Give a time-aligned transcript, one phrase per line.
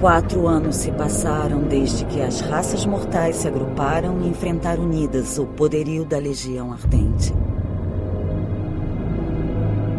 [0.00, 5.44] Quatro anos se passaram desde que as raças mortais se agruparam e enfrentaram unidas o
[5.44, 7.34] poderio da Legião Ardente.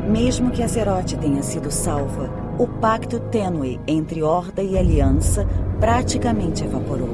[0.09, 5.45] Mesmo que Azeroth tenha sido salva, o pacto tênue entre Horda e Aliança
[5.77, 7.09] praticamente evaporou.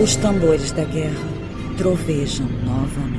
[0.00, 1.26] Os tambores da guerra
[1.76, 3.15] trovejam novamente.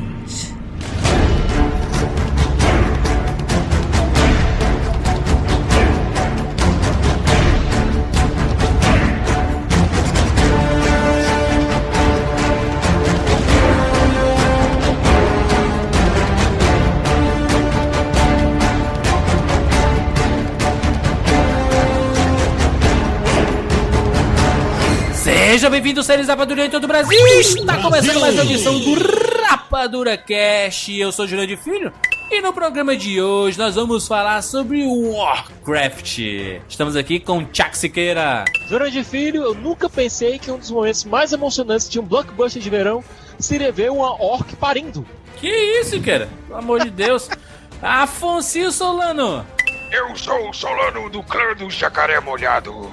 [25.68, 27.20] Seja bem-vindo, seres Rapadura em todo o Brasil!
[27.40, 28.94] Está começando mais uma edição do
[29.44, 30.98] Rapadura Cast.
[30.98, 31.92] Eu sou Jurandir Filho
[32.32, 36.20] e no programa de hoje nós vamos falar sobre Warcraft.
[36.70, 38.46] Estamos aqui com Chuck Siqueira.
[38.70, 42.70] Jurandir Filho, eu nunca pensei que um dos momentos mais emocionantes de um blockbuster de
[42.70, 43.04] verão
[43.38, 45.06] seria ver uma orc parindo.
[45.36, 45.50] Que
[45.82, 46.30] isso, cara?
[46.48, 47.30] Pelo amor de Deus.
[47.84, 49.46] Afonso Solano.
[49.92, 52.90] Eu sou o Solano do clã do Jacaré Molhado.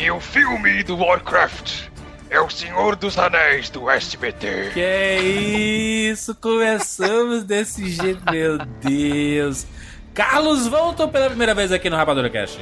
[0.00, 1.88] E o filme do Warcraft
[2.30, 4.70] é o Senhor dos Anéis do SBT.
[4.72, 9.66] Que isso, começamos desse jeito, meu Deus.
[10.14, 12.58] Carlos voltou pela primeira vez aqui no Rapadura Cast.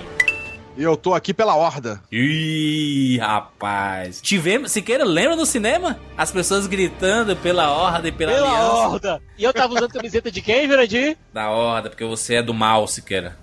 [0.77, 2.01] E eu tô aqui pela horda.
[2.11, 4.21] Ih, rapaz.
[4.21, 5.99] Tivemos, Siqueira, lembra no cinema?
[6.17, 8.73] As pessoas gritando pela horda e pela, Pela aliança.
[8.75, 9.23] horda!
[9.37, 11.17] E eu tava usando camiseta de quem, Jurandir?
[11.33, 13.37] Da horda, porque você é do mal, Siqueira.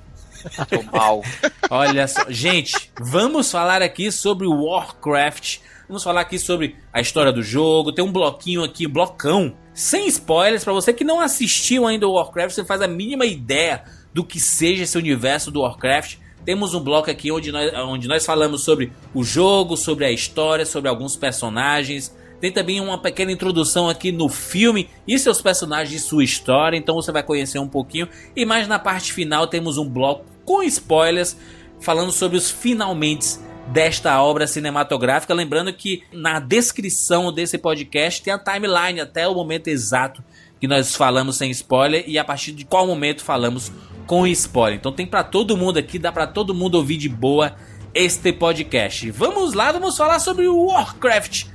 [0.70, 1.22] Do mal.
[1.70, 2.26] Olha só.
[2.30, 5.60] Gente, vamos falar aqui sobre Warcraft.
[5.88, 7.92] Vamos falar aqui sobre a história do jogo.
[7.92, 9.56] Tem um bloquinho aqui, blocão.
[9.74, 13.84] Sem spoilers, pra você que não assistiu ainda o Warcraft, você faz a mínima ideia
[14.14, 16.18] do que seja esse universo do Warcraft.
[16.46, 20.66] Temos um bloco aqui onde nós, onde nós falamos sobre o jogo, sobre a história,
[20.66, 22.16] sobre alguns personagens.
[22.40, 26.96] Tem também uma pequena introdução aqui no filme e seus personagens e sua história, então
[26.96, 28.08] você vai conhecer um pouquinho.
[28.36, 31.38] E mais na parte final temos um bloco com spoilers
[31.80, 35.34] falando sobre os finalmente desta obra cinematográfica.
[35.34, 40.24] Lembrando que na descrição desse podcast tem a timeline até o momento exato
[40.60, 43.72] que nós falamos sem spoiler e a partir de qual momento falamos
[44.06, 44.78] com spoiler.
[44.80, 47.56] Então tem pra todo mundo aqui, dá pra todo mundo ouvir de boa
[47.94, 49.10] este podcast.
[49.12, 51.55] Vamos lá, vamos falar sobre Warcraft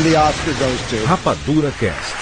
[0.00, 2.16] And the Oscar goes to Rapadura Cast.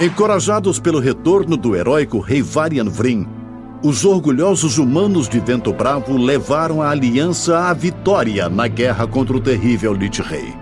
[0.00, 3.28] Encorajados pelo retorno do heróico rei Varian Vrin,
[3.82, 9.40] os orgulhosos humanos de Vento Bravo levaram a aliança à vitória na guerra contra o
[9.40, 10.54] terrível Lich Rei.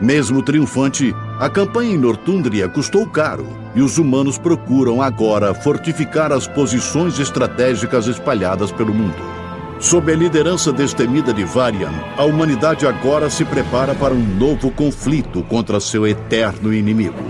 [0.00, 6.46] Mesmo triunfante, a campanha em Nortúndria custou caro e os humanos procuram agora fortificar as
[6.46, 9.45] posições estratégicas espalhadas pelo mundo.
[9.78, 15.42] Sob a liderança destemida de Varian, a humanidade agora se prepara para um novo conflito
[15.42, 17.22] contra seu eterno inimigo,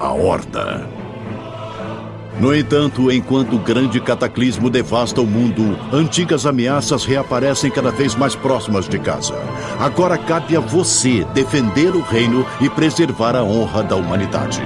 [0.00, 0.88] a Horda.
[2.40, 8.34] No entanto, enquanto o grande cataclismo devasta o mundo, antigas ameaças reaparecem cada vez mais
[8.34, 9.34] próximas de casa.
[9.78, 14.62] Agora cabe a você defender o reino e preservar a honra da humanidade.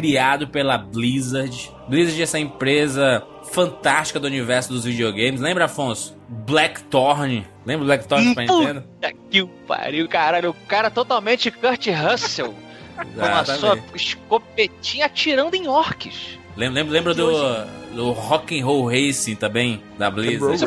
[0.00, 5.40] Criado pela Blizzard, Blizzard é essa empresa fantástica do universo dos videogames.
[5.40, 6.16] Lembra, Afonso?
[6.28, 7.46] Blackthorn.
[7.66, 8.84] Lembra Blackthorn pra Nintendo?
[9.28, 10.50] que pariu, caralho.
[10.50, 12.54] O cara totalmente Kurt Russell.
[13.14, 16.38] com a sua escopetinha atirando em orcs.
[16.56, 17.64] Lembra, lembra do,
[17.94, 20.62] do Rock and Roll Racing também, da Blizzard?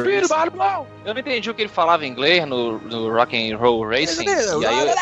[1.06, 4.26] Eu não entendi o que ele falava em inglês no, no Rock and Roll Racing.
[4.26, 4.94] E aí eu...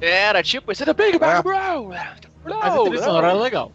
[0.00, 1.92] Era tipo, esse é the Big Bad Bro.
[2.44, 3.72] Mas a trilha sonora era legal.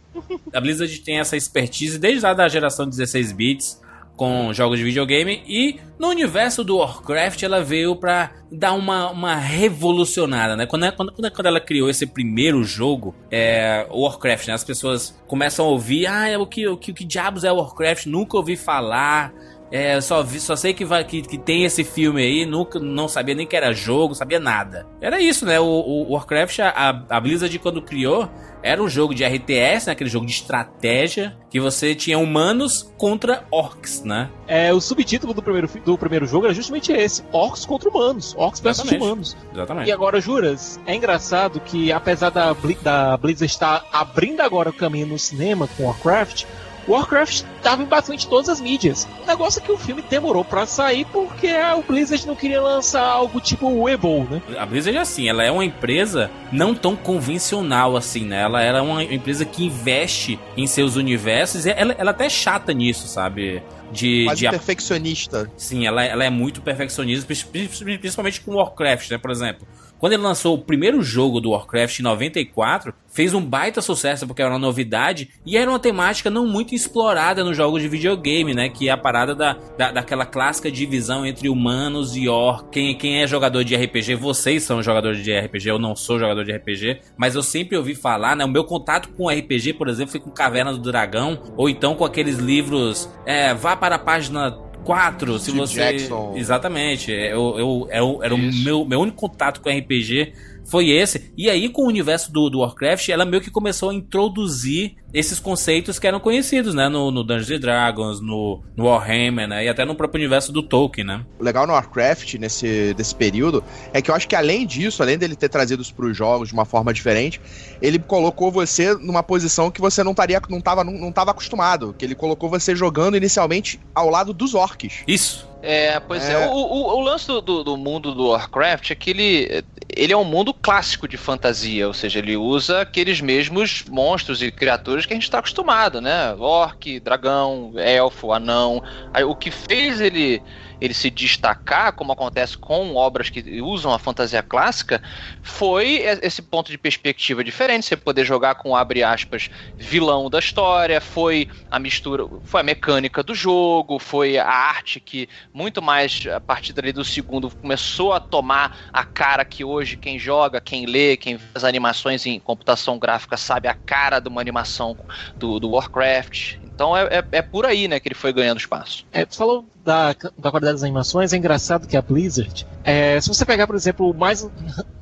[0.54, 3.82] A Blizzard tem essa expertise desde lá da geração 16 bits
[4.20, 9.36] com jogos de videogame e no universo do Warcraft ela veio para dar uma, uma
[9.36, 10.66] revolucionada, né?
[10.66, 14.54] Quando, quando, quando ela criou esse primeiro jogo, é, o Warcraft, né?
[14.56, 18.08] As pessoas começam a ouvir, ah, o que, o que, o que diabos é Warcraft?
[18.08, 19.34] Nunca ouvi falar.
[19.72, 23.08] É, só, vi, só sei que, vai, que, que tem esse filme aí, nunca não
[23.08, 24.88] sabia nem que era jogo, sabia nada.
[25.00, 25.60] Era isso, né?
[25.60, 28.30] O, o Warcraft, a, a Blizzard quando criou,
[28.62, 29.94] era um jogo de RTS, né?
[29.94, 34.30] aquele jogo de estratégia, que você tinha humanos contra orcs, né?
[34.48, 38.36] É, o subtítulo do primeiro, do primeiro jogo era justamente esse: Orcs contra humanos.
[38.38, 39.38] Orcs versus humanos.
[39.54, 39.88] Exatamente.
[39.88, 45.08] E agora, Juras, é engraçado que apesar da, da Blizzard estar abrindo agora o caminho
[45.08, 46.46] no cinema com Warcraft,
[46.88, 49.08] Warcraft estava em basicamente todas as mídias.
[49.24, 53.04] O negócio é que o filme demorou para sair porque o Blizzard não queria lançar
[53.04, 54.42] algo tipo o Evo, né?
[54.58, 58.42] A Blizzard é assim, ela é uma empresa não tão convencional assim, né?
[58.42, 62.74] Ela era uma empresa que investe em seus universos e ela, ela até é chata
[62.74, 63.62] nisso, sabe?
[63.92, 65.52] de, Quase de perfeccionista.
[65.58, 69.18] Sim, ela, ela é muito perfeccionista, principalmente com Warcraft, né?
[69.18, 69.68] Por exemplo,
[70.00, 74.42] quando ele lançou o primeiro jogo do Warcraft em 94, fez um baita sucesso porque
[74.42, 78.70] era uma novidade e era uma temática não muito explorada nos jogos de videogame, né?
[78.70, 82.70] Que é a parada da, da daquela clássica divisão entre humanos e orcs.
[82.72, 86.46] Quem, quem é jogador de RPG, vocês são jogadores de RPG, eu não sou jogador
[86.46, 88.46] de RPG, mas eu sempre ouvi falar, né?
[88.46, 92.06] O meu contato com RPG, por exemplo, foi com Caverna do Dragão ou então com
[92.06, 93.10] aqueles livros.
[93.26, 95.76] É, vá para a página 4, se você.
[95.76, 96.34] Jackson.
[96.36, 97.12] Exatamente.
[97.12, 100.34] Eu, eu, eu, era o meu, meu único contato com RPG
[100.70, 101.34] foi esse.
[101.38, 105.40] E aí, com o universo do, do Warcraft, ela meio que começou a introduzir esses
[105.40, 106.88] conceitos que eram conhecidos, né?
[106.88, 109.66] No, no Dungeons Dragons, no, no, Warhammer, né?
[109.66, 111.26] E até no próprio universo do Tolkien, né?
[111.40, 115.18] O legal no Warcraft, nesse desse período, é que eu acho que além disso, além
[115.18, 117.42] dele ter trazido para os jogos de uma forma diferente,
[117.82, 121.96] ele colocou você numa posição que você não estaria, não estava não, não tava acostumado.
[121.98, 125.04] Que ele colocou você jogando inicialmente ao lado dos orcs.
[125.08, 125.49] Isso.
[125.62, 126.34] É, pois é.
[126.34, 126.48] é.
[126.48, 130.24] O, o, o, lance do, do, mundo do Warcraft é que ele, ele é um
[130.24, 135.16] mundo clássico de fantasia, ou seja, ele usa aqueles mesmos monstros e criaturas que a
[135.16, 136.34] gente está acostumado, né?
[136.36, 138.82] Orc, dragão, elfo, anão.
[139.14, 140.42] Aí, o que fez ele
[140.80, 145.02] ele se destacar, como acontece com obras que usam a fantasia clássica,
[145.42, 147.86] foi esse ponto de perspectiva diferente.
[147.86, 153.24] Você poder jogar com, abre aspas, vilão da história, foi a mistura, foi a mecânica
[153.24, 158.20] do jogo, foi a arte que, muito mais a partir dali do segundo, começou a
[158.20, 163.38] tomar a cara que hoje quem joga, quem lê, quem faz animações em computação gráfica
[163.38, 164.96] sabe a cara de uma animação
[165.36, 166.58] do, do Warcraft.
[166.80, 169.06] Então é, é, é, por aí, né, que ele foi ganhando espaço.
[169.12, 173.28] É, tu falou da, da qualidade das animações, é engraçado que a Blizzard, é, se
[173.28, 174.50] você pegar, por exemplo, o mais,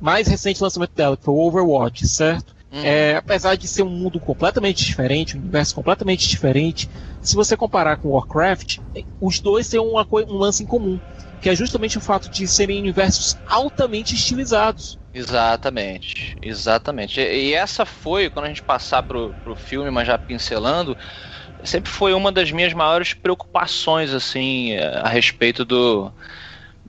[0.00, 2.52] mais recente lançamento dela, que foi o Overwatch, certo?
[2.72, 2.82] Uhum.
[2.82, 6.90] É, apesar de ser um mundo completamente diferente, um universo completamente diferente,
[7.22, 8.80] se você comparar com Warcraft,
[9.20, 10.98] os dois têm uma, um lance em comum,
[11.40, 14.98] que é justamente o fato de serem universos altamente estilizados.
[15.14, 17.20] Exatamente, exatamente.
[17.20, 20.96] E, e essa foi, quando a gente passar pro, pro filme, mas já pincelando,
[21.64, 26.12] sempre foi uma das minhas maiores preocupações, assim, eh, a respeito do.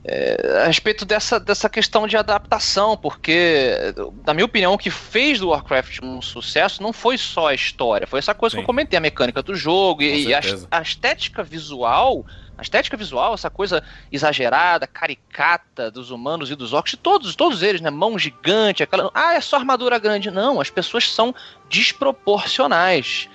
[0.03, 3.93] É, a respeito dessa, dessa questão de adaptação, porque,
[4.25, 8.07] na minha opinião, o que fez do Warcraft um sucesso não foi só a história,
[8.07, 8.57] foi essa coisa Sim.
[8.57, 10.39] que eu comentei, a mecânica do jogo e, e a,
[10.71, 12.25] a, estética visual.
[12.57, 17.79] A estética visual, essa coisa exagerada, caricata dos humanos e dos orcs, todos, todos eles,
[17.79, 17.89] né?
[17.89, 19.09] Mão gigante, aquela.
[19.13, 20.29] Ah, é só armadura grande.
[20.29, 21.33] Não, as pessoas são
[21.69, 23.29] desproporcionais.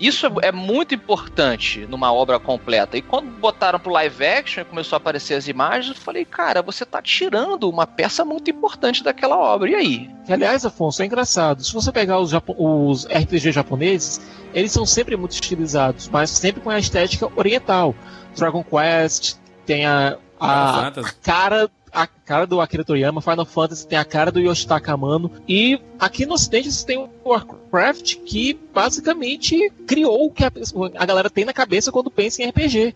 [0.00, 2.96] Isso é, é, muito importante numa obra completa.
[2.96, 6.62] E quando botaram pro live action e começou a aparecer as imagens, eu falei, cara,
[6.62, 9.68] você tá tirando uma peça muito importante daquela obra.
[9.68, 10.10] E aí?
[10.26, 11.62] Aliás, Afonso, é engraçado.
[11.62, 14.20] Se você pegar os, os RPG japoneses,
[14.54, 17.94] eles são sempre muito estilizados, mas sempre com a estética oriental.
[18.34, 20.92] Dragon Quest tem a, a, a
[21.22, 25.80] cara a cara do Akira Toriyama, Final Fantasy tem a cara do Yoshitaka Amano, e
[25.98, 30.52] aqui no ocidente você tem o Warcraft que basicamente criou o que a,
[30.96, 32.94] a galera tem na cabeça quando pensa em RPG.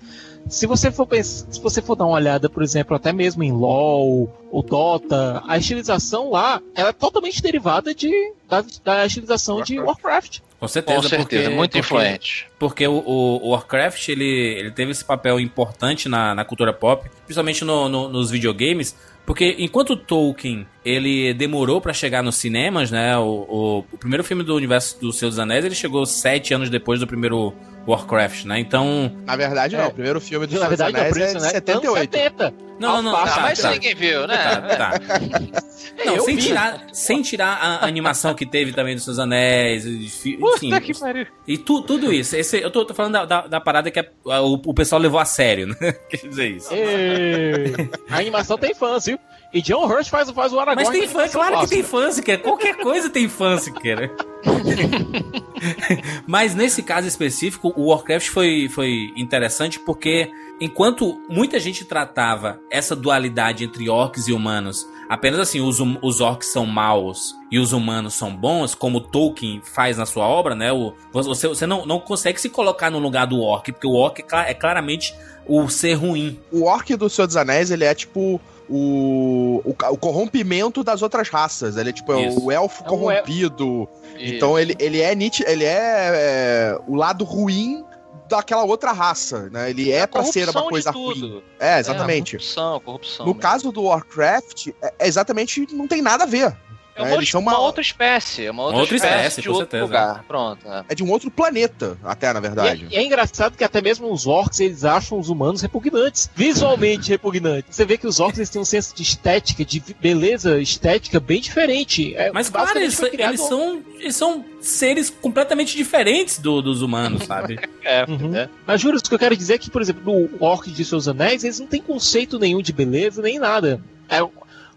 [0.49, 4.29] Se você for se você for dar uma olhada, por exemplo, até mesmo em LoL
[4.51, 8.11] ou Dota, a estilização lá ela é totalmente derivada de,
[8.49, 9.73] da, da estilização Warcraft.
[9.73, 10.41] de Warcraft.
[10.59, 12.47] Com certeza, Com certeza porque, muito porque, influente.
[12.59, 14.25] Porque o, o, Warcraft ele,
[14.59, 18.97] ele teve esse papel importante na, na cultura pop, principalmente no, no, nos videogames,
[19.27, 23.17] Porque enquanto Tolkien ele demorou para chegar nos cinemas, né?
[23.17, 26.69] O, o, o, primeiro filme do universo do Senhor dos Anéis ele chegou sete anos
[26.69, 27.55] depois do primeiro
[27.87, 28.59] Warcraft, né?
[28.59, 29.13] Então.
[29.27, 29.85] Na verdade, não.
[29.85, 29.87] É.
[29.89, 31.51] O primeiro filme do Na Senhor dos verdade, Anéis não, é isso, de né?
[31.51, 31.97] 78.
[31.97, 32.55] Anos 70.
[32.81, 33.25] Não, não, não.
[33.25, 33.71] Tá, mas tá.
[33.71, 34.37] ninguém viu, né?
[34.37, 34.93] Tá, tá.
[36.05, 40.81] Não, sem tirar, sem tirar a animação que teve também dos seus anéis, enfim, Puta
[40.81, 41.27] que pariu.
[41.47, 42.35] e tu, tudo isso.
[42.35, 45.01] Esse, eu tô, tô falando da, da, da parada que a- a- o, o pessoal
[45.01, 45.93] levou a sério, né?
[46.11, 46.73] Quer dizer isso.
[46.75, 47.73] Ei,
[48.11, 49.19] A animação tem fãs, viu?
[49.55, 50.85] E John Hurt faz, faz o Aragorn.
[50.89, 52.07] Mas tem fã, claro que tem clássica.
[52.07, 52.39] fã, se quer.
[52.39, 54.11] Qualquer coisa tem fã, se quer.
[56.27, 60.31] Mas nesse caso específico, o Warcraft foi, foi interessante porque
[60.61, 66.21] enquanto muita gente tratava essa dualidade entre orcs e humanos, apenas assim, os, hum- os
[66.21, 70.73] orcs são maus e os humanos são bons, como Tolkien faz na sua obra, né?
[70.73, 74.21] O, você você não, não consegue se colocar no lugar do orc, porque o orc
[74.33, 75.15] é, é claramente
[75.47, 76.41] o ser ruim.
[76.51, 81.29] O orc do Senhor dos Anéis, ele é tipo o, o, o corrompimento das outras
[81.29, 81.77] raças.
[81.77, 82.45] Ele é tipo é Isso.
[82.45, 83.89] o elfo É um corrompido.
[84.19, 87.85] Então ele, ele é nit- ele é, é, o lado ruim
[88.29, 89.71] daquela outra raça, né?
[89.71, 91.15] Ele é, pra ser uma coisa de ruim.
[91.15, 91.43] tudo.
[91.61, 92.37] É, exatamente.
[92.37, 93.27] É, corrupção, corrupção.
[93.27, 93.41] no mesmo.
[93.43, 96.57] caso do Warcraft, é, é exatamente não tem nada a ver.
[96.97, 97.09] É né?
[97.11, 99.55] uma, Eles são uma uma- outra espécie, é uma outra, Outra espécie, espécie, de com
[99.55, 99.85] outro certeza.
[99.85, 100.25] lugar.
[100.29, 100.67] Pronto.
[100.69, 100.85] é.
[100.91, 102.87] É de um outro planeta, até na E verdade.
[102.91, 107.11] é, e é engraçado que até mesmo os orcs eles acham os humanos repugnantes, visualmente
[107.11, 107.75] repugnantes.
[107.75, 111.41] Você vê que os orcs eles têm um senso de estética, de beleza estética bem
[111.41, 112.15] diferente.
[112.17, 117.25] É, Mas claro, basicamente eles, eles são, eles são seres completamente diferentes do- dos humanos,
[117.25, 117.59] sabe?
[117.87, 118.35] É, Uhum.
[118.35, 118.49] é.
[118.67, 121.07] Mas juro, o que eu quero dizer é que, por exemplo, no Orc de Seus
[121.07, 123.79] Anéis, eles não têm conceito nenhum de beleza nem nada.
[124.09, 124.23] É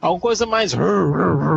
[0.09, 0.73] uma coisa mais.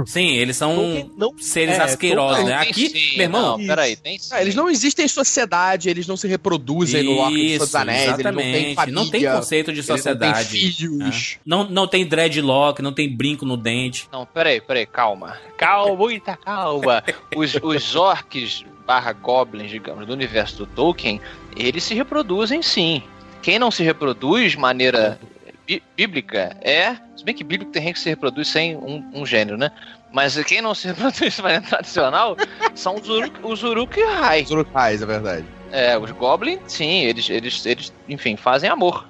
[0.06, 2.60] Sim, eles são Tolkien não- seres é, asquerosos, Tolkien- né?
[2.62, 4.34] Tem Aqui, sim, meu irmão, Não, peraí, tem sim.
[4.34, 7.68] Ah, eles não existem em sociedade, eles não se reproduzem no Orc do Senhor dos
[7.68, 8.74] Isso, Anéis, eles não têm exatamente.
[8.74, 10.48] família, Não tem conceito de eles não sociedade.
[10.50, 11.38] têm filhos.
[11.44, 14.08] Não, não tem dreadlock, não tem brinco no dente.
[14.12, 15.36] Não, peraí, peraí, calma.
[15.56, 17.02] Calma, muita calma.
[17.36, 21.20] Os, os orcs barra goblins, digamos, do universo do Tolkien,
[21.56, 23.02] eles se reproduzem sim.
[23.42, 25.18] Quem não se reproduz de maneira
[25.96, 26.96] bíblica é.
[27.16, 29.70] Se bem que bíblico tem gente que se reproduz sem um, um gênero, né?
[30.12, 32.36] Mas quem não se reproduz de maneira tradicional
[32.74, 34.42] são os Uruk, os Uruk-hai.
[34.42, 35.46] Os Urukais, é verdade.
[35.70, 39.08] É, os goblins, sim, eles, eles, eles, enfim, fazem amor.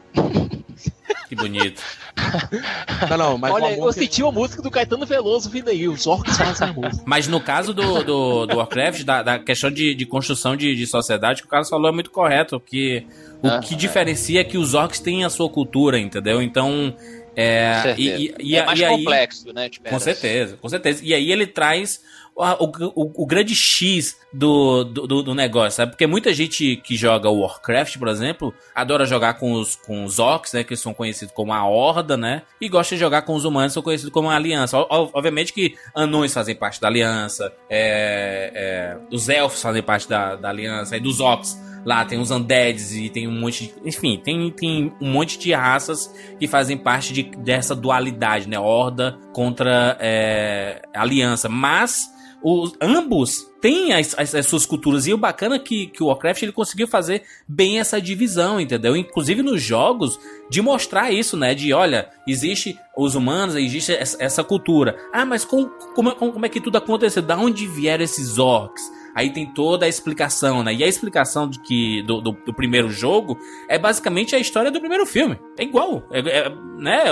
[1.31, 1.81] Que bonito.
[3.09, 5.89] Não, não, mas Olha, eu que- senti a música do Caetano Veloso vindo aí.
[5.89, 6.91] Os orcs fazem amor.
[7.07, 10.87] Mas no caso do, do, do Warcraft, da, da questão de, de construção de, de
[10.89, 12.59] sociedade, o que o Carlos falou é muito correto.
[12.61, 13.07] Que
[13.43, 16.43] o Ah, que diferencia é que os orcs têm a sua cultura, entendeu?
[16.43, 16.95] Então.
[17.37, 18.01] É, Com certeza.
[18.19, 19.71] e, e, e, é mais e aí, complexo, né?
[19.89, 21.01] Com certeza, com certeza.
[21.05, 22.01] E aí ele traz
[22.41, 25.93] o, o, o grande X do, do, do- negócio, sabe?
[25.93, 30.53] Porque muita gente que joga Warcraft, por exemplo, adora jogar com os, com os orcs,
[30.53, 30.65] né?
[30.65, 32.43] Que são conhecidos como a Horda, né?
[32.61, 34.77] E gosta de jogar com os humanos, são conhecidos como a Aliança.
[34.89, 40.49] Obviamente que anões fazem parte da Aliança, é, é, os elfos fazem parte da, da
[40.49, 41.59] Aliança, aí dos orcs.
[41.83, 43.89] Lá tem os undeads e tem um monte de.
[43.89, 48.59] Enfim, tem, tem um monte de raças que fazem parte de, dessa dualidade, né?
[48.59, 51.49] Horda contra é, aliança.
[51.49, 52.07] Mas
[52.43, 55.07] os, ambos têm as, as- as suas culturas.
[55.07, 58.97] E o bacana é que, que o Warcraft ele conseguiu fazer bem essa divisão, entendeu?
[58.97, 60.19] Inclusive nos jogos,
[60.51, 61.55] de mostrar isso, né?
[61.55, 64.97] De olha, existe os humanos, existe essa, cultura.
[65.13, 67.23] Ah, mas com, como, como, como é que tudo aconteceu?
[67.23, 68.83] Da onde vieram esses orcs?
[69.15, 70.73] Aí tem toda a explicação, né?
[70.75, 73.39] E a explicação de que do, do, do primeiro jogo
[73.69, 75.37] é basicamente a história do primeiro filme.
[75.59, 76.49] É igual, é, é,
[76.79, 77.05] né?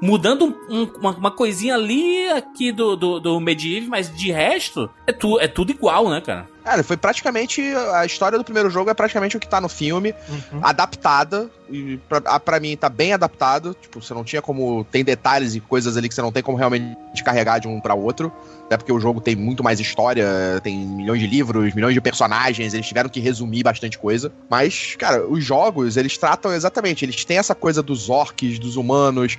[0.00, 5.12] Mudando um- uma, uma coisinha ali aqui do, do, do Medieval, mas de resto é,
[5.12, 6.48] tu, é tudo igual, né, cara?
[6.66, 7.62] Cara, foi praticamente.
[7.94, 10.12] A história do primeiro jogo é praticamente o que tá no filme,
[10.60, 11.48] adaptada.
[11.70, 13.72] E pra, pra mim tá bem adaptado.
[13.80, 14.84] Tipo, você não tinha como.
[14.90, 17.94] Tem detalhes e coisas ali que você não tem como realmente carregar de um pra
[17.94, 18.32] outro.
[18.64, 20.26] Até porque o jogo tem muito mais história,
[20.60, 24.32] tem milhões de livros, milhões de personagens, eles tiveram que resumir bastante coisa.
[24.50, 29.38] Mas, cara, os jogos, eles tratam exatamente, eles têm essa coisa dos orcs, dos humanos.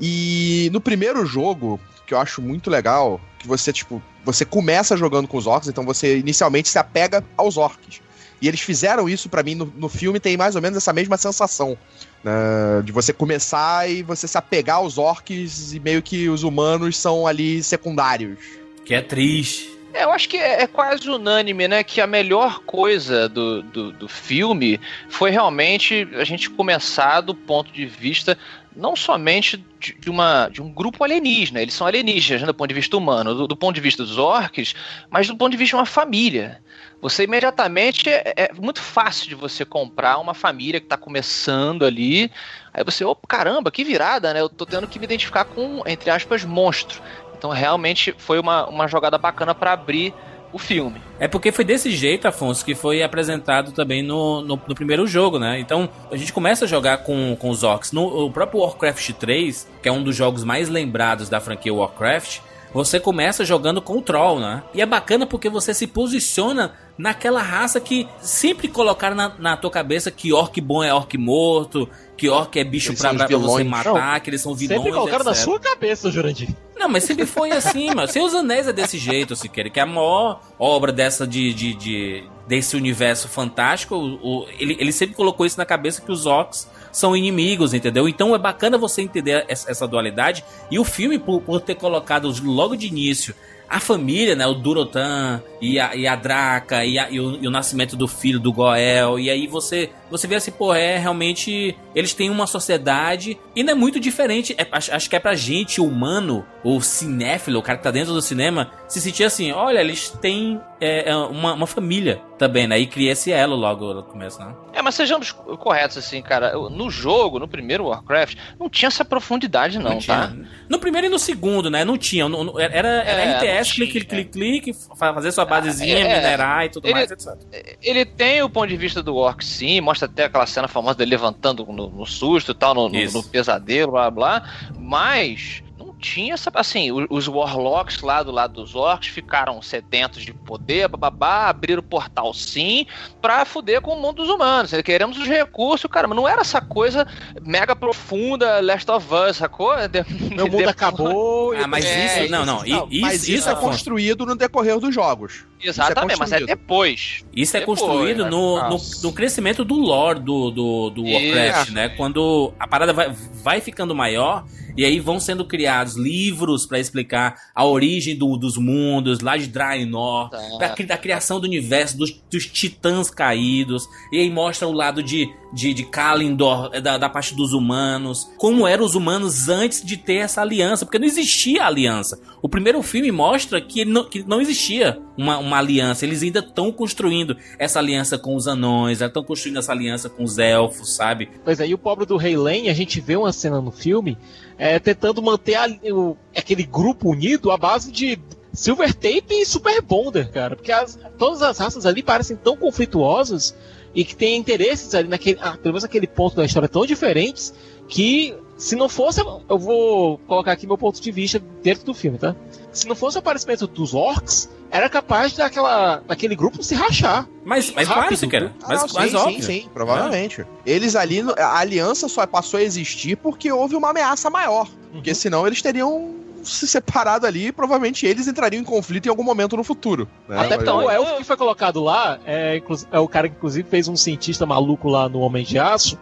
[0.00, 1.78] E no primeiro jogo,
[2.12, 5.82] que eu acho muito legal, que você, tipo, você começa jogando com os orcs, então
[5.82, 8.02] você inicialmente se apega aos orcs.
[8.40, 11.16] E eles fizeram isso pra mim no, no filme, tem mais ou menos essa mesma
[11.16, 11.78] sensação.
[12.22, 16.98] né, de você começar e você se apegar aos orcs e meio que os humanos
[16.98, 18.38] são ali secundários.
[18.84, 19.72] Que é triste.
[19.94, 21.82] É, eu acho que é, é, quase unânime, né?
[21.82, 27.70] Que a melhor coisa do, do, do, filme foi realmente a gente começar do ponto
[27.72, 28.38] de vista
[28.74, 32.74] não somente de, uma, de um grupo alienígena, eles são alienígenas né, do ponto de
[32.74, 34.74] vista humano, do, do, ponto de vista dos orcs,
[35.10, 36.62] mas do ponto de vista de uma família.
[37.00, 42.30] Você imediatamente é, é muito fácil de você comprar uma família que está começando ali.
[42.72, 44.40] Aí você, oh, caramba, que virada, né?
[44.40, 47.02] Eu tô tendo que me identificar com, entre aspas, monstro.
[47.36, 50.14] Então realmente foi uma, uma jogada bacana para abrir
[50.52, 51.00] o filme.
[51.18, 55.38] É porque foi desse jeito, Afonso, que foi apresentado também no, no, no, primeiro jogo,
[55.38, 55.58] né?
[55.58, 57.92] Então, a gente começa a jogar com, com os orcs.
[57.92, 62.40] No o próprio Warcraft 3, que é um dos jogos mais lembrados da franquia Warcraft,
[62.72, 64.62] você começa jogando com o Troll, né?
[64.72, 69.70] E é bacana porque você se posiciona naquela raça que sempre colocaram na, na tua
[69.70, 74.14] cabeça que orc bom é orc morto, que orc é bicho pra, pra, você matar,
[74.14, 74.78] não, que eles são vilões.
[74.78, 75.26] Sempre colocaram etc.
[75.26, 76.48] na sua cabeça, Jurandir.
[76.76, 78.08] Não, mas sempre foi assim, mano.
[78.08, 79.70] Seus Anéis é desse jeito, se quer.
[79.70, 83.94] Que é a maior obra dessa de, de, de desse universo fantástico.
[83.94, 88.08] O, o, ele, ele sempre colocou isso na cabeça que os orcs são inimigos, entendeu?
[88.08, 90.44] Então é bacana você entender essa, essa dualidade.
[90.70, 93.34] E o filme, por, por ter colocado logo de início
[93.72, 94.46] a família, né?
[94.46, 98.08] O Durotan e a, e a Draca e, a, e, o, e, o, nascimento do
[98.08, 99.16] filho do Goel.
[99.18, 101.76] E aí você você vê assim, pô, é realmente.
[101.94, 104.54] Eles têm uma sociedade e não é muito diferente.
[104.58, 108.12] É, acho, acho, que é pra gente, humano, o cinéfilo, o cara que tá dentro
[108.12, 112.78] do cinema, se sentir assim: olha, eles têm é, é uma, uma, família também, né?
[112.78, 114.52] E cria esse elo logo no começo, né?
[114.72, 116.52] É, mas sejamos corretos, assim, cara.
[116.70, 120.32] No jogo, no primeiro Warcraft, não tinha essa profundidade, não, não tá?
[120.68, 121.84] No primeiro e no segundo, né?
[121.84, 122.24] Não tinha.
[122.58, 126.94] Era, era é, RTS, clique, clique, clique, fazer sua basezinha, é, minerar e tudo ele,
[126.94, 127.34] mais, etc.
[127.80, 130.98] Ele tem o ponto de vista do Orc, sim, mostra mostra até aquela cena famosa
[130.98, 134.50] dele levantando no, no susto e tal, no, no, no, pesadelo, blá blá.
[134.78, 135.62] Mas
[136.02, 136.50] tinha essa.
[136.54, 141.84] Assim, os Warlocks lá do lado dos orcs ficaram sedentos de poder, bababá, abriram o
[141.84, 142.86] portal sim,
[143.22, 144.72] pra fuder com o mundo dos humanos.
[144.84, 147.06] Queremos os recursos, cara, mas não era essa coisa
[147.40, 149.72] mega profunda, Last of Us, sacou?
[150.34, 151.54] Meu mundo acabou.
[151.54, 152.32] Ah, mas é, isso.
[152.32, 152.64] Não, não.
[152.64, 155.44] não isso, mas isso, isso é construído no decorrer dos jogos.
[155.62, 157.24] Exatamente, é mas é depois.
[157.34, 158.30] Isso é depois, construído né?
[158.30, 161.88] no, no, no, crescimento do lore do, do, do Warcraft, né?
[161.90, 164.44] Quando a parada vai, vai ficando maior
[164.76, 169.46] e aí vão sendo criados livros para explicar a origem do, dos mundos, lá de
[169.46, 170.38] Draenor, tá.
[170.58, 173.86] da, da, criação do universo, dos, dos, titãs caídos.
[174.10, 178.30] E aí mostra o lado de, de, de Kalindor, é, da, da parte dos humanos.
[178.36, 182.20] Como eram os humanos antes de ter essa aliança, porque não existia aliança.
[182.40, 186.04] O primeiro filme mostra que não, que não existia uma, uma aliança.
[186.04, 190.38] Eles ainda estão construindo essa aliança com os anões, estão construindo essa aliança com os
[190.38, 191.28] elfos, sabe?
[191.44, 194.16] Pois aí, é, o pobre do Rei Lane, a gente vê uma cena no filme
[194.62, 198.16] é, tentando manter a, o, aquele grupo unido à base de
[198.52, 200.54] Silver Tape e Super Bonder, cara.
[200.54, 203.56] Porque as, todas as raças ali parecem tão conflituosas
[203.92, 207.52] e que têm interesses ali naquele, ah, pelo menos naquele ponto da história tão diferentes
[207.88, 212.16] que se não fosse, eu vou colocar aqui meu ponto de vista dentro do filme,
[212.16, 212.36] tá?
[212.72, 217.28] Se não fosse o aparecimento dos orcs, era capaz daquela, daquele grupo se rachar.
[217.44, 218.54] Mas, mas rápido, claro, cara.
[218.66, 219.42] Mas, ah, mas sim, óbvio.
[219.42, 220.40] Sim, sim, provavelmente.
[220.40, 220.46] É.
[220.64, 224.66] Eles ali, a aliança só passou a existir porque houve uma ameaça maior.
[224.66, 224.92] Uhum.
[224.94, 229.22] Porque senão eles teriam se separado ali e provavelmente eles entrariam em conflito em algum
[229.22, 230.08] momento no futuro.
[230.28, 230.38] Né?
[230.38, 233.88] Até então, o elfo que foi colocado lá é, é o cara que inclusive fez
[233.88, 235.98] um cientista maluco lá no Homem de Aço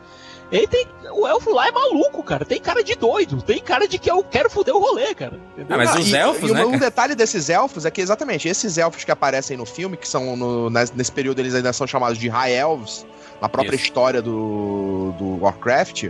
[0.50, 0.86] ele tem.
[1.12, 2.44] O elfo lá é maluco, cara.
[2.44, 3.40] Tem cara de doido.
[3.42, 5.38] Tem cara de que eu quero foder o rolê, cara.
[5.68, 6.64] Ah, mas os elfos, e, né?
[6.64, 10.36] um detalhe desses elfos é que exatamente esses elfos que aparecem no filme, que são
[10.36, 13.06] no, nesse período eles ainda são chamados de High Elves,
[13.40, 13.84] na própria Isso.
[13.84, 16.08] história do, do Warcraft.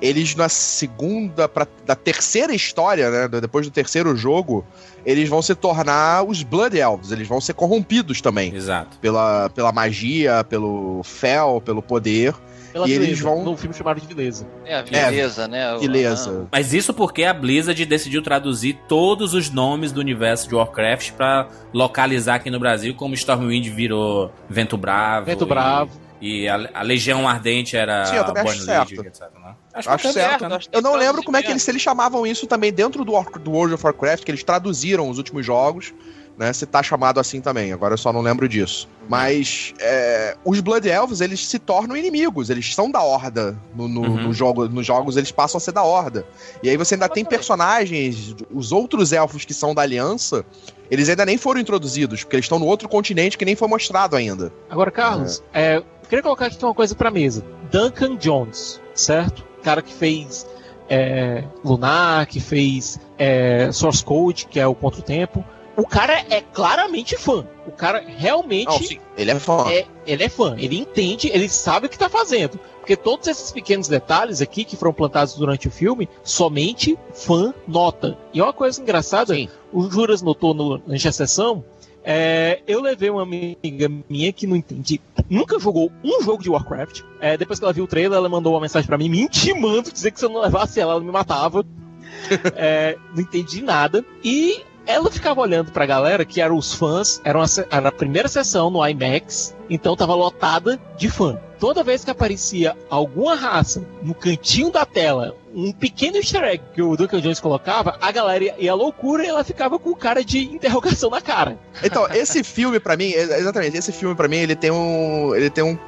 [0.00, 3.40] Eles na segunda, pra, da terceira história, né?
[3.40, 4.64] Depois do terceiro jogo,
[5.04, 7.10] eles vão se tornar os Blood Elves.
[7.10, 8.54] Eles vão ser corrompidos também.
[8.54, 8.98] Exato.
[8.98, 12.34] Pela, pela magia, pelo fel, pelo poder.
[12.72, 13.44] Pela e eles vão.
[13.44, 14.46] Num filme chamado de Vileza.
[14.64, 15.78] É, a Vileza, é, né?
[15.78, 16.48] Vileza.
[16.50, 21.48] Mas isso porque a Blizzard decidiu traduzir todos os nomes do universo de Warcraft para
[21.72, 25.26] localizar aqui no Brasil, como Stormwind virou Vento Bravo.
[25.26, 26.00] Vento e, Bravo.
[26.20, 28.90] E a, a, Legião Ardente era Sim, eu também acho certo.
[28.90, 29.22] League, etc.
[29.42, 29.54] Né?
[29.72, 30.48] Acho, acho certo.
[30.48, 30.68] certo.
[30.70, 33.50] Eu não lembro como é que eles, se eles chamavam isso também dentro do, do
[33.50, 35.94] World of Warcraft, que eles traduziram os últimos jogos
[36.40, 36.54] né?
[36.54, 38.88] Se tá chamado assim também, agora eu só não lembro disso.
[39.06, 44.00] Mas é, os Blood Elves, eles se tornam inimigos, eles são da Horda no, no,
[44.00, 44.22] uhum.
[44.22, 46.24] no jogo, nos jogos, eles passam a ser da Horda.
[46.62, 50.42] E aí você ainda tem personagens, os outros elfos que são da Aliança,
[50.90, 54.16] eles ainda nem foram introduzidos, porque eles estão no outro continente que nem foi mostrado
[54.16, 54.50] ainda.
[54.70, 55.74] Agora, Carlos, é.
[55.74, 57.44] É, eu queria colocar aqui uma coisa pra mesa.
[57.70, 59.44] Duncan Jones, certo?
[59.62, 60.46] cara que fez
[60.88, 65.44] é, Lunar, que fez é, Source Code, que é o Contra o Tempo
[65.80, 67.46] o cara é claramente fã.
[67.66, 68.66] O cara realmente.
[68.66, 69.64] Não, sim, ele é fã.
[69.70, 70.54] É, ele é fã.
[70.58, 72.58] Ele entende, ele sabe o que tá fazendo.
[72.78, 78.18] Porque todos esses pequenos detalhes aqui que foram plantados durante o filme, somente fã nota.
[78.32, 79.48] E é uma coisa engraçada, sim.
[79.72, 81.64] o Juras notou no, na sessão
[82.02, 87.02] é, eu levei uma amiga minha que não entendi, nunca jogou um jogo de Warcraft.
[87.20, 89.92] É, depois que ela viu o trailer, ela mandou uma mensagem para mim me intimando,
[89.92, 91.64] dizer que se eu não levasse ela, ela me matava.
[92.56, 94.04] é, não entendi nada.
[94.24, 98.28] E ela ficava olhando pra galera que eram os fãs, era, uma, era a primeira
[98.28, 101.38] sessão no IMAX, então tava lotada de fã.
[101.58, 106.80] Toda vez que aparecia alguma raça no cantinho da tela, um pequeno easter egg que
[106.80, 110.38] o Duncan Jones colocava, a galera ia à loucura e ela ficava com cara de
[110.44, 111.58] interrogação na cara.
[111.82, 115.62] Então, esse filme para mim, exatamente, esse filme para mim, ele tem um, ele tem
[115.62, 115.78] um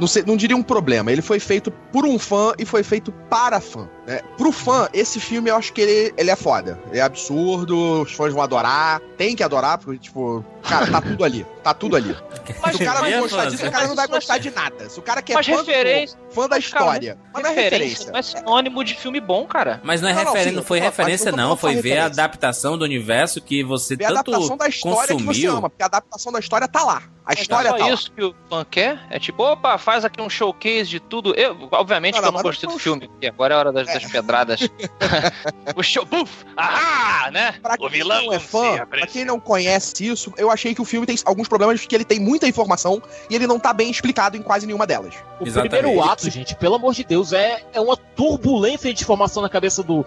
[0.00, 1.12] não, sei, não diria um problema.
[1.12, 3.88] Ele foi feito por um fã e foi feito para fã.
[4.06, 4.20] Né?
[4.36, 6.80] Pro fã, esse filme eu acho que ele, ele é foda.
[6.92, 9.00] é absurdo, os fãs vão adorar.
[9.18, 11.46] Tem que adorar, porque, tipo, cara, tá tudo ali.
[11.62, 12.16] Tá tudo ali.
[12.62, 14.88] Mas Se o cara não gostar disso, o cara não vai gostar de nada.
[14.88, 17.18] Se o cara quer fã, referência, fã da história.
[17.32, 18.10] Mas não é referência.
[18.10, 19.80] Não é sinônimo de filme bom, cara.
[19.84, 21.56] Mas não é referência, não foi referência, não.
[21.56, 25.32] Foi ver a adaptação do universo que você tanto a adaptação da história consumiu.
[25.32, 27.02] que você ama, porque a adaptação da história tá lá.
[27.24, 28.16] A história é só tá isso lá.
[28.16, 29.06] que o fã quer?
[29.08, 31.32] É tipo, opa, faz aqui um showcase de tudo.
[31.34, 33.88] Eu, obviamente não, que eu não gostei do filme, porque agora é a hora das,
[33.88, 33.94] é.
[33.94, 34.60] das pedradas.
[35.76, 37.52] o show, buf, ah, né?
[37.62, 40.84] Pra o vilão não é fã, pra quem não conhece isso, eu achei que o
[40.84, 44.36] filme tem alguns problemas que ele tem muita informação e ele não tá bem explicado
[44.36, 45.14] em quase nenhuma delas.
[45.38, 45.76] O Exatamente.
[45.76, 49.82] primeiro ato, gente, pelo amor de Deus, é, é uma turbulência de informação na cabeça
[49.82, 50.06] do,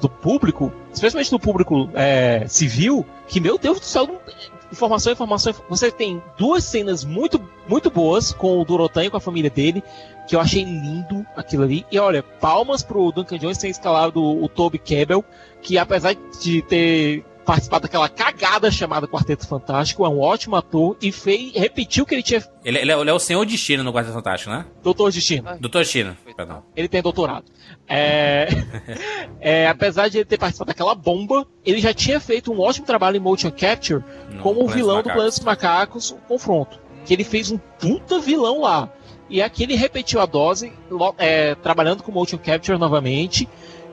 [0.00, 4.20] do público, especialmente do público é, civil, que, meu Deus do céu,
[4.70, 5.54] informação, informação.
[5.68, 9.82] Você tem duas cenas muito, muito boas com o Dorotan e com a família dele,
[10.28, 11.86] que eu achei lindo aquilo ali.
[11.90, 15.24] E olha, palmas pro Duncan Jones ter escalado o, Toby Cabell,
[15.62, 21.12] que apesar de ter participar daquela cagada chamada Quarteto Fantástico, é um ótimo ator e
[21.12, 22.42] fez, repetiu que ele tinha.
[22.64, 24.66] Ele, ele, é, ele é o senhor Destino no Quarteto Fantástico, né?
[24.82, 25.48] Doutor Destino.
[25.48, 26.62] Ah, Doutor Destino, perdão.
[26.74, 27.44] Ele tem doutorado.
[27.86, 28.48] É,
[29.40, 33.16] é, apesar de ele ter participado daquela bomba, ele já tinha feito um ótimo trabalho
[33.16, 36.80] em motion capture no como o vilão do Planeta dos Macacos, o confronto.
[37.04, 38.90] Que ele fez um puta vilão lá.
[39.28, 40.72] E aqui ele repetiu a dose,
[41.18, 43.48] é, trabalhando com motion capture novamente.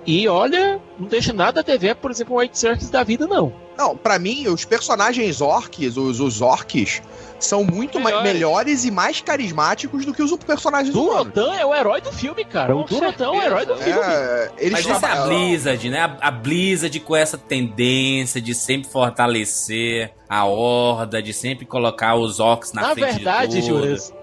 [0.05, 3.53] E olha, não deixa nada a dever, por exemplo, o White Circus da vida, não.
[3.77, 7.01] Não, para mim, os personagens orcs, os, os orcs,
[7.45, 8.33] são muito melhores.
[8.33, 11.31] melhores e mais carismáticos do que os personagens humanos.
[11.33, 12.73] Durotan é o herói do filme, cara.
[12.73, 13.99] Com o Durotan é o herói do filme.
[14.01, 15.99] É, Mas isso é a Blizzard, né?
[15.99, 22.39] A, a Blizzard com essa tendência de sempre fortalecer a horda, de sempre colocar os
[22.39, 23.83] orcs na, na frente verdade, de tudo.
[23.83, 24.13] Juras,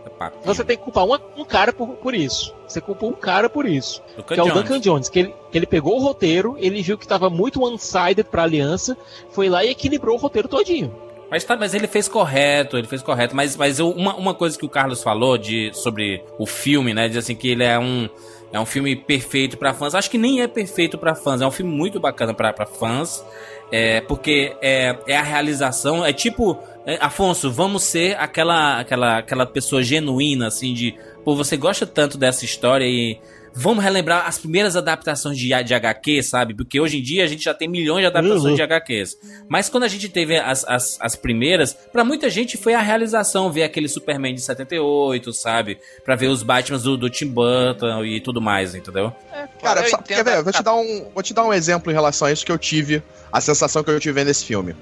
[0.45, 2.55] você tem que culpar uma, um cara por, por isso.
[2.67, 4.03] Você culpou um cara por isso.
[4.17, 4.63] Duncan que é o Jones.
[4.63, 5.09] Duncan Jones.
[5.09, 8.97] Que ele, ele pegou o roteiro, ele viu que estava muito one-sided pra aliança,
[9.31, 10.95] foi lá e equilibrou o roteiro todinho.
[11.31, 13.37] Mas, tá, mas ele fez correto, ele fez correto.
[13.37, 17.09] Mas, mas eu, uma, uma coisa que o Carlos falou de, sobre o filme, né?
[17.09, 18.09] Diz assim que ele é um,
[18.53, 19.95] é um filme perfeito para fãs.
[19.95, 21.43] Acho que nem é perfeito para fãs.
[21.43, 23.25] É um filme muito bacana para fãs.
[23.71, 26.05] É, porque é, é a realização.
[26.05, 31.55] É tipo é, Afonso, vamos ser aquela, aquela, aquela pessoa genuína, assim, de, pô, você
[31.55, 33.21] gosta tanto dessa história e
[33.55, 36.55] vamos relembrar as primeiras adaptações de, de HQ, sabe?
[36.55, 38.55] Porque hoje em dia a gente já tem milhões de adaptações uhum.
[38.55, 39.17] de HQs.
[39.49, 43.51] Mas quando a gente teve as, as, as primeiras, para muita gente foi a realização
[43.51, 45.79] ver aquele Superman de 78, sabe?
[46.05, 49.13] Para ver os Batman do, do Tim Burton e tudo mais, entendeu?
[49.33, 50.43] É, cara, só, quer ver?
[50.43, 52.59] Vou te, dar um, vou te dar um exemplo em relação a isso que eu
[52.59, 54.75] tive, a sensação que eu tive nesse filme.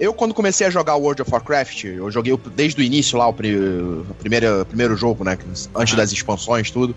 [0.00, 3.34] Eu, quando comecei a jogar World of Warcraft, eu joguei desde o início lá, o,
[3.34, 5.36] primeiro, primeiro jogo, né?
[5.74, 6.94] Antes das expansões, tudo.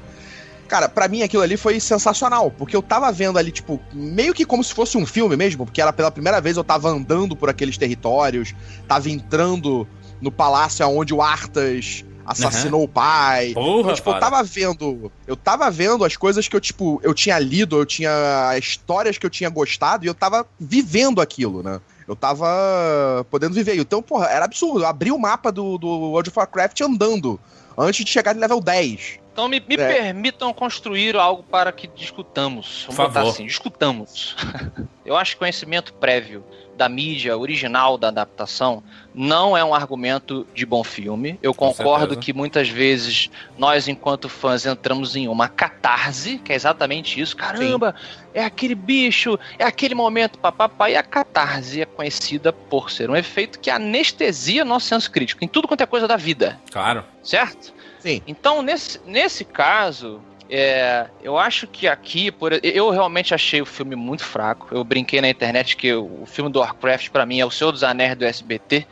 [0.71, 4.45] Cara, para mim aquilo ali foi sensacional, porque eu tava vendo ali, tipo, meio que
[4.45, 7.49] como se fosse um filme mesmo, porque era pela primeira vez eu tava andando por
[7.49, 8.55] aqueles territórios,
[8.87, 9.85] tava entrando
[10.21, 12.85] no palácio onde o Arthas assassinou uhum.
[12.85, 13.51] o pai.
[13.53, 15.11] Porra, então, tipo, eu tava vendo.
[15.27, 19.25] Eu tava vendo as coisas que eu, tipo, eu tinha lido, eu tinha histórias que
[19.25, 21.81] eu tinha gostado e eu tava vivendo aquilo, né?
[22.07, 23.77] Eu tava podendo viver.
[23.77, 24.79] Então, porra, era absurdo.
[24.79, 27.37] Eu abri o mapa do, do World of Warcraft andando
[27.77, 29.19] antes de chegar no level 10.
[29.41, 29.87] Então me, me é.
[29.87, 32.83] permitam construir algo para que discutamos.
[32.83, 33.29] Vamos Por botar favor.
[33.31, 34.35] assim, discutamos.
[35.03, 36.43] Eu acho que conhecimento prévio
[36.77, 38.83] da mídia original da adaptação
[39.15, 41.39] não é um argumento de bom filme.
[41.41, 47.19] Eu concordo que muitas vezes nós, enquanto fãs, entramos em uma catarse, que é exatamente
[47.19, 47.35] isso.
[47.35, 48.29] Caramba, Sim.
[48.35, 50.91] é aquele bicho, é aquele momento, papapá.
[50.91, 55.47] E a catarse é conhecida por ser um efeito que anestesia nosso senso crítico em
[55.47, 56.59] tudo quanto é coisa da vida.
[56.71, 57.03] Claro.
[57.23, 57.80] Certo?
[58.01, 58.21] Sim.
[58.27, 60.21] Então, nesse, nesse caso,
[60.53, 64.67] É, eu acho que aqui, por, eu realmente achei o filme muito fraco.
[64.69, 67.71] Eu brinquei na internet que o, o filme do Warcraft, para mim, é o Senhor
[67.71, 68.85] dos Anéis do SBT.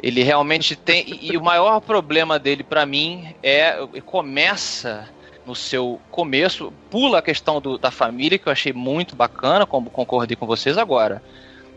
[0.00, 1.04] Ele realmente tem.
[1.20, 3.76] E, o maior problema dele, para mim, é.
[4.06, 5.08] Começa
[5.44, 9.90] no seu começo, pula a questão do, da família, que eu achei muito bacana, como
[9.90, 11.20] concordei com vocês agora.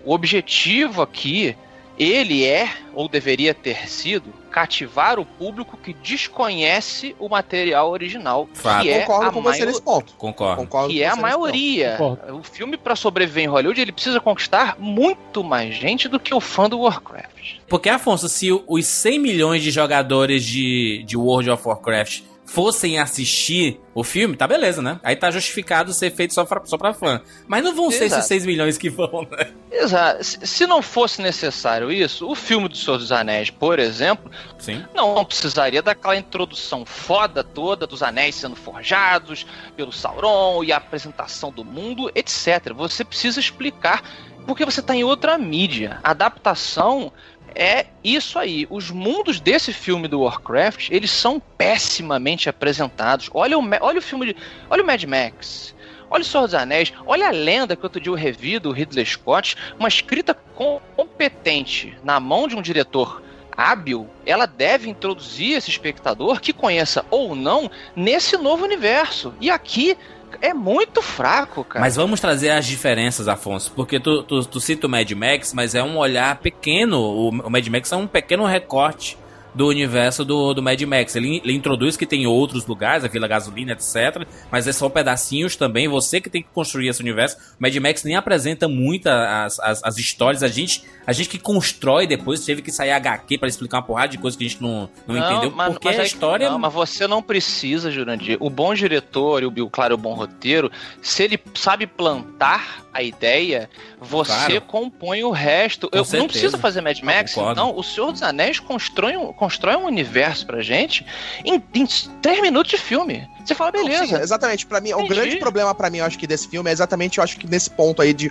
[0.05, 1.57] O objetivo aqui
[1.97, 8.47] ele é, ou deveria ter sido, cativar o público que desconhece o material original.
[8.53, 8.83] Fato.
[8.83, 10.13] Que é Concordo com você nesse ponto.
[10.13, 10.61] Concordo.
[10.63, 11.95] Concordo que é a maioria.
[11.97, 12.37] Concordo.
[12.39, 16.39] O filme, para sobreviver em Hollywood, ele precisa conquistar muito mais gente do que o
[16.39, 17.57] fã do Warcraft.
[17.67, 22.97] Porque, Afonso, se o- os 100 milhões de jogadores de, de World of Warcraft fossem
[22.97, 24.99] assistir o filme, tá beleza, né?
[25.03, 27.21] Aí tá justificado ser feito só pra, só pra fã.
[27.45, 28.21] Mas não vão ser Exato.
[28.21, 29.51] esses 6 milhões que vão, né?
[29.69, 30.23] Exato.
[30.23, 34.83] Se não fosse necessário isso, o filme do Senhor dos Anéis, por exemplo, Sim.
[34.95, 41.51] não precisaria daquela introdução foda toda dos anéis sendo forjados pelo Sauron e a apresentação
[41.51, 42.73] do mundo, etc.
[42.73, 44.01] Você precisa explicar
[44.47, 45.99] porque você está em outra mídia.
[46.01, 47.11] A adaptação
[47.55, 48.67] é isso aí.
[48.69, 53.29] Os mundos desse filme do Warcraft, eles são pessimamente apresentados.
[53.33, 54.35] Olha o, olha o filme de,
[54.69, 55.75] olha o Mad Max.
[56.09, 59.05] Olha o Senhor dos Anéis, olha a lenda que outro dia eu revi do Ridley
[59.05, 63.21] Scott, uma escrita com- competente na mão de um diretor
[63.57, 69.33] hábil, ela deve introduzir esse espectador que conheça ou não nesse novo universo.
[69.41, 69.97] E aqui
[70.41, 71.83] é muito fraco, cara.
[71.83, 73.71] Mas vamos trazer as diferenças, Afonso.
[73.75, 76.99] Porque tu, tu, tu cita o Mad Max, mas é um olhar pequeno.
[76.99, 79.17] O, o Mad Max é um pequeno recorte
[79.57, 81.15] do universo do, do Mad Max.
[81.15, 84.25] Ele, ele introduz que tem outros lugares, a Vila Gasolina, etc.
[84.51, 85.87] Mas é só pedacinhos também.
[85.87, 87.35] Você que tem que construir esse universo.
[87.59, 90.43] O Mad Max nem apresenta muito as, as, as histórias.
[90.43, 94.09] A gente, a gente que constrói depois teve que sair HQ para explicar uma porrada
[94.09, 95.51] de coisa que a gente não, não, entendeu.
[95.51, 96.49] mas- porque mas a aí- história.
[96.49, 98.37] Não, mas você não precisa, Jurandir.
[98.39, 103.01] O bom diretor e o, Bill- claro, o bom roteiro, se ele sabe plantar a
[103.03, 104.61] ideia, você Claro.
[104.61, 105.89] compõe o resto.
[105.89, 106.21] Com Eu certeza.
[106.23, 107.75] não preciso fazer Mad Max, não.
[107.77, 111.05] O Senhor dos Anéis constrói um, constrói um universo pra gente
[111.45, 111.87] em, em
[112.21, 113.25] três minutos de filme.
[113.45, 114.21] Você fala, Não, sim, beleza.
[114.21, 114.65] exatamente.
[114.65, 115.13] Para mim, o Entendi.
[115.13, 117.69] grande problema pra mim, eu acho que desse filme é exatamente, eu acho que nesse
[117.69, 118.29] ponto aí de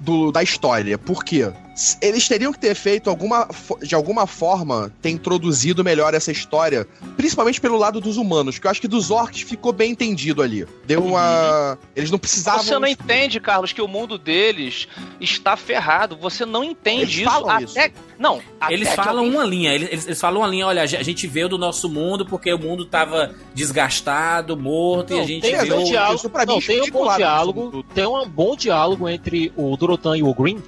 [0.00, 0.98] do, da história.
[0.98, 1.52] Por quê?
[2.00, 3.48] Eles teriam que ter feito alguma
[3.82, 8.70] de alguma forma ter introduzido melhor essa história, principalmente pelo lado dos humanos, que eu
[8.70, 10.66] acho que dos orcs ficou bem entendido ali.
[10.86, 14.88] Deu uma eles não precisavam Você não entende, Carlos, que o mundo deles
[15.20, 16.16] está ferrado.
[16.16, 17.64] Você não entende Eles isso falam até.
[17.64, 17.74] isso.
[18.18, 20.82] Não, Eles até que falam alguém uma linha, eles, eles- eles falam uma linha, olha,
[20.82, 25.26] a gente veio do nosso mundo porque o mundo tava desgastado, morto, e Não, a
[25.26, 25.82] gente tem beleza, um veio...
[25.84, 29.74] isso diálogo, pra mim não, tem um bom diálogo, tem um bom diálogo entre o
[29.76, 30.62] Dorotan e o Green,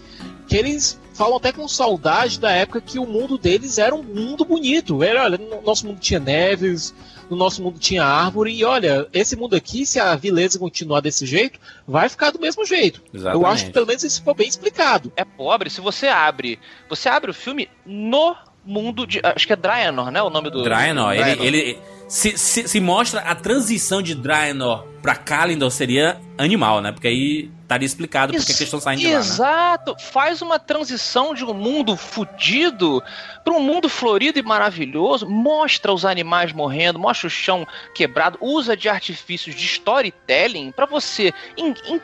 [0.48, 4.44] que eles falam até com saudade da época que o mundo deles era um mundo
[4.44, 5.03] bonito.
[5.03, 6.94] Era, olha, no nosso mundo tinha neves,
[7.31, 11.25] no nosso mundo tinha árvore, e olha, esse mundo aqui, se a vileza continuar desse
[11.25, 13.03] jeito, vai ficar do mesmo jeito.
[13.12, 13.46] Eu Exatamente.
[13.46, 15.12] acho que pelo menos isso ficou bem explicado.
[15.16, 15.70] é pobre.
[15.70, 19.20] Se você abre, você abre o filme no mundo de.
[19.22, 20.22] Acho que é Draenor, né?
[20.22, 20.62] O nome do.
[20.62, 21.44] Draenor, ele, Draenor.
[21.44, 26.92] ele se, se, se mostra a transição de Draenor pra Kalindor seria animal, né?
[26.92, 29.19] Porque aí estaria explicado porque que eles estão saindo de lá, né?
[29.19, 29.97] Exato.
[29.99, 33.03] Faz uma transição de um mundo fudido
[33.45, 35.29] para um mundo florido e maravilhoso.
[35.29, 41.33] Mostra os animais morrendo, mostra o chão quebrado, usa de artifícios de storytelling para você,
[41.57, 41.99] em, em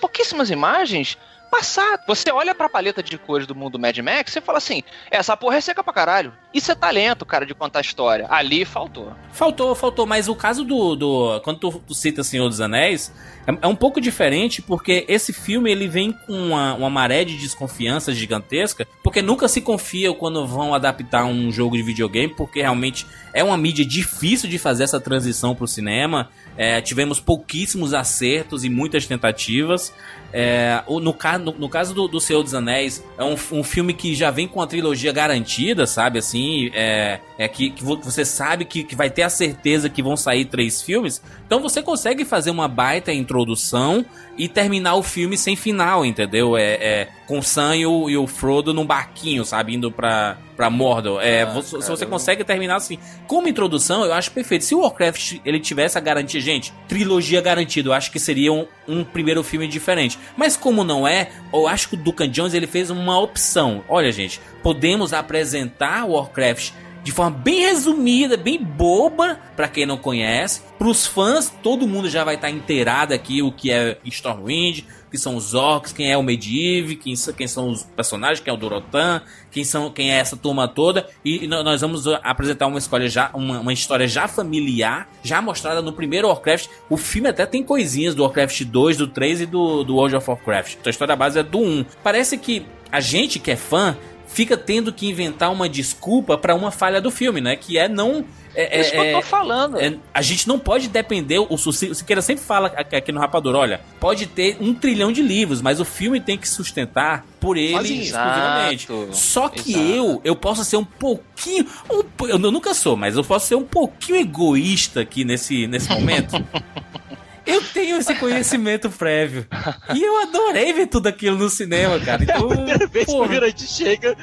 [0.00, 2.02] pouquíssimas imagens, passar.
[2.06, 5.56] Você olha pra paleta de cores do mundo Mad Max e fala assim: essa porra
[5.56, 6.32] é seca pra caralho.
[6.52, 8.26] Isso é talento, cara, de contar história.
[8.30, 9.12] Ali faltou.
[9.32, 10.96] Faltou, faltou, mas o caso do.
[10.96, 13.12] do quando tu, tu cita Senhor dos Anéis,
[13.46, 17.36] é, é um pouco diferente, porque esse filme ele vem com uma, uma maré de
[17.36, 23.06] desconfiança gigantesca, porque nunca se confia quando vão adaptar um jogo de videogame, porque realmente
[23.32, 26.28] é uma mídia difícil de fazer essa transição pro cinema.
[26.56, 29.94] É, tivemos pouquíssimos acertos e muitas tentativas.
[30.32, 34.14] É, no, no- no caso do, do Senhor dos Anéis, é um, um filme que
[34.14, 36.18] já vem com a trilogia garantida, sabe?
[36.18, 40.02] Assim, é, é que, que vo- você sabe que, que vai ter a certeza que
[40.02, 41.22] vão sair três filmes.
[41.46, 44.04] Então você consegue fazer uma baita introdução
[44.36, 46.56] e terminar o filme sem final, entendeu?
[46.56, 49.74] É, é com o Sam e o, e o Frodo num barquinho, sabe?
[49.74, 51.20] Indo pra, pra Mordor.
[51.22, 52.98] É, você- se você consegue terminar assim.
[53.26, 54.64] Como introdução, eu acho perfeito.
[54.64, 58.66] Se o Warcraft ele tivesse a garantia, gente, trilogia garantida, eu acho que seria um,
[58.86, 60.17] um primeiro filme diferente.
[60.36, 63.84] Mas como não é, eu acho que o Duncan Jones ele fez uma opção.
[63.88, 66.72] Olha, gente, podemos apresentar Warcraft
[67.08, 70.60] de forma bem resumida, bem boba, para quem não conhece.
[70.78, 75.16] Pros fãs, todo mundo já vai estar tá inteirado aqui o que é Stormwind, que
[75.16, 78.60] são os orcs, quem é o Medivh, quem, quem são os personagens, quem é o
[78.60, 81.08] Dorotan, quem, são, quem é essa turma toda.
[81.24, 85.94] E nós vamos apresentar uma escolha já, uma, uma história já familiar, já mostrada no
[85.94, 86.68] primeiro Warcraft.
[86.90, 90.28] O filme até tem coisinhas do Warcraft 2, do 3 e do, do World of
[90.28, 90.74] Warcraft.
[90.74, 91.86] Então a história base é do 1.
[92.04, 93.96] Parece que a gente que é fã
[94.28, 97.56] fica tendo que inventar uma desculpa para uma falha do filme, né?
[97.56, 99.78] Que é não é, é, isso que eu tô é, falando.
[99.78, 101.38] É, a gente não pode depender.
[101.38, 105.78] O Siqueira sempre fala aqui no Rapador: olha, pode ter um trilhão de livros, mas
[105.78, 108.92] o filme tem que sustentar por ele exclusivamente.
[108.92, 109.86] Exato, Só que exato.
[109.86, 111.66] eu, eu posso ser um pouquinho.
[111.88, 116.34] Um, eu nunca sou, mas eu posso ser um pouquinho egoísta aqui nesse, nesse momento.
[117.48, 119.46] Eu tenho esse conhecimento prévio.
[119.94, 122.22] E eu adorei ver tudo aquilo no cinema, cara.
[122.22, 123.26] Então, é a primeira vez porra.
[123.26, 124.16] que o Jurandir chega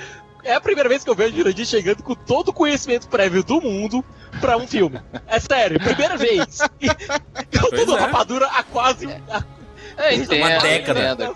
[0.43, 3.43] é a primeira vez que eu vejo o Jurandir chegando com todo o conhecimento prévio
[3.43, 4.05] do mundo
[4.39, 5.01] pra um filme.
[5.27, 6.59] É sério, primeira vez.
[7.51, 7.99] eu tô no é.
[7.99, 9.07] rapadura há quase.
[9.97, 11.33] É, entendo, uma década.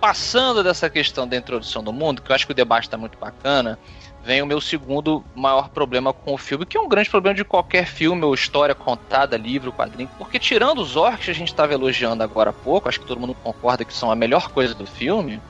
[0.00, 3.18] Passando dessa questão da introdução do mundo, que eu acho que o debate tá muito
[3.18, 3.78] bacana,
[4.24, 7.44] vem o meu segundo maior problema com o filme, que é um grande problema de
[7.44, 10.08] qualquer filme ou história contada, livro, quadrinho.
[10.16, 13.20] Porque tirando os orcs que a gente estava elogiando agora há pouco, acho que todo
[13.20, 15.40] mundo concorda que são a melhor coisa do filme.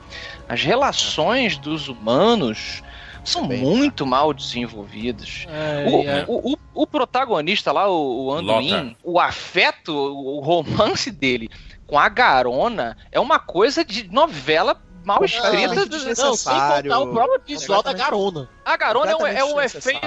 [0.47, 2.83] As relações dos humanos
[3.23, 5.47] são Bem, muito mal desenvolvidas.
[5.49, 6.25] É, o, é.
[6.27, 11.49] O, o, o, protagonista lá, o, o Anduin, o afeto, o romance dele
[11.87, 15.75] com a Garona é uma coisa de novela mal escrita.
[16.17, 18.49] Não, sem contar o próprio visual da Garona.
[18.65, 19.99] A Garona é um, é um efeito.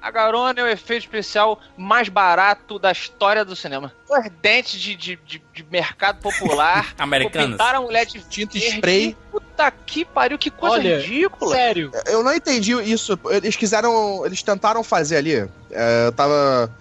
[0.00, 3.92] A Garona é o efeito especial mais barato da história do cinema.
[4.08, 6.94] Os dentes de, de, de, de mercado popular.
[6.98, 7.50] Americanos.
[7.50, 9.14] Pintaram a mulher de tinta spray.
[9.30, 11.54] Puta que pariu, que coisa Olha, ridícula.
[11.54, 11.90] Sério.
[12.06, 13.18] Eu não entendi isso.
[13.26, 14.24] Eles quiseram.
[14.24, 15.34] Eles tentaram fazer ali.
[15.70, 16.72] É, eu tava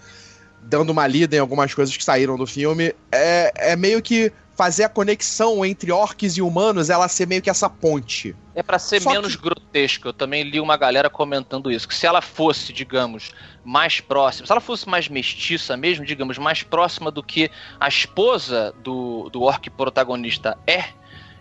[0.61, 2.95] dando uma lida em algumas coisas que saíram do filme.
[3.11, 7.49] É, é meio que fazer a conexão entre orcs e humanos, ela ser meio que
[7.49, 8.35] essa ponte.
[8.55, 9.41] É para ser Só menos que...
[9.41, 10.07] grotesco.
[10.07, 14.51] Eu também li uma galera comentando isso, que se ela fosse, digamos, mais próxima, se
[14.51, 19.69] ela fosse mais mestiça mesmo, digamos, mais próxima do que a esposa do, do orc
[19.71, 20.85] protagonista é,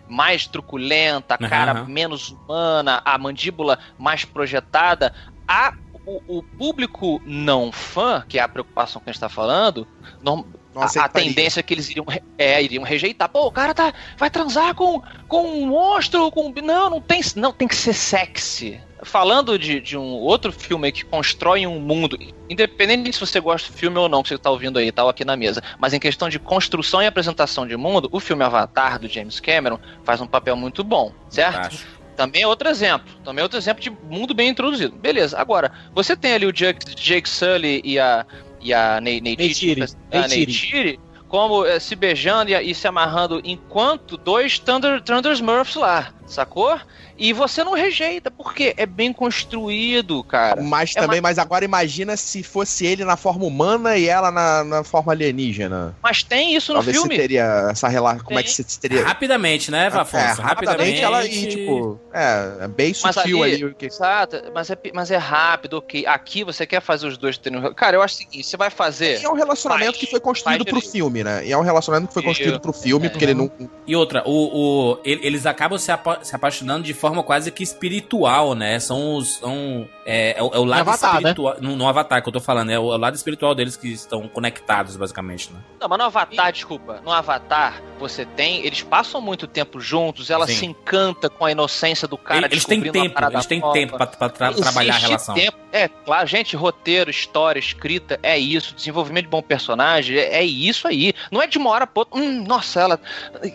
[0.09, 1.87] mais truculenta, a cara uhum.
[1.87, 5.13] menos humana, a mandíbula mais projetada,
[5.47, 5.73] a
[6.05, 9.87] o, o, público não fã, que é a preocupação que a gente está falando,
[10.21, 10.45] não,
[10.75, 12.05] a, a, tendência é que eles iriam,
[12.37, 13.29] é, iriam rejeitar.
[13.29, 16.53] Pô, o cara tá, vai transar com, com um monstro, com.
[16.61, 18.79] Não, não tem, não tem que ser sexy.
[19.03, 22.17] Falando de, de um outro filme que constrói um mundo,
[22.49, 25.11] independente se você gosta do filme ou não, que você tá ouvindo aí, tal, tá
[25.11, 28.97] aqui na mesa, mas em questão de construção e apresentação de mundo, o filme Avatar,
[28.97, 31.77] do James Cameron, faz um papel muito bom, certo?
[32.15, 33.13] Também é outro exemplo.
[33.23, 34.95] Também é outro exemplo de mundo bem introduzido.
[34.95, 35.37] Beleza.
[35.37, 38.25] Agora, você tem ali o Jake, Jake Sully e a
[38.65, 39.85] e a Neytiri,
[40.27, 46.13] Neytiri como é, se beijando e, e, se amarrando enquanto dois Thunder, Thunder Smurfs lá,
[46.25, 46.79] sacou?
[47.17, 50.61] E você não rejeita, porque é bem construído, cara.
[50.61, 51.29] Mas é também, uma...
[51.29, 55.95] mas agora imagina se fosse ele na forma humana e ela na, na forma alienígena.
[56.03, 57.15] Mas tem isso no Talvez filme.
[57.15, 58.25] teria essa relação.
[58.25, 59.05] Como é que você teria.
[59.05, 60.41] Rapidamente, né, Vafonso?
[60.41, 61.99] É, rapidamente, rapidamente ela e, tipo.
[62.13, 63.75] É, é bem sutil ali, ali.
[63.75, 63.85] Que...
[63.85, 66.05] Exato, mas é, mas é rápido, ok.
[66.05, 67.73] Aqui você quer fazer os dois terem.
[67.75, 69.21] Cara, eu acho o seguinte: você vai fazer.
[69.21, 71.45] E é um relacionamento faz, que foi construído pro filme, né?
[71.45, 73.49] E é um relacionamento que foi construído pro filme, é, porque ele não.
[73.87, 78.53] E outra, o, o, eles acabam se, apa se apaixonando de forma quase que espiritual,
[78.53, 78.79] né?
[78.79, 79.37] São os.
[79.37, 81.17] São, é, é, é o lado avatar, né?
[81.17, 81.53] espiritual.
[81.55, 81.59] Né?
[81.61, 83.91] No, no, Avatar que eu tô falando, é o, é o, lado espiritual deles que
[83.91, 85.59] estão conectados, basicamente, né?
[85.79, 86.51] Não, mas no Avatar, e...
[86.51, 87.01] desculpa.
[87.03, 88.65] No Avatar, você tem.
[88.65, 90.53] Eles passam muito tempo juntos, ela Sim.
[90.53, 92.47] se encanta com a inocência do cara.
[92.47, 95.35] Eles têm tempo, eles têm tempo pra, pra tra trabalhar a relação.
[95.35, 95.57] Tempo.
[95.71, 98.73] É, claro, gente, roteiro, história, escrita, é isso.
[98.75, 101.13] Desenvolvimento de bom personagem, é, é isso aí.
[101.31, 102.19] Não é de uma hora pra outra.
[102.19, 102.99] Hum, nossa, ela.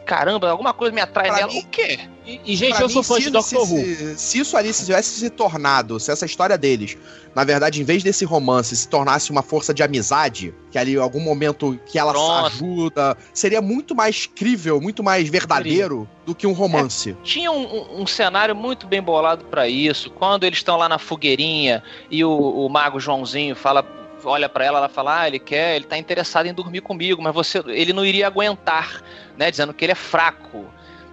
[0.04, 1.52] Caramba, alguma coisa me atrai pra nela.
[1.52, 1.98] Mim, o quê?
[2.30, 3.66] E, e gente, eu sou fã de Doctor Who.
[3.66, 6.96] Se, se isso ali se tivesse se tornado, se essa história deles,
[7.34, 10.98] na verdade, em vez desse romance, se tornasse uma força de amizade, que ali em
[10.98, 12.12] algum momento que ela
[12.46, 17.10] ajuda, seria muito mais crível, muito mais verdadeiro do que um romance.
[17.10, 20.08] É, tinha um, um, um, cenário muito bem bolado para isso.
[20.10, 23.84] Quando eles estão lá na fogueirinha e o, o mago Joãozinho fala
[24.22, 27.34] olha para ela, ela fala: "Ah, ele quer, ele tá interessado em dormir comigo, mas
[27.34, 29.02] você, ele não iria aguentar",
[29.36, 30.66] né, dizendo que ele é fraco.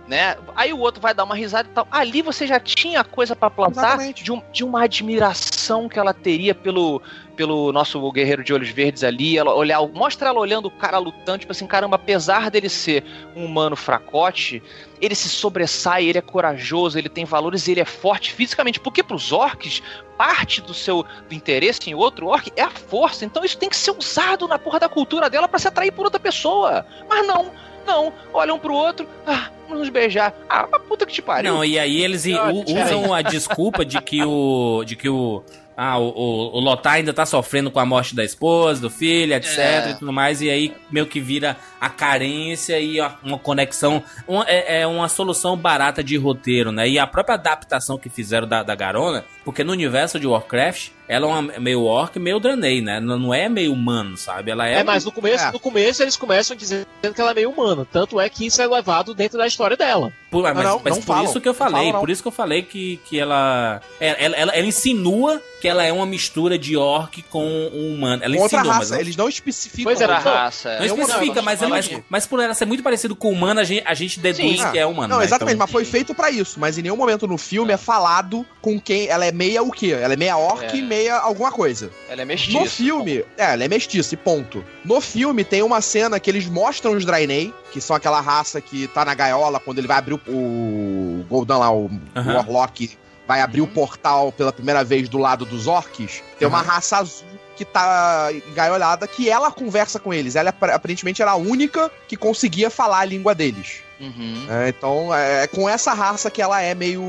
[0.08, 0.38] Né?
[0.56, 1.88] Aí o outro vai dar uma risada e tal.
[1.92, 6.56] Ali você já tinha coisa para plantar de, um- de uma admiração que ela teria
[6.56, 7.02] pelo,
[7.36, 9.38] pelo nosso guerreiro de olhos verdes ali.
[9.38, 13.04] Ela olhar, mostra ela olhando o cara lutando, tipo assim, caramba, apesar dele ser
[13.36, 14.64] um humano fracote,
[15.02, 18.80] ele se sobressai, ele é corajoso, ele tem valores, ele é forte fisicamente.
[18.80, 19.84] Porque pros orcs,
[20.18, 23.26] parte do seu do interesse em outro orc é a força.
[23.26, 26.06] Então isso tem que ser usado na porra da cultura dela para se atrair por
[26.06, 26.86] outra pessoa.
[27.10, 27.52] Mas não,
[27.88, 28.14] não.
[28.34, 30.34] Olha um pro outro, ah, vamos nos beijar.
[30.50, 31.52] Ah, puta que te pariu.
[31.54, 34.84] Não, e aí eles Ah, usam a desculpa de que o.
[34.86, 35.44] de que o.
[35.80, 39.36] Ah, o, o, o Lothar ainda tá sofrendo com a morte da esposa, do filho,
[39.36, 39.90] etc É.
[39.92, 44.04] e tudo mais, e aí meio que vira a carência e uma conexão.
[44.28, 46.90] uma- é, é uma solução barata de roteiro, né?
[46.90, 51.26] E a própria adaptação que fizeram da, da Garona, porque no universo de Warcraft, ela
[51.26, 53.00] é uma meio orc, meio Draenei, né?
[53.00, 54.52] Não não é meio humano, sabe?
[54.52, 54.76] Ela é.
[54.80, 55.52] É, mas no começo, é.
[55.52, 57.86] no começo eles começam dizendo que ela é meio humana.
[57.92, 60.12] Tanto é que isso é levado dentro da história dela.
[60.30, 61.24] Por, mas não, mas não por falam.
[61.24, 62.00] isso que eu Não falei, falam, não.
[62.02, 64.52] por isso que eu falei que, que ela, é, ela, ela.
[64.54, 68.24] ela insinua que ela é uma mistura de orc com um humano.
[68.24, 69.86] Ela Outra insinua, mas raça, não, eles não especificam.
[69.86, 70.70] Pois é, Outra não, raça.
[70.76, 70.86] não é.
[70.86, 72.04] especifica, não, mas, não, mas, não.
[72.10, 74.72] mas por ela ser muito parecido com humano, a gente, a gente deduz Sim.
[74.72, 75.08] que é humano.
[75.08, 75.24] Não, né?
[75.26, 76.60] exatamente, Então- mas foi feito pra isso.
[76.60, 79.08] Mas em nenhum momento no filme é falado com quem.
[79.08, 79.98] Ela é meia o quê?
[80.00, 80.76] Ela é meia orc É.
[80.76, 81.92] e meia alguma coisa.
[82.10, 82.60] Ela é mestiça.
[82.60, 84.64] No filme, é, ela é mestiça e ponto.
[84.84, 88.88] No filme tem uma cena que eles mostram os Draenei, que são aquela raça que
[88.88, 92.32] tá na gaiola quando ele vai abrir o, o Goldan lá, o, Aham.
[92.32, 96.22] o Warlock, vai abrir o portal pela primeira vez do lado dos orcs.
[96.40, 96.68] Tem uma Aham.
[96.68, 100.36] raça azul que tá engaiolada, que ela conversa com eles.
[100.36, 103.82] Ela apar- aparentemente era a única que conseguia falar a língua deles.
[104.00, 104.46] Uhum.
[104.50, 107.02] É, então é com essa raça que ela é meio,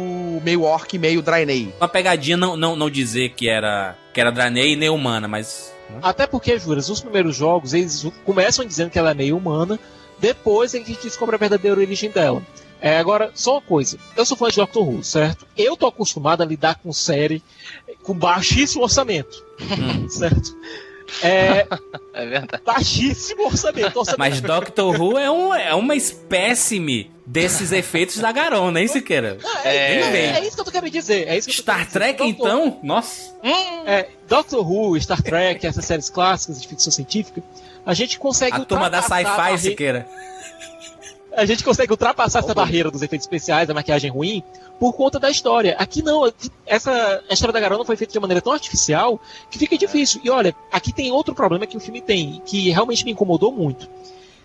[0.43, 1.73] meio orc, meio Draenei.
[1.79, 5.73] Uma pegadinha não, não, não dizer que era, que era Draenei nem humana, mas.
[6.03, 9.79] Até porque, Juras, os primeiros jogos, eles começam dizendo que ela é meio humana,
[10.19, 12.43] depois é que a gente descobre a verdadeira origem dela.
[12.81, 13.99] É, agora, só uma coisa.
[14.17, 15.47] Eu sou fã de Doctor Who, certo?
[15.57, 17.43] Eu tô acostumado a lidar com série
[18.03, 19.45] com baixíssimo orçamento,
[20.09, 20.57] certo?
[21.23, 21.67] É,
[22.15, 22.63] É verdade.
[22.65, 23.99] baixíssimo orçamento.
[23.99, 24.19] orçamento.
[24.19, 29.39] Mas Doctor Who é, um, é uma espécime desses efeitos da Garona, hein, Siqueira?
[29.65, 30.23] É, Nem vem.
[30.37, 31.29] é isso que eu tô querendo dizer.
[31.29, 31.99] É isso que eu tô Star querendo dizer.
[31.99, 32.81] Trek, Doctor- então?
[32.83, 33.35] Nossa.
[33.87, 37.43] É, Doctor Who, Star Trek, essas séries clássicas de ficção científica,
[37.87, 40.09] a gente consegue A turma da sci-fi, Siqueira.
[41.39, 44.43] A gente consegue ultrapassar essa barreira dos efeitos especiais, da maquiagem ruim,
[44.79, 45.77] por conta da história.
[45.79, 46.31] Aqui não,
[46.67, 50.21] essa a história da garota foi feita de maneira tão artificial que fica difícil.
[50.25, 53.89] E olha, aqui tem outro problema que o filme tem, que realmente me incomodou muito.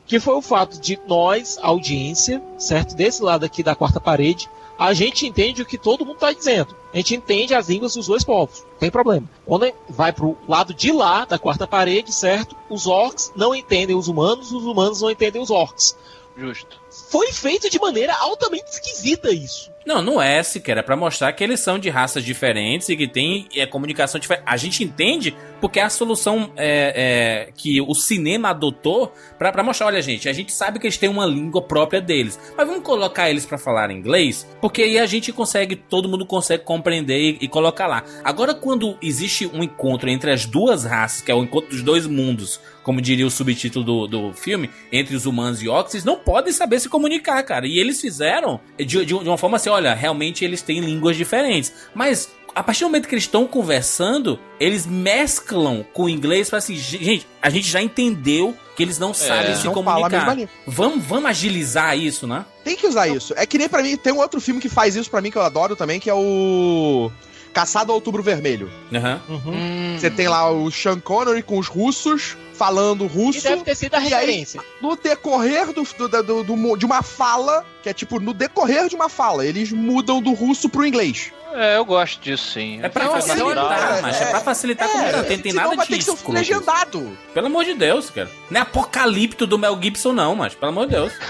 [0.05, 2.95] Que foi o fato de nós, audiência, certo?
[2.95, 6.75] Desse lado aqui da quarta parede, a gente entende o que todo mundo está dizendo.
[6.93, 8.63] A gente entende as línguas dos dois povos.
[8.73, 9.27] Não tem problema.
[9.45, 12.55] Quando vai pro lado de lá, da quarta parede, certo?
[12.69, 15.97] Os orcs não entendem os humanos, os humanos não entendem os orcs.
[16.37, 16.82] Justo.
[17.09, 19.72] Foi feito de maneira altamente esquisita isso.
[19.85, 20.79] Não, não é, Siqueira.
[20.79, 24.43] É pra mostrar que eles são de raças diferentes e que tem é, comunicação diferente.
[24.45, 29.63] A gente entende porque é a solução é, é, que o cinema adotou pra, pra
[29.63, 29.87] mostrar.
[29.87, 32.39] Olha, gente, a gente sabe que eles têm uma língua própria deles.
[32.57, 36.63] Mas vamos colocar eles pra falar inglês, porque aí a gente consegue, todo mundo consegue
[36.63, 38.03] compreender e, e colocar lá.
[38.23, 42.05] Agora, quando existe um encontro entre as duas raças, que é o encontro dos dois
[42.05, 46.51] mundos, como diria o subtítulo do, do filme, entre os humanos e eles não podem
[46.51, 47.65] saber se comunicar, cara.
[47.65, 51.73] E eles fizeram de, de, de uma forma assim, olha, realmente eles têm línguas diferentes.
[51.93, 56.59] Mas a partir do momento que eles estão conversando, eles mesclam com o inglês para
[56.59, 60.35] assim, gente, a gente já entendeu que eles não sabem se Não comunicar.
[60.65, 62.45] Vamos, vamos agilizar isso, né?
[62.63, 63.33] Tem que usar isso.
[63.35, 65.37] É que nem pra mim, tem um outro filme que faz isso pra mim que
[65.37, 67.11] eu adoro também, que é o
[67.53, 68.71] Caçado ao Outubro Vermelho.
[68.93, 69.21] Aham.
[69.29, 69.95] Hum.
[69.97, 73.41] Você tem lá o Sean Connery com os russos falando E russo.
[73.43, 74.61] deve ter sido a E aí- referência.
[74.81, 78.95] No decorrer do, do, do- do- de uma fala, que é tipo, no decorrer de
[78.95, 81.31] uma fala, eles mudam do russo pro inglês.
[81.55, 82.79] É, eu gosto disso sim.
[82.81, 85.85] É pra Então, facilitar, mas é, é- pra facilitar como não tem, tem nada vai
[85.85, 87.17] ter de ser um legendado.
[87.33, 88.29] Pelo amor de Deus, cara.
[88.49, 91.13] Não é apocalipto do Mel Gibson, não, mas pelo amor de Deus.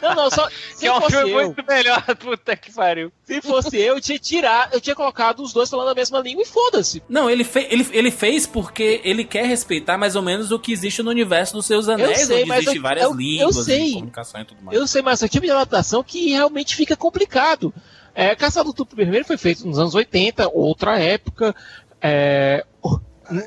[0.00, 0.48] Não, não, só.
[0.74, 3.12] Se Que é um fosse filme eu, muito melhor, puta que pariu.
[3.24, 6.42] se fosse eu, eu tinha tirar, eu tinha colocado os dois falando a mesma língua
[6.42, 7.02] e foda-se.
[7.08, 10.72] Não, ele, fe ele, ele fez porque ele quer respeitar mais ou menos o que
[10.72, 13.64] existe no universo dos seus anéis, sei, onde mas existe eu- várias eu- eu línguas,
[13.64, 13.88] sei.
[13.90, 14.78] e comunicação e tudo mais.
[14.78, 17.72] Eu sei, mas é o tipo de adaptação que realmente fica complicado.
[18.14, 21.54] É, Caçado do Tupo Vermelho foi feito nos anos 80, outra época.
[22.00, 22.64] É,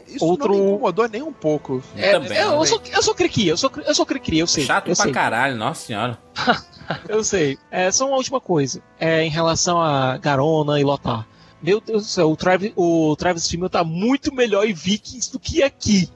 [0.07, 1.83] Isso Outro- não me incomodou nem um pouco.
[1.95, 2.65] é, também, eu, também.
[2.65, 4.63] sou, eu sou criqui, eu sou, cri- eu sou criqui, eu sei.
[4.65, 5.11] Chato eu pra sei.
[5.13, 6.17] caralho, nossa senhora.
[7.09, 7.57] Eu sei.
[7.71, 8.79] É, só uma última coisa.
[8.99, 11.27] É, em relação a Garona e Lotar.
[11.59, 15.39] meu Deus do céu, o Travis, o Travis Fimmel tá muito melhor em Vikings do
[15.39, 16.07] que aqui.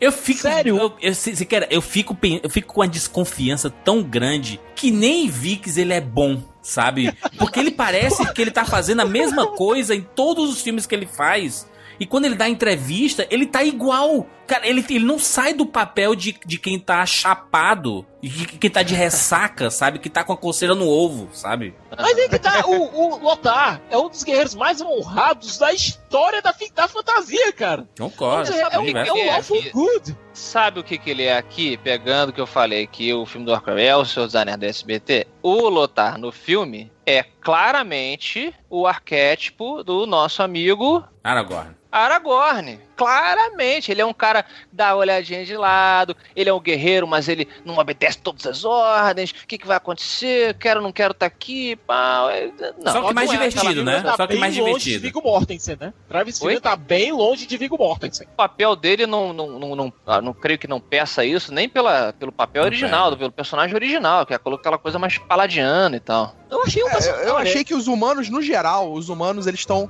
[0.00, 0.40] Eu fico.
[0.40, 0.76] Sério?
[0.78, 4.90] Eu, eu, se- se quer- eu fico, eu fico com uma desconfiança tão grande que
[4.90, 7.12] nem em Vix ele é bom, sabe?
[7.38, 10.94] Porque ele parece que ele tá fazendo a mesma coisa em todos os filmes que
[10.94, 11.68] ele faz.
[11.98, 14.26] E quando ele dá entrevista, ele tá igual.
[14.48, 18.82] Cara, ele, ele não sai do papel de, de quem tá chapado, de quem tá
[18.82, 19.98] de ressaca, sabe?
[19.98, 21.74] Que tá com a coceira no ovo, sabe?
[21.94, 26.40] Mas aí que tá, o, o Lothar é um dos guerreiros mais honrados da história
[26.40, 27.86] da, da fantasia, cara.
[27.98, 28.50] Concordo.
[28.50, 29.10] É, é, um, Universo.
[29.10, 30.16] é um lawful good.
[30.32, 31.76] Sabe o que, que ele é aqui?
[31.76, 34.58] Pegando o que eu falei que o filme do Warcraft é o Senhor dos Anéis
[34.58, 35.26] do SBT.
[35.42, 41.76] O Lothar no filme é claramente o arquétipo do nosso amigo Aragorn.
[41.92, 42.87] Aragorn.
[42.98, 43.90] Claramente.
[43.90, 47.48] Ele é um cara que dá olhadinha de lado, ele é um guerreiro, mas ele
[47.64, 49.30] não obedece todas as ordens.
[49.30, 50.54] O que, que vai acontecer?
[50.54, 51.76] Quero, não quero estar aqui.
[51.76, 52.28] Pá.
[52.32, 52.50] é-
[52.82, 52.92] Não.
[52.92, 54.02] Só que mais é, divertido, né?
[54.02, 54.94] Tá Só que mais longe divertido.
[54.94, 55.92] de Viggo Mortensen, né?
[56.08, 56.38] Travis?
[56.38, 58.26] Fimmel tá bem longe de Viggo Mortensen.
[58.26, 61.68] o papel dele não, não, não, não, ah, não creio que não peça isso, nem
[61.68, 63.16] pela, pelo papel Não original, pega.
[63.18, 66.34] pelo personagem original, que é aquela coisa mais paladiana e tal.
[66.50, 69.88] Eu achei um É, eu achei que os humanos, no geral, os humanos eles estão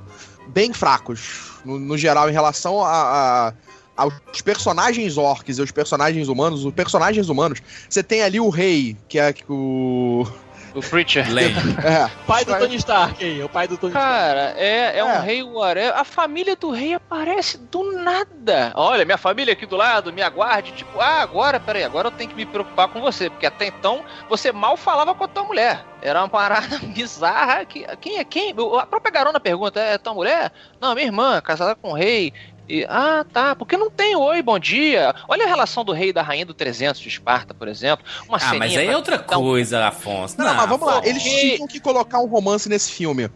[0.49, 1.59] bem fracos.
[1.65, 3.53] No, no geral, em relação a, a-
[3.97, 8.95] aos personagens orcs e os personagens humanos, os personagens humanos, você tem ali o rei,
[9.07, 10.25] que é o.
[10.75, 11.25] O Preacher.
[11.33, 11.53] Lane.
[11.83, 14.09] É, pai do Tony Stark aí, o pai do Tony Stark.
[14.09, 15.03] Cara, é, é, É.
[15.03, 15.97] um rei whatever.
[15.97, 18.71] A família do rei aparece do nada.
[18.75, 20.71] Olha, minha família aqui do lado, me aguarde.
[20.73, 23.29] Tipo, ah, agora, peraí, agora eu tenho que me preocupar com você.
[23.29, 25.83] Porque até então você mal falava com a tua mulher.
[26.01, 27.65] Era uma parada bizarra.
[27.65, 28.53] Que, quem é quem?
[28.79, 30.51] A própria garona pergunta: é tua mulher?
[30.79, 32.33] Não, minha irmã, casada com o rei.
[32.69, 33.55] E, ah, tá.
[33.55, 35.13] Porque não tem oi, bom dia.
[35.27, 38.05] Olha a relação do rei e da rainha do 300 de Esparta, por exemplo.
[38.27, 40.35] Uma Ah, mas aí é outra um- coisa, Afonso.
[40.37, 43.29] Não, mas vamos lá, eles tinham que colocar um romance nesse filme.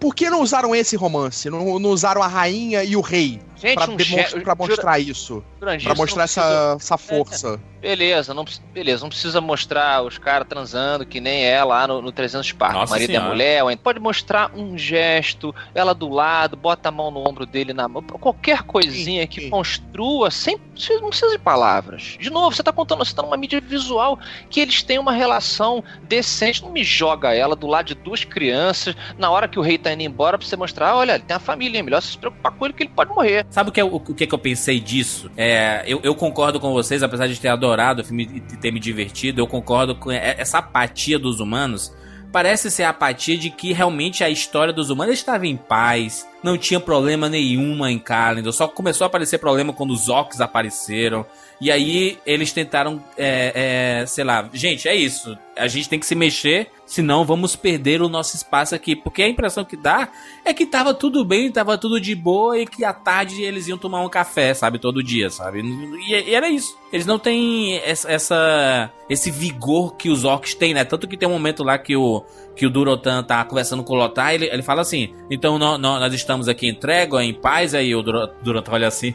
[0.00, 1.50] Por que não usaram esse romance?
[1.50, 5.44] Não, não usaram a rainha e o rei Gente, pra, um demonstra- pra mostrar isso?
[5.58, 7.60] Pra mostrar precisa- essa, essa força.
[7.80, 12.02] Beleza, não, precisa- beleza, não precisa mostrar os caras transando que nem é lá no,
[12.02, 12.74] no 300 Sparta.
[12.74, 13.24] Nossa marido Senhora.
[13.24, 13.64] e a mulher.
[13.64, 17.86] ou- Pode mostrar um gesto, ela do lado, bota a mão no ombro dele na
[17.88, 18.02] mão.
[18.02, 19.50] Qualquer coisinha Sim, que sim.
[19.50, 22.16] construa, sem, você não precisa de palavras.
[22.18, 24.18] De novo, você tá contando, você tá numa mídia visual
[24.50, 26.62] que eles têm uma relação decente.
[26.62, 29.92] Não me joga ela do lado de duas crianças, na hora que o rei tá
[29.92, 32.52] indo embora, pra você mostrar, olha, ele tem a família, é melhor você se preocupar
[32.52, 33.46] com ele que ele pode morrer.
[33.50, 35.30] Sabe o que, é, o, o que, é que eu pensei disso?
[35.36, 38.78] É, eu, eu concordo com vocês, apesar de ter adorado o filme e ter me
[38.78, 41.94] divertido, eu concordo com essa apatia dos humanos.
[42.30, 46.58] Parece ser a apatia de que realmente a história dos humanos estava em paz, não
[46.58, 51.24] tinha problema nenhuma em Kalendor, só começou a aparecer problema quando os orcs apareceram.
[51.60, 55.36] E aí eles tentaram, é, é, sei lá, gente, é isso.
[55.56, 58.94] A gente tem que se mexer, senão vamos perder o nosso espaço aqui.
[58.94, 60.08] Porque a impressão que dá
[60.44, 63.76] é que tava tudo bem, tava tudo de boa e que à tarde eles iam
[63.76, 65.60] tomar um café, sabe, todo dia, sabe?
[66.08, 66.78] E, e era isso.
[66.92, 70.84] Eles não têm essa, essa- esse vigor que os orcs têm, né?
[70.84, 72.24] Tanto que tem um momento lá que o
[72.54, 75.98] que o Durotan tá conversando com o Lothar, ele, ele fala assim: "Então nó- nó-
[75.98, 77.74] nós estamos aqui em trégua, em paz".
[77.74, 79.14] Aí o Durotan olha assim,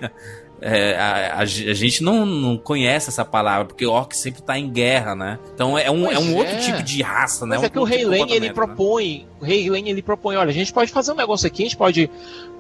[0.60, 4.58] é, a, a- a gente não, não conhece essa palavra, porque o orc sempre tá
[4.58, 5.38] em guerra, né?
[5.54, 6.58] Então é um, Pois é um outro é.
[6.60, 7.56] tipo de raça, né?
[7.56, 8.54] Mas Um é que o Rei tipo Lane ele né?
[8.54, 11.66] propõe, o Rei Lane ele propõe, olha, a gente pode fazer um negócio aqui, a
[11.66, 12.10] gente pode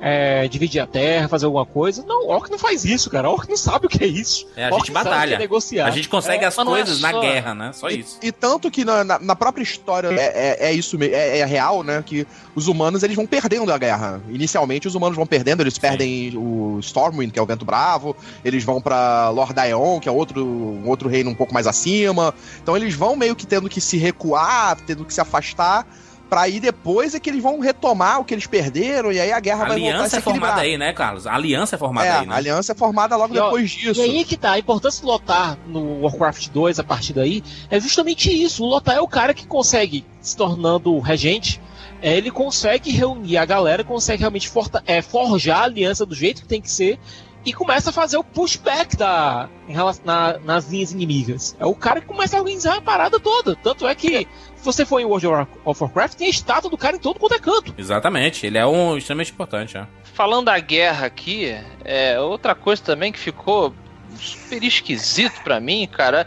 [0.05, 2.03] é, dividir a terra, fazer alguma coisa.
[2.05, 3.29] Não, o Orc não faz isso, cara.
[3.29, 4.45] O Orc não sabe o que é isso.
[4.53, 5.35] É, a Orc gente sabe o que batalha.
[5.35, 5.87] é negociar.
[5.87, 7.71] A gente consegue É, as é coisas na só- guerra, né?
[7.73, 8.19] Só E- isso.
[8.21, 11.45] E, tanto que na, na- na própria história é, é, é isso mesmo, é, é
[11.45, 12.03] real, né?
[12.05, 14.21] Que os humanos eles vão perdendo a guerra.
[14.29, 18.61] Inicialmente os humanos vão perdendo, eles perdem o Stormwind, que é o vento bravo, eles
[18.65, 22.33] vão pra Lordaeon, que é outro, um outro reino um pouco mais acima.
[22.61, 25.87] Então eles vão meio que tendo que se recuar, tendo que se afastar.
[26.33, 29.39] Pra aí depois é que eles vão retomar o que eles perderam, e aí a
[29.39, 31.27] guerra A vai voltar a aliança é formada aí, né, Carlos?
[31.27, 32.33] A aliança é formada É, aí, né?
[32.33, 34.01] a aliança é formada logo E, ó, depois disso.
[34.01, 37.79] E aí que tá, a importância do Lotar no Warcraft 2, a partir daí, é
[37.79, 38.63] justamente isso.
[38.63, 41.61] O Lotar é o cara que consegue, se tornando regente,
[42.01, 46.41] é, ele consegue reunir a galera, consegue realmente forta- é, forjar a aliança do jeito
[46.41, 46.97] que tem que ser
[47.45, 51.55] e começa a fazer o pushback da, em relação, na- nas linhas inimigas.
[51.59, 53.55] É o cara que começa a organizar a parada toda.
[53.55, 54.27] Tanto é que,
[54.63, 55.27] se você for em World
[55.65, 57.73] of Warcraft, tem a estátua do cara em todo quanto é canto.
[57.77, 59.85] Exatamente, ele é um extremamente importante, é.
[60.13, 61.53] Falando da guerra aqui,
[61.83, 63.73] é outra coisa também que ficou
[64.15, 66.25] super esquisito pra mim, cara.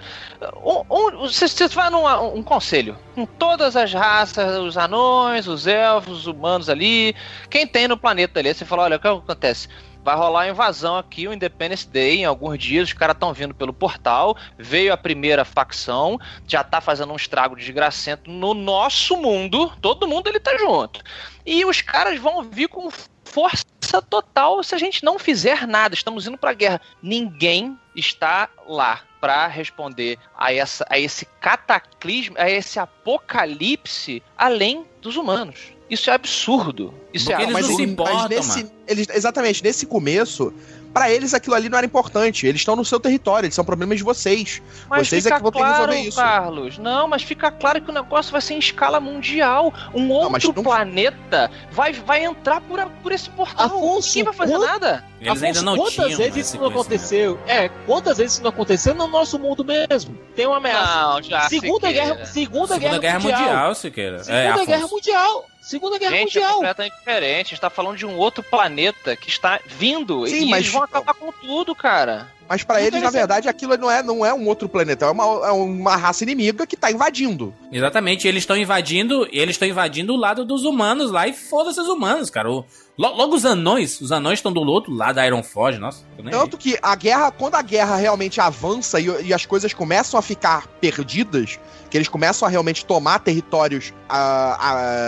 [0.62, 2.04] Um, um- você, você vai num
[2.36, 7.14] um conselho com todas as raças, os anões, os elfos, os humanos ali,
[7.48, 8.52] quem tem no planeta ali.
[8.52, 9.68] Você fala, olha, o que acontece?
[10.06, 13.52] Vai rolar a invasão aqui, o Independence Day, em alguns dias, os caras estão vindo
[13.52, 19.72] pelo portal, veio a primeira facção, já tá fazendo um estrago desgracento no nosso mundo,
[19.82, 21.02] todo mundo ele tá junto.
[21.44, 22.88] E os caras vão vir com
[23.24, 23.66] força
[24.08, 25.92] total se a gente não fizer nada.
[25.92, 26.80] Estamos indo pra guerra.
[27.02, 35.16] Ninguém está lá para responder a, essa, a esse cataclismo, a esse apocalipse além dos
[35.16, 35.75] humanos.
[35.88, 36.92] Isso é absurdo.
[37.12, 38.70] Isso Porque é eles mas, não se importam, mas nesse, mano.
[38.88, 40.52] eles, exatamente, nesse começo,
[40.92, 42.46] pra eles aquilo ali não era importante.
[42.46, 44.60] Eles estão no seu território, eles são problemas de vocês.
[44.90, 46.16] Mas Vocês é que vão ter que claro, resolver isso.
[46.18, 46.78] Carlos.
[46.78, 49.72] Não, mas fica claro que o negócio vai ser em escala mundial.
[49.94, 53.66] Um outro mas não- planeta vai, vai entrar por, a- por esse portal.
[53.66, 55.04] Afonso, Ninguém vai fazer nada.
[55.20, 57.38] Eles Afonso, ainda não quantas tinham vezes isso não aconteceu?
[57.46, 60.18] É, quantas vezes isso não aconteceu no nosso mundo mesmo?
[60.34, 61.00] Tem uma ameaça.
[61.00, 61.48] Não, já.
[61.48, 62.14] Segunda Siqueira.
[62.14, 64.24] guerra, segunda, Segunda Guerra Mundial, Siqueira.
[64.24, 64.86] Segunda É, Guerra.
[64.88, 65.46] Mundial.
[65.66, 66.54] Segunda Guerra Gente, é Mundial.
[66.58, 67.46] completamente diferente.
[67.46, 70.24] A gente tá falando de um outro planeta que está vindo.
[70.28, 72.30] Sim, e mas- eles vão acabar com tudo, cara.
[72.48, 75.10] Mas pra Não eles, na verdade, aquilo não é, não é um outro planeta, é
[75.10, 77.52] uma, é uma raça inimiga que tá invadindo.
[77.72, 81.88] Exatamente, eles estão invadindo, eles estão invadindo o lado dos humanos lá e foda-se os
[81.88, 82.48] humanos, cara.
[82.48, 82.64] O-
[82.98, 86.02] logo os anões, os anões estão do outro lado da Iron Forge, nossa.
[86.16, 86.30] nem vi.
[86.30, 90.22] Tanto que a guerra, quando a guerra realmente avança e, e as coisas começam a
[90.22, 91.58] ficar perdidas,
[91.90, 94.56] que eles começam a realmente tomar territórios ah,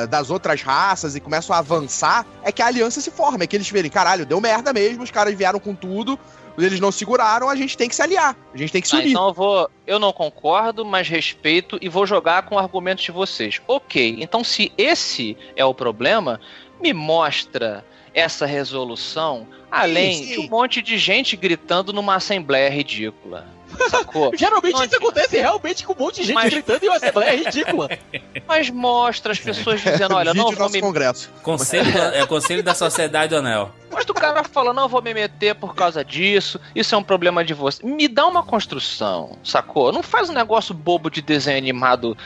[0.02, 3.46] ah, das outras raças e começam a avançar, é que a aliança se forma, é
[3.46, 6.18] que eles verem, caralho, deu merda mesmo, os caras vieram com tudo,
[6.56, 8.98] eles não seguraram, a gente tem que se aliar, a gente tem que se Ah,
[8.98, 9.10] unir.
[9.10, 9.70] então eu vou.
[9.86, 13.60] Eu não concordo, mas respeito e vou jogar com argumentos de vocês.
[13.66, 16.40] Ok, então se esse é o problema,
[16.80, 20.32] me mostra essa resolução além sim.
[20.32, 23.46] de um monte de gente gritando numa assembleia ridícula.
[23.90, 24.32] Sacou?
[24.36, 27.88] Geralmente isso acontece realmente com um monte de gente Mas- gritando e uma assembleia ridícula.
[28.48, 31.30] Mas mostra as pessoas dizendo, olha, não vou me congresso.
[31.42, 33.70] Conselho da, é Conselho da Sociedade do Anel.
[33.90, 37.44] Mas do cara fala, não vou me meter por causa disso, isso é um problema
[37.44, 37.84] de você.
[37.84, 39.92] Me dá uma construção, sacou?
[39.92, 42.16] Não faz um negócio bobo de desenho animado,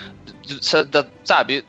[1.25, 1.65] sabe?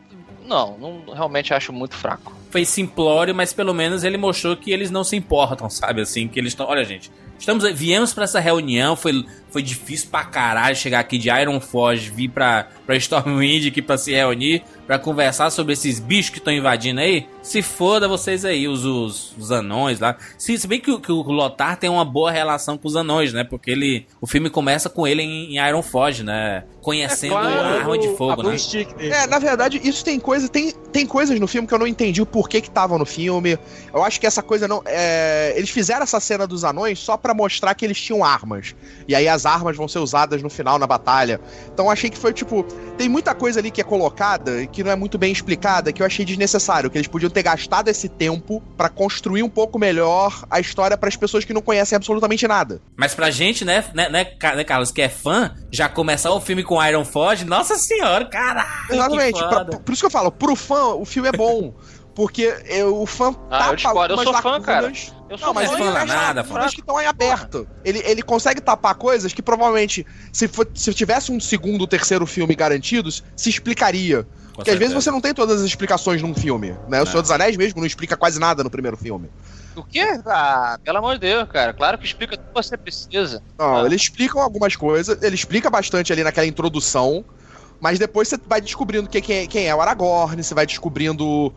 [0.45, 2.35] Não, não realmente acho muito fraco.
[2.49, 6.01] Foi simplório, mas pelo menos ele mostrou que eles não se importam, sabe?
[6.01, 6.67] Assim, que eles estão.
[6.67, 11.29] Olha, gente, estamos, viemos pra essa reunião, foi, foi difícil pra caralho chegar aqui de
[11.29, 16.31] Iron Forge, vir pra, pra Stormwind aqui pra se reunir, pra conversar sobre esses bichos
[16.31, 17.27] que estão invadindo aí.
[17.41, 20.15] Se foda vocês aí, os, os, os anões lá.
[20.37, 23.31] Se, se bem que, o- que o Lothar tem uma boa relação com os anões,
[23.33, 23.43] né?
[23.43, 24.07] Porque ele.
[24.19, 26.63] O filme começa com ele em, em Iron Forge, né?
[26.81, 28.55] Conhecendo É claro, a arma de A fogo, né?
[28.99, 32.21] É, na verdade, isso tem coisa, tem, tem coisas no filme que eu não entendi
[32.21, 33.57] o porquê que estavam no filme.
[33.93, 34.81] Eu acho que essa coisa não.
[34.85, 38.73] é, eles fizeram essa cena dos anões só pra mostrar que eles tinham armas.
[39.07, 41.39] E aí as armas vão ser usadas no final na batalha.
[41.73, 42.63] Então achei que foi tipo.
[42.97, 46.01] Tem muita coisa ali que é colocada e que não é muito bem explicada, que
[46.01, 46.89] eu achei desnecessário.
[46.89, 51.15] Que eles podiam ter gastado esse tempo pra construir um pouco melhor a história pras
[51.15, 52.81] pessoas que não conhecem absolutamente nada.
[52.95, 56.63] Mas pra gente, né, né, né, né, Carlos, que é fã, já começar o filme
[56.63, 58.67] com Iron Forge, nossa senhora, caralho.
[58.91, 59.39] Exatamente.
[59.39, 61.73] pra- por isso que eu falo, pro fã, o filme é bom.
[62.15, 64.91] Porque é, o fã Ah, eu discordo, eu algumas sou fã, cara.
[65.29, 66.59] Eu sou Não, mas fã fecha nada, fã.
[66.69, 67.67] que estão em aberto.
[67.83, 72.25] Ele, ele consegue tapar coisas que provavelmente, se, for- se tivesse um segundo ou terceiro
[72.27, 74.23] filme garantidos, se explicaria.
[74.23, 75.01] Com Porque às vezes certeza.
[75.01, 76.99] você não tem todas as explicações num filme, né?
[76.99, 77.05] O É.
[77.07, 79.27] Senhor dos Anéis mesmo não explica quase nada no primeiro filme.
[79.75, 80.05] O quê?
[80.27, 81.73] Ah, pelo amor de Deus, cara.
[81.73, 83.41] Claro que explica tudo que você precisa.
[83.57, 83.85] Não, Ah.
[83.87, 87.25] eles explicam algumas coisas, ele explica bastante ali naquela introdução,
[87.81, 91.51] mas depois você vai descobrindo que- quem, é- quem é o Aragorn, você vai descobrindo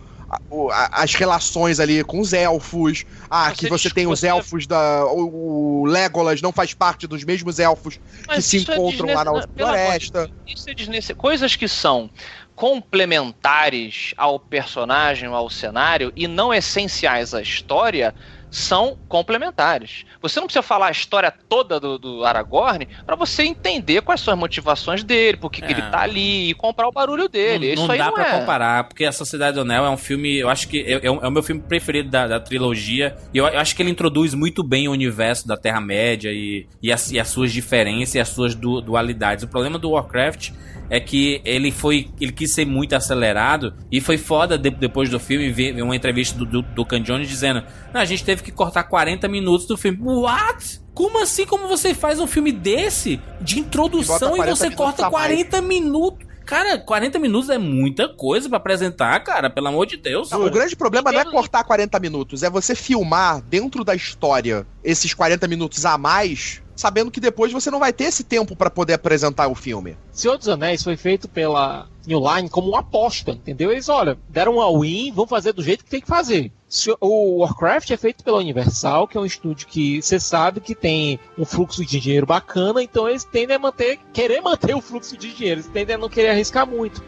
[0.93, 3.05] as relações ali com os elfos.
[3.31, 5.07] Ah, Você que você tem os elfos da.
[5.07, 7.99] O, o Legolas não faz parte dos mesmos elfos
[8.29, 10.31] que se é encontram lá na floresta.
[10.47, 11.16] Isso é desnecessário.
[11.16, 12.11] Coisas que são
[12.55, 18.14] complementares ao personagem, ao cenário, e não essenciais à história,
[18.57, 20.05] são complementares.
[20.23, 24.33] Você não precisa falar a história toda do, do Aragorn pra você entender quais são
[24.33, 25.73] as motivações dele, por que que É.
[25.73, 27.67] ele tá ali e comprar o barulho dele.
[27.69, 28.41] Não, Isso não aí dá pra é.
[28.41, 31.17] comparar, porque A Sociedade do Anel é um filme, eu acho que é, é o
[31.23, 33.15] é o meu filme preferido da, da trilogia.
[33.35, 36.91] E eu, eu acho que ele introduz muito bem o universo da Terra-média e, e,
[36.91, 39.45] as, e as suas diferenças e as suas du- dualidades.
[39.45, 40.51] O problema do Warcraft
[40.91, 42.09] é que ele foi.
[42.20, 46.39] Ele quis ser muito acelerado e foi foda de- depois do filme ver, uma entrevista
[46.39, 47.62] do, do, do Jones dizendo:
[47.93, 49.99] Não, a gente teve que cortar 40 minutos do filme.
[50.01, 50.80] What?
[50.95, 51.45] Como assim?
[51.45, 53.20] Como você faz um filme desse?
[53.41, 55.26] De introdução e, 40 você corta a mais.
[55.26, 56.26] 40 minutos?
[56.47, 60.30] Cara, 40 minutos é muita coisa pra apresentar, cara, pelo amor de Deus.
[60.30, 64.64] Não, o grande problema não é cortar 40 minutos, é você filmar dentro da história
[64.84, 68.70] esses 40 minutos a mais, sabendo que depois você não vai ter esse tempo pra
[68.70, 69.97] poder apresentar o filme.
[70.12, 73.72] Senhor dos Anéis foi feito pela New Line como uma aposta, entendeu?
[73.72, 76.53] Eles, olha, deram uma win, vão fazer do jeito que tem que fazer.
[77.01, 81.18] O Warcraft é feito pela Universal, que é um estúdio que você sabe que tem
[81.39, 85.33] um fluxo de dinheiro bacana, então eles tendem a manter, querer manter o fluxo de
[85.33, 87.03] dinheiro, eles tendem a não querer arriscar muito.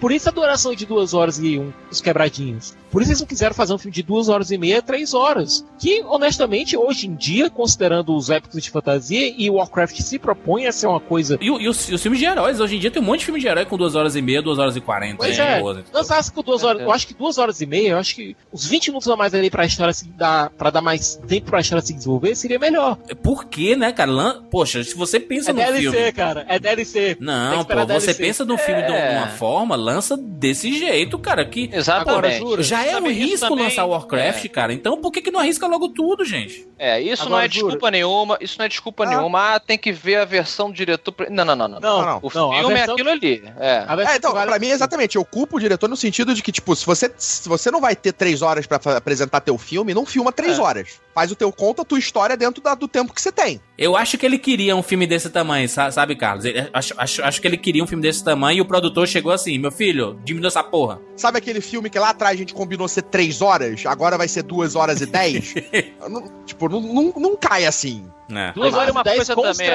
[0.00, 2.74] Por isso a duração de duas horas e um, os quebradinhos.
[2.90, 5.64] Por isso eles não quiseram fazer um filme de duas horas e meia, três horas.
[5.80, 10.72] Que, honestamente, hoje em dia, considerando os épicos de fantasia e Warcraft se propõe a
[10.72, 11.36] ser uma coisa.
[11.40, 13.40] E, e os, os, filmes de heróis, hoje em dia tem um monte de filme
[13.40, 15.16] de herói com duas horas e meia, duas horas e quarenta.
[15.16, 15.60] Pois é.
[16.04, 18.66] Sabe que duas horas, eu acho que duas horas e meia, eu acho que os
[18.66, 21.84] 20 minutos a mais ali pra história se dar, pra dar mais tempo pra história
[21.84, 22.96] se desenvolver, seria melhor.
[23.22, 24.40] Por quê, né, cara?
[24.50, 25.96] Poxa, se você pensa é no DLC, filme.
[25.96, 26.46] É DLC, cara.
[26.48, 27.16] É DLC.
[27.18, 28.00] Não, pô, DLC.
[28.00, 28.86] você pensa no filme é.
[28.86, 31.44] de uma forma, lança desse jeito, cara.
[31.44, 32.38] Que Exatamente.
[32.38, 34.48] Agora, já é um risco também, lançar Warcraft, é.
[34.48, 34.72] cara.
[34.72, 36.66] Então por que, que não arrisca logo tudo, gente?
[36.78, 38.38] É, isso Agora, não é desculpa nenhuma.
[38.40, 39.08] Isso não é desculpa ah.
[39.08, 39.54] nenhuma.
[39.54, 41.14] Ah, tem que ver a versão do diretor.
[41.30, 41.80] Não, não, não, não.
[41.80, 42.18] Não, não.
[42.22, 43.42] O não, filme é aquilo ali.
[43.58, 43.86] É.
[43.88, 44.50] é então, vale...
[44.50, 45.16] pra mim, exatamente.
[45.16, 47.94] Eu culpo o diretor no sentido de que, tipo, se você, se você não vai
[47.94, 50.62] ter três horas pra apresentar teu filme, não filma três é.
[50.62, 51.00] horas.
[51.14, 53.60] Faz o teu conta, a tua história dentro da, do tempo que você tem.
[53.76, 56.44] Eu acho que ele queria um filme desse tamanho, sabe, Carlos?
[56.72, 59.58] acho, acho, acho que ele queria um filme desse tamanho e o produtor chegou assim:
[59.58, 61.00] meu filho, diminua essa porra.
[61.16, 64.42] Sabe aquele filme que lá atrás a gente combinou ser três horas, agora vai ser
[64.42, 65.54] duas horas e dez?
[66.08, 68.06] não, tipo, não, não, não cai assim.
[68.30, 68.52] É.
[68.52, 69.68] Duas horas uma coisa também.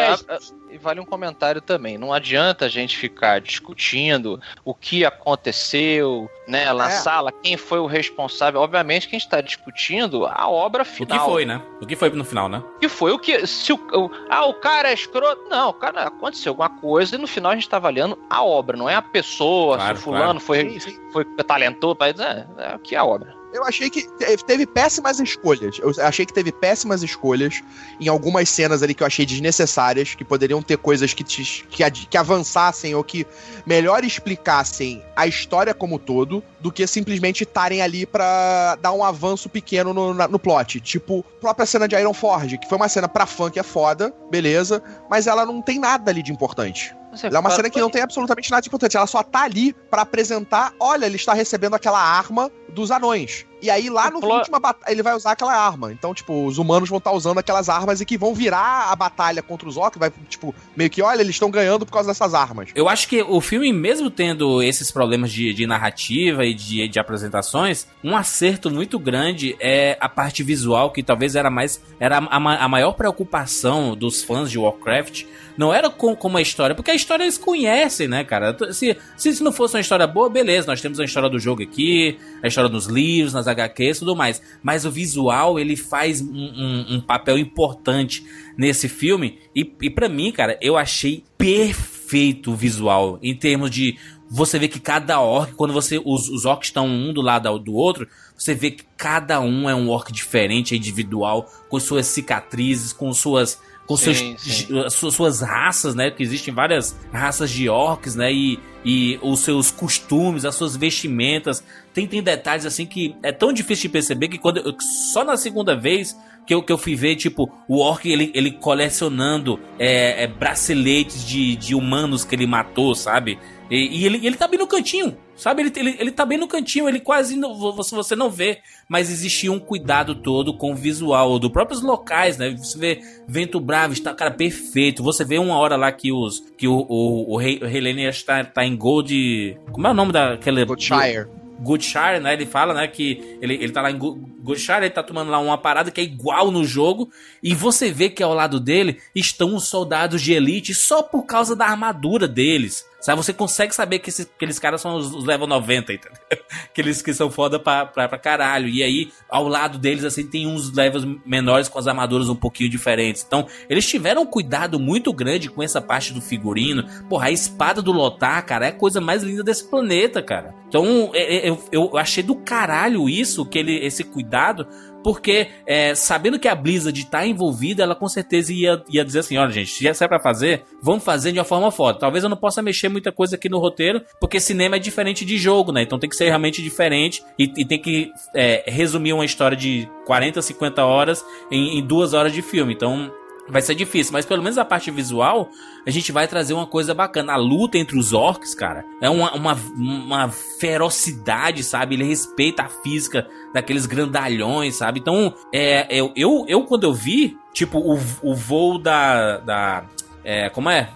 [0.71, 1.97] E vale um comentário também.
[1.97, 6.91] Não adianta a gente ficar discutindo o que aconteceu, né, na é.
[6.91, 8.61] sala, quem foi o responsável.
[8.61, 11.17] Obviamente que a gente está discutindo a obra final.
[11.17, 11.61] O que foi, né?
[11.81, 12.63] O que foi no final, né?
[12.75, 13.11] O que foi?
[13.11, 13.45] O que.
[13.47, 15.49] Se o, o ah, o cara é escroto.
[15.49, 18.77] Não, o cara aconteceu alguma coisa e no final a gente está avaliando a obra,
[18.77, 20.39] não é a pessoa, claro, se o fulano claro.
[20.39, 20.99] foi, sim, sim.
[21.11, 21.97] foi talentoso.
[21.99, 23.38] É, é o que é a obra.
[23.51, 24.07] Eu achei que
[24.45, 25.79] teve péssimas escolhas.
[25.79, 27.63] Eu achei que teve péssimas escolhas
[27.99, 31.89] em algumas cenas ali que eu achei desnecessárias, que poderiam ter coisas que, te, que,
[31.91, 33.25] que avançassem ou que
[33.65, 39.49] melhor explicassem a história como todo, do que simplesmente estarem ali para dar um avanço
[39.49, 40.79] pequeno no, na, no plot.
[40.79, 44.13] Tipo, própria cena de Iron Forge, que foi uma cena pra fã que é foda,
[44.29, 46.95] beleza, mas ela não tem nada ali de importante.
[47.11, 48.95] Você ela é uma cena que não tem absolutamente nada de importante.
[48.95, 53.45] Ela só tá ali para apresentar: olha, ele está recebendo aquela arma dos anões.
[53.61, 55.91] E aí, lá no última batalha, ele vai usar aquela arma.
[55.91, 58.95] Então, tipo, os humanos vão estar tá usando aquelas armas e que vão virar a
[58.95, 59.99] batalha contra os orcs.
[59.99, 62.69] Vai, tipo, meio que, olha, eles estão ganhando por causa dessas armas.
[62.73, 66.99] Eu acho que o filme, mesmo tendo esses problemas de, de narrativa e de, de
[66.99, 71.81] apresentações, um acerto muito grande é a parte visual, que talvez era mais.
[71.99, 75.25] Era a, a maior preocupação dos fãs de Warcraft
[75.59, 78.55] não era com, com uma história, porque a história eles conhecem, né, cara?
[78.71, 81.61] Se, se, se não fosse uma história boa, beleza, nós temos a história do jogo
[81.61, 84.41] aqui, a história dos livros, nas HQs e tudo mais.
[84.63, 88.25] Mas o visual, ele faz um, um, um papel importante
[88.57, 89.37] nesse filme.
[89.53, 93.19] E, e para mim, cara, eu achei perfeito o visual.
[93.21, 93.97] Em termos de.
[94.31, 96.01] Você vê que cada orc, quando você.
[96.05, 98.07] Os, os orcs estão um do lado do outro,
[98.37, 103.11] você vê que cada um é um orc diferente, é individual, com suas cicatrizes, com
[103.11, 103.59] suas
[103.89, 105.09] com sim, seus, sim.
[105.09, 106.11] suas raças, né?
[106.11, 108.31] Que existem várias raças de orcs, né?
[108.31, 111.63] E, e os seus costumes, as suas vestimentas.
[111.91, 115.35] Tem, tem detalhes assim que é tão difícil de perceber que quando eu, só na
[115.35, 116.15] segunda vez
[116.45, 121.25] que eu, que eu fui ver, tipo, o orc ele, ele colecionando é, é, braceletes
[121.25, 123.39] de, de humanos que ele matou, sabe?
[123.71, 125.63] E, e, ele, ele tá bem no cantinho, sabe?
[125.63, 128.59] Ele, ele, ele tá bem no cantinho, ele quase não, você, você não vê.
[128.87, 132.51] Mas existia um cuidado todo com o visual do próprios locais, né?
[132.51, 135.01] Você vê Vento Bravo, está, cara, perfeito.
[135.03, 138.43] Você vê uma hora lá que, os, que o, o, o, Rei, o Helene está,
[138.43, 139.57] tá em Gold.
[139.71, 140.65] Como é o nome daquele.
[140.65, 141.27] Goldshire.
[141.61, 142.33] Goodshire, né?
[142.33, 145.57] Ele fala, né, que ele, ele tá lá em Goodshire, ele tá tomando lá uma
[145.57, 147.11] parada que é igual no jogo,
[147.43, 151.55] e você vê que ao lado dele estão os soldados de elite só por causa
[151.55, 152.85] da armadura deles.
[152.99, 156.17] Sabe, você consegue saber que esses, aqueles caras são os, os level 90, entendeu?
[156.65, 158.67] Aqueles que são foda pra, pra, pra, caralho.
[158.67, 162.69] E aí, ao lado deles, assim, tem uns levels menores com as armaduras um pouquinho
[162.69, 163.23] diferentes.
[163.25, 166.85] Então, eles tiveram um cuidado muito grande com essa parte do figurino.
[167.07, 170.53] Porra, a espada do Lotar, cara, é a coisa mais linda desse planeta, cara.
[170.67, 174.67] Então, é, é, eu, eu achei do caralho isso, que ele, esse cuidado,
[175.03, 179.37] porque é, sabendo que a Blizzard está envolvida, ela com certeza ia, ia dizer assim:
[179.37, 181.99] olha, gente, se é para fazer, vamos fazer de uma forma foda.
[181.99, 185.37] Talvez eu não possa mexer muita coisa aqui no roteiro, porque cinema é diferente de
[185.37, 185.81] jogo, né?
[185.81, 189.89] Então tem que ser realmente diferente e, e tem que é, resumir uma história de
[190.05, 192.73] 40, 50 horas em, em duas horas de filme.
[192.73, 193.11] Então
[193.49, 195.49] vai ser difícil, mas pelo menos a parte visual
[195.85, 197.33] a gente vai trazer uma coisa bacana.
[197.33, 201.95] A luta entre os orcs, cara, é uma, uma, uma ferocidade, sabe?
[201.95, 204.99] Ele respeita a física daqueles grandalhões, sabe?
[204.99, 209.37] Então, é, eu, eu, eu quando eu vi, tipo, o, o voo da.
[209.37, 209.85] da
[210.23, 210.89] é, como é?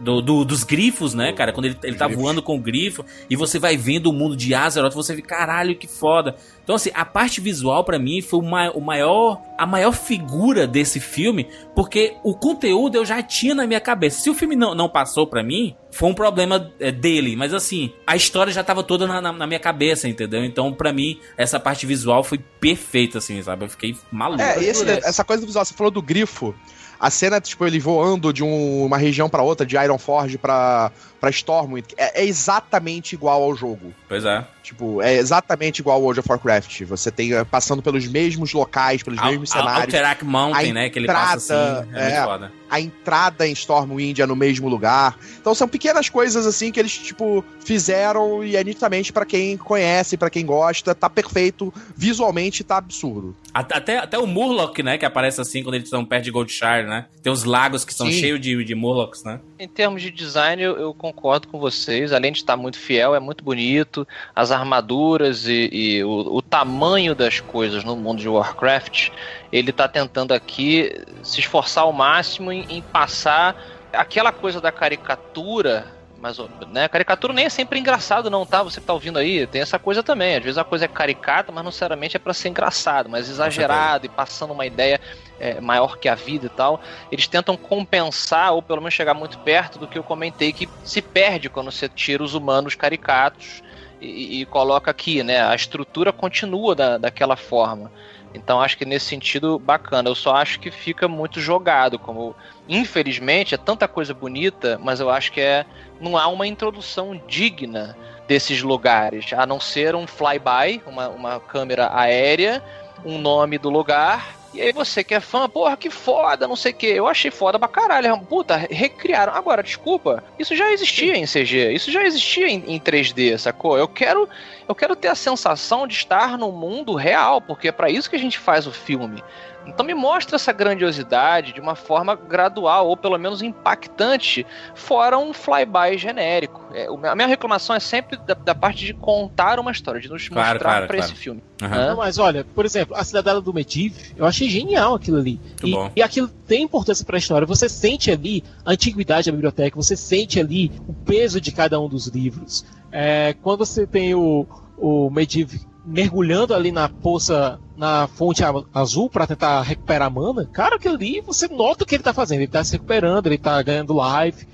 [0.00, 1.52] Do, do, dos grifos, né, cara?
[1.52, 4.54] Quando ele, ele tá voando com o grifo e você vai vendo o mundo de
[4.54, 6.36] Azeroth, você vê, caralho, que foda.
[6.62, 10.66] Então, assim, a parte visual para mim foi o, ma o maior, a maior figura
[10.66, 14.20] desse filme, porque o conteúdo eu já tinha na minha cabeça.
[14.20, 17.92] Se o filme não, não passou para mim, foi um problema é, dele, mas assim,
[18.06, 20.44] a história já tava toda na, na, na minha cabeça, entendeu?
[20.44, 23.64] Então, para mim, essa parte visual foi perfeita, assim, sabe?
[23.64, 24.42] Eu fiquei maluco.
[24.42, 26.54] É, esse, essa coisa do visual, você falou do grifo.
[26.98, 30.90] A cena, tipo, ele voando de um, uma região para outra, de Ironforge pra,
[31.24, 33.94] pra Stormwind, é, é, exatamente igual ao jogo.
[34.06, 34.46] Pois é.
[34.62, 36.82] Tipo, é exatamente igual ao World of Warcraft.
[36.84, 39.94] Você tem uh, passando pelos mesmos locais, pelos Al mesmos cenários.
[39.94, 40.90] Alterac Mountain, né?
[40.90, 41.94] Que ele passa assim.
[41.94, 42.52] É, é foda.
[42.70, 45.18] A entrada em Stormwind é no mesmo lugar.
[45.38, 50.16] Então são pequenas coisas assim que eles, tipo, fizeram e é nitidamente para quem conhece,
[50.16, 51.72] para quem gosta, tá perfeito.
[51.94, 53.36] Visualmente tá absurdo.
[53.52, 54.98] Até, até o Murloc, né?
[54.98, 57.06] Que aparece assim quando eles estão perto de Goldshire, né?
[57.22, 58.12] Tem os lagos que são Sim.
[58.12, 59.40] cheios de, de Murlocs, né?
[59.58, 61.13] Em termos de design, eu, eu concordo
[61.48, 62.12] com vocês.
[62.12, 64.06] Além de estar muito fiel, é muito bonito.
[64.34, 69.10] As armaduras e, e o, o, tamanho das coisas no mundo de Warcraft,
[69.50, 70.92] ele está tentando aqui
[71.22, 73.56] se esforçar ao máximo em, em passar
[73.92, 75.94] aquela coisa da caricatura
[76.24, 76.38] mas
[76.70, 78.62] né, caricatura nem é sempre engraçado não, tá?
[78.62, 80.36] Você que tá ouvindo aí, tem essa coisa também.
[80.36, 84.06] Às vezes a coisa é caricata, mas não necessariamente é para ser engraçado, mas exagerado
[84.06, 84.98] e passando uma ideia
[85.38, 86.80] é, maior que a vida e tal.
[87.10, 91.02] Eles tentam compensar, ou pelo menos chegar muito perto do que eu comentei, que se
[91.02, 93.62] perde quando você tira os humanos caricatos
[94.00, 95.42] e, e coloca aqui, né?
[95.42, 97.90] A estrutura continua da, daquela forma.
[98.34, 100.08] Então acho que nesse sentido bacana.
[100.10, 102.34] Eu só acho que fica muito jogado, como
[102.68, 105.64] infelizmente é tanta coisa bonita, mas eu acho que é
[106.00, 111.90] não há uma introdução digna desses lugares, a não ser um flyby, uma, uma câmera
[111.94, 112.62] aérea,
[113.04, 116.72] um nome do lugar e aí você que é fã, porra, que foda, não sei
[116.72, 116.86] o que.
[116.86, 118.18] Eu achei foda pra caralho.
[118.20, 119.34] Puta, recriaram.
[119.34, 123.76] Agora, desculpa, isso já existia em CG, isso já existia em, em 3D, sacou?
[123.76, 124.28] Eu quero,
[124.68, 128.16] eu quero ter a sensação de estar no mundo real, porque é para isso que
[128.16, 129.22] a gente faz o filme.
[129.66, 135.32] Então me mostra essa grandiosidade de uma forma gradual, ou pelo menos impactante, fora um
[135.32, 136.62] flyby genérico.
[136.72, 140.28] É, a minha reclamação é sempre da, da, parte de contar uma história, de nos
[140.28, 141.12] claro, mostrar claro, para claro.
[141.12, 141.42] esse filme.
[141.62, 141.68] Uhum.
[141.68, 145.40] Não, mas olha, por exemplo, a Cidadela do Medivh, eu achei genial aquilo ali.
[145.62, 147.46] E, e, aquilo tem importância para a história.
[147.46, 151.88] Você sente ali a antiguidade da biblioteca, você sente ali o peso de cada um
[151.88, 152.64] dos livros.
[152.92, 154.46] É, quando você tem o,
[154.76, 155.54] o Medivh
[155.84, 161.46] mergulhando ali na poça, na fonte azul para tentar recuperar mana, cara, aquilo ali você
[161.48, 162.40] nota o que ele tá fazendo.
[162.40, 164.46] Ele tá se recuperando, ele tá ganhando life.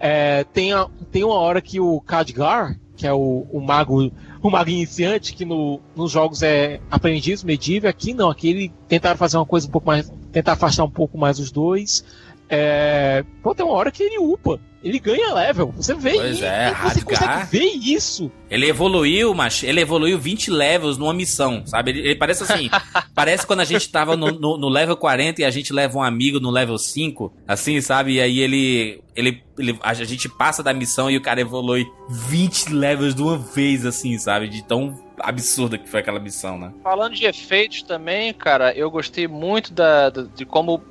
[0.00, 4.10] É, tem, a, tem uma hora que o Khadgar, que é o, o mago
[4.40, 9.16] o mago iniciante, que no, nos jogos é aprendiz, medível, aqui não, aqui ele tentaram
[9.16, 10.12] fazer uma coisa um pouco mais.
[10.32, 12.04] tentar afastar um pouco mais os dois.
[12.48, 15.72] É, pô, tem uma hora que ele upa ele ganha level.
[15.76, 16.44] Você vê pois isso.
[16.44, 18.30] É, você consegue ver isso.
[18.48, 21.90] Ele evoluiu, mas ele evoluiu 20 levels numa missão, sabe?
[21.90, 22.70] Ele, ele parece assim.
[23.14, 26.02] parece quando a gente tava no, no, no, level 40 e a gente leva um
[26.02, 28.14] amigo no level 5, assim, sabe?
[28.14, 29.02] E aí ele.
[29.16, 33.36] Ele, ele, a gente passa da missão e o cara evolui 20 levels de uma
[33.36, 34.46] vez, assim, sabe?
[34.46, 36.72] De tão absurda que foi aquela missão, né?
[36.82, 40.82] Falando de efeitos também, cara, eu gostei muito da, de como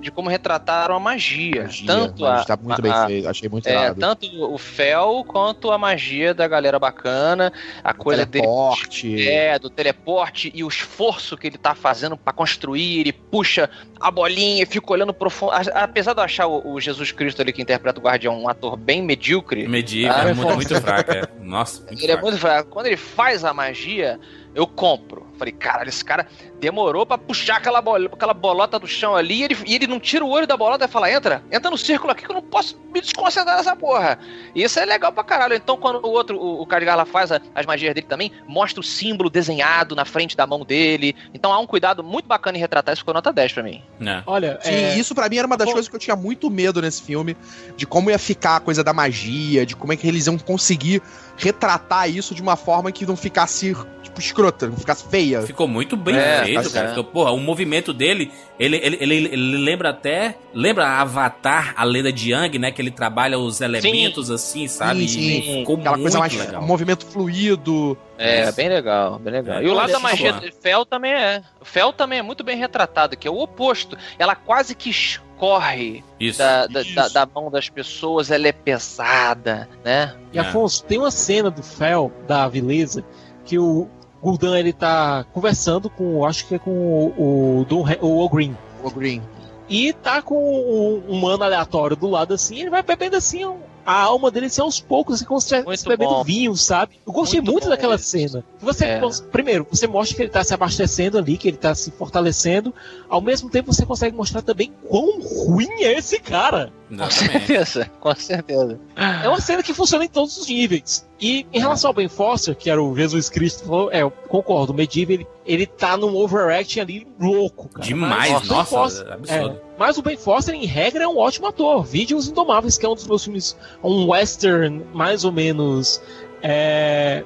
[0.00, 1.64] de como retrataram a magia.
[1.64, 5.70] magia tanto a, tá muito a, bem feito, achei muito é, Tanto o Fel quanto
[5.70, 7.52] a magia da galera bacana,
[7.82, 9.08] a o coisa teleporte.
[9.08, 9.28] dele.
[9.28, 14.10] É, do teleporte e o esforço que ele tá fazendo para construir, ele puxa a
[14.10, 15.52] bolinha e fica olhando profundo.
[15.74, 18.76] Apesar de eu achar o, o, Jesus Cristo ali que interpreta o Guardião um ator
[18.76, 19.68] bem medíocre.
[19.68, 21.22] Medíocre, ah, é muito, muito fraco, é.
[21.42, 21.84] Nossa.
[21.90, 22.18] Ele fraco.
[22.18, 22.70] é muito fraco.
[22.70, 24.18] Quando ele faz a magia,
[24.60, 25.26] eu compro.
[25.38, 26.26] Falei, caralho, esse cara
[26.60, 29.98] demorou para puxar aquela, bol aquela bolota do chão ali e ele, e ele não
[29.98, 32.42] tira o olho da bolota e fala: entra, entra no círculo aqui que eu não
[32.42, 34.18] posso me desconcentrar nessa porra.
[34.54, 35.54] E isso é legal pra caralho.
[35.54, 38.82] Então, quando o outro, o, o Cardigala faz a, as magias dele também, mostra o
[38.82, 41.16] símbolo desenhado na frente da mão dele.
[41.32, 43.82] Então há um cuidado muito bacana em retratar isso, ficou nota 10 pra mim.
[43.98, 44.22] É.
[44.26, 44.98] Olha, Sim, é...
[44.98, 45.72] isso para mim era uma das Bom...
[45.72, 47.34] coisas que eu tinha muito medo nesse filme,
[47.78, 51.00] de como ia ficar a coisa da magia, de como é que eles iam conseguir
[51.38, 54.20] retratar isso de uma forma que não ficasse, tipo,
[54.50, 55.42] escrota, não ficasse feia.
[55.42, 56.88] Ficou muito bem é, feito, cara.
[56.90, 60.36] Ficou, porra, o movimento dele, ele, ele, ele, ele, lembra até.
[60.52, 62.70] Lembra Avatar, a lenda de Yang, né?
[62.70, 64.34] Que ele trabalha os elementos sim.
[64.34, 65.08] assim, sabe?
[65.08, 65.58] Sim, sim.
[65.60, 66.34] Ficou Aquela coisa mais.
[66.34, 66.62] Legal.
[66.62, 67.96] Um movimento fluido.
[68.18, 69.60] É, bem legal, bem legal.
[69.60, 71.42] É, e o lado da magia do Fel também é.
[71.60, 73.96] O Fel também é muito bem retratado, que é o oposto.
[74.18, 74.90] Ela quase que
[75.38, 76.04] corre
[76.36, 80.14] da, da, da, da, mão das pessoas, ela é pesada, né?
[80.34, 83.02] E Afonso, tem uma cena do Fel, da Vileza,
[83.46, 83.88] que o
[84.22, 87.66] Gul'dan ele tá conversando com, acho que é com o, o,
[88.00, 88.56] o, o Green.
[88.82, 89.22] O Green.
[89.68, 93.44] E tá com um, um mano aleatório do lado assim, ele vai bebendo assim
[93.90, 96.24] a alma dele assim, aos poucos, assim, como se estivesse bebendo bom.
[96.24, 97.00] vinho, sabe?
[97.06, 98.04] Eu gostei muito, muito daquela isso.
[98.04, 98.44] cena.
[98.60, 99.00] Você, é.
[99.32, 102.72] primeiro, você mostra que ele tá se abastecendo ali, que ele tá se fortalecendo,
[103.08, 106.72] ao mesmo tempo você consegue mostrar também quão ruim é esse cara.
[106.96, 108.78] Com certeza, com certeza.
[108.96, 111.08] É uma cena que funciona em todos os níveis.
[111.20, 114.76] E em relação ao Ben Foster, que era o Jesus Cristo, é, eu concordo, o
[114.76, 117.86] Medivh, ele, ele tá num overacting ali louco, cara.
[117.86, 119.60] Demais, mas, nossa, Foster, é absurdo.
[119.66, 121.82] É, mas o Ben Foster, em regra, é um ótimo ator.
[121.82, 126.02] Vídeo Os Indomáveis, que é um dos meus filmes, um western mais ou menos
[126.42, 127.24] é,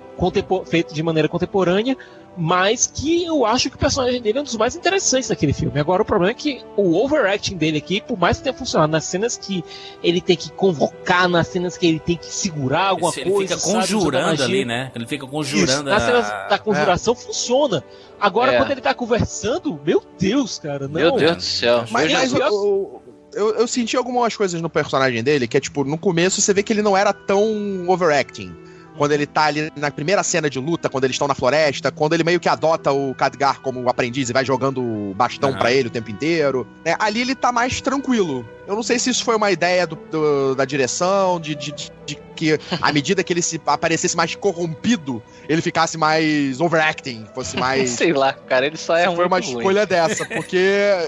[0.66, 1.96] feito de maneira contemporânea,
[2.36, 5.78] mas que eu acho que o personagem dele é um dos mais interessantes daquele filme.
[5.78, 9.04] Agora, o problema é que o overacting dele aqui, por mais que tenha funcionado nas
[9.04, 9.64] cenas que
[10.02, 13.54] ele tem que convocar, nas cenas que ele tem que segurar alguma ele coisa.
[13.54, 14.90] Ele fica conjurando ali, né?
[14.94, 15.72] Ele fica conjurando.
[15.72, 17.16] Isso, nas cenas da conjuração é.
[17.16, 17.84] funciona.
[18.20, 18.58] Agora, é.
[18.58, 20.88] quando ele tá conversando, meu Deus, cara.
[20.88, 21.00] Não.
[21.00, 21.84] Meu Deus do céu.
[21.90, 25.98] Mas, mas eu, eu, eu senti algumas coisas no personagem dele que é tipo, no
[25.98, 28.63] começo você vê que ele não era tão overacting
[28.96, 32.14] quando ele tá ali na primeira cena de luta, quando eles estão na floresta, quando
[32.14, 35.58] ele meio que adota o Khadgar como aprendiz e vai jogando bastão uhum.
[35.58, 36.66] para ele o tempo inteiro.
[36.84, 36.94] Né?
[36.98, 38.48] Ali ele tá mais tranquilo.
[38.66, 41.92] Eu não sei se isso foi uma ideia do, do, da direção, de, de, de,
[42.06, 47.56] de que à medida que ele se aparecesse mais corrompido, ele ficasse mais overacting, fosse
[47.56, 47.90] mais.
[47.92, 49.16] sei lá, cara, ele só é um.
[49.16, 49.86] Foi uma escolha ruim.
[49.86, 50.58] dessa, porque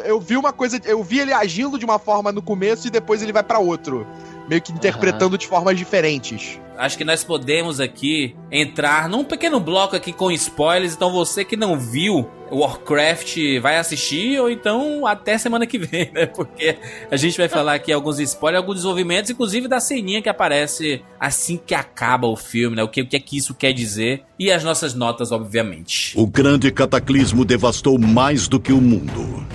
[0.04, 3.22] eu vi uma coisa, eu vi ele agindo de uma forma no começo e depois
[3.22, 4.06] ele vai para outro
[4.48, 5.38] meio que interpretando uhum.
[5.38, 6.60] de formas diferentes.
[6.76, 10.94] Acho que nós podemos aqui entrar num pequeno bloco aqui com spoilers.
[10.94, 16.26] Então você que não viu Warcraft vai assistir ou então até semana que vem, né?
[16.26, 16.76] Porque
[17.10, 21.56] a gente vai falar aqui alguns spoilers, alguns desenvolvimentos, inclusive da ceninha que aparece assim
[21.56, 22.82] que acaba o filme, né?
[22.82, 26.12] O que, o que é que isso quer dizer e as nossas notas, obviamente.
[26.16, 29.46] O grande cataclismo devastou mais do que o mundo.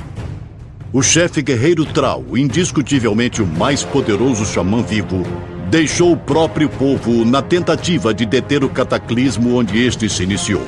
[0.94, 5.24] O chefe guerreiro Trau, indiscutivelmente o mais poderoso xamã vivo,
[5.70, 10.62] deixou o próprio povo na tentativa de deter o cataclismo onde este se iniciou.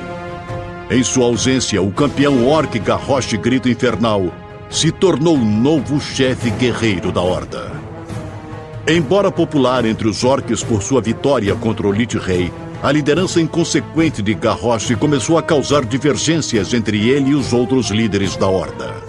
[0.90, 4.32] Em sua ausência, o campeão orc Garrosh Grito Infernal
[4.70, 7.70] se tornou o novo chefe guerreiro da Horda.
[8.88, 12.50] Embora popular entre os orcs por sua vitória contra o Lich Rei,
[12.82, 18.36] a liderança inconsequente de Garrosh começou a causar divergências entre ele e os outros líderes
[18.36, 19.03] da Horda.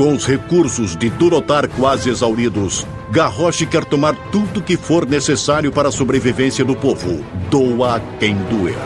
[0.00, 5.90] Com os recursos de Durotar quase exauridos, Garrosh quer tomar tudo que for necessário para
[5.90, 8.78] a sobrevivência do povo, doa quem doer.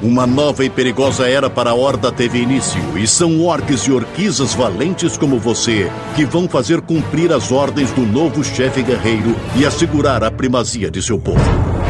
[0.00, 4.54] Uma nova e perigosa era para a Horda teve início, e são orques e orquisas
[4.54, 10.22] valentes como você que vão fazer cumprir as ordens do novo chefe guerreiro e assegurar
[10.22, 11.81] a primazia de seu povo.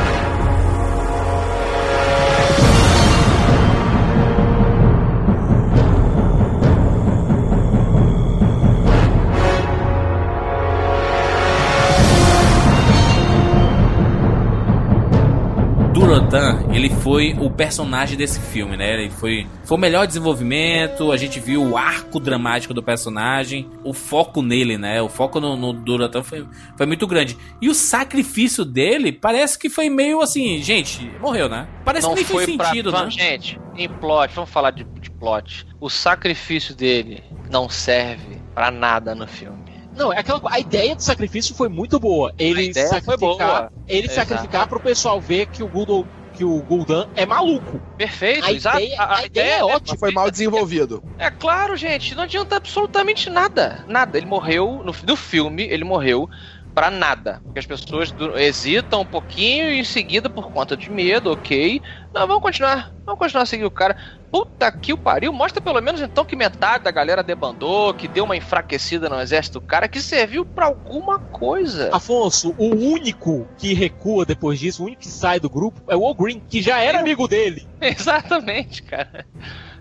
[17.03, 18.95] Foi o personagem desse filme, né?
[18.95, 23.93] Ele foi, foi o melhor desenvolvimento, a gente viu o arco dramático do personagem, o
[23.93, 25.03] foco nele, né?
[25.03, 26.47] O foco no, no Durotan foi,
[26.77, 27.37] foi muito grande.
[27.61, 31.67] E o sacrifício dele parece que foi meio assim, gente, morreu, né?
[31.85, 33.05] Parece Não que nem foi fez sentido, pra...
[33.05, 33.11] né?
[33.11, 35.67] Gente, em plot, vamos falar de, de plot.
[35.81, 39.59] O sacrifício dele não serve para nada no filme.
[39.97, 42.33] Não, é aquela, a ideia do sacrifício foi muito boa.
[42.39, 44.29] Ele sacrificar, ele Exato.
[44.29, 46.07] sacrificar pro pessoal ver que o Google
[46.43, 47.81] que o Gul'dan é maluco.
[47.97, 48.81] Perfeito, a exato.
[48.81, 49.97] Ideia, a, a, ideia, é, é ótima.
[49.97, 51.01] Foi mal desenvolvido.
[51.17, 53.85] É, é, claro, gente, não adianta absolutamente nada.
[53.87, 54.19] Nada.
[54.19, 56.29] Ele morreu, no, no filme, ele morreu
[56.75, 57.41] para nada.
[57.45, 61.81] Porque as pessoas hesitam um pouquinho e em seguida, por conta de medo, ok.
[62.13, 62.93] Não, vamos continuar.
[63.05, 63.97] Vamos continuar a seguir o cara.
[64.31, 65.33] Puta que o pariu.
[65.33, 69.61] Mostra pelo menos então que metade da galera debandou, que deu uma enfraquecida no exército
[69.61, 71.91] do cara, que serviu para alguma coisa.
[71.93, 76.15] Afonso, o único que recua depois disso, o único que sai do grupo é o
[76.15, 77.67] Green, que já era amigo dele.
[77.81, 79.27] Exatamente, cara.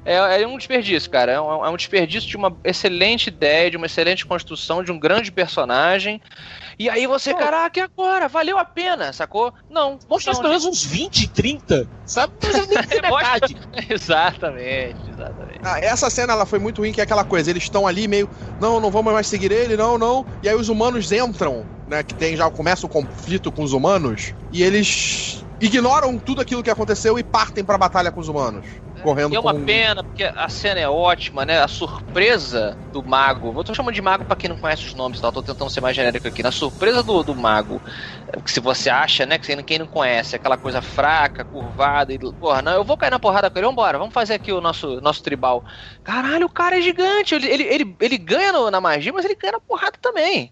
[0.04, 1.34] É, é, um desperdício, cara.
[1.34, 5.00] É um, é um, desperdício de uma excelente ideia, de uma excelente construção, de um
[5.00, 6.20] grande personagem.
[6.78, 7.40] E aí você, Pô.
[7.40, 8.28] caraca, e agora?
[8.28, 9.54] Valeu a pena, sacou?
[9.70, 10.00] Não.
[10.10, 12.34] Mostra pelo menos uns 20, 30, sabe?
[12.44, 13.58] Não nem metade.
[13.90, 15.60] exatamente, exatamente.
[15.64, 18.30] Ah, essa cena ela foi muito ruim, que é aquela coisa, eles estão ali meio,
[18.60, 20.26] não, não vamos mais seguir ele, não, não.
[20.42, 22.04] E aí os humanos entram, né?
[22.04, 26.70] Que tem já começa o conflito com os humanos, e eles ignoram tudo aquilo que
[26.70, 28.66] aconteceu e partem pra batalha com os humanos
[29.02, 29.34] correndo.
[29.34, 29.66] E é uma com...
[29.66, 31.62] pena, porque a cena é ótima, né?
[31.62, 33.54] A surpresa do mago.
[33.58, 35.32] Eu tô chamando de mago para quem não conhece os nomes, tá?
[35.32, 36.42] tô tentando ser mais genérico aqui.
[36.44, 37.82] Na surpresa do, do mago,
[38.46, 42.20] que se você acha, né, que quem não conhece, aquela coisa fraca, curvada, e.
[42.20, 45.02] Porra, não, eu vou cair na porrada com ele, vambora, vamos fazer aqui o nosso,
[45.02, 45.66] nosso tribal.
[46.04, 49.36] Caralho, o cara é gigante, ele, ele, ele, ele ganha no, na magia, mas ele
[49.36, 50.52] ganha na porrada também.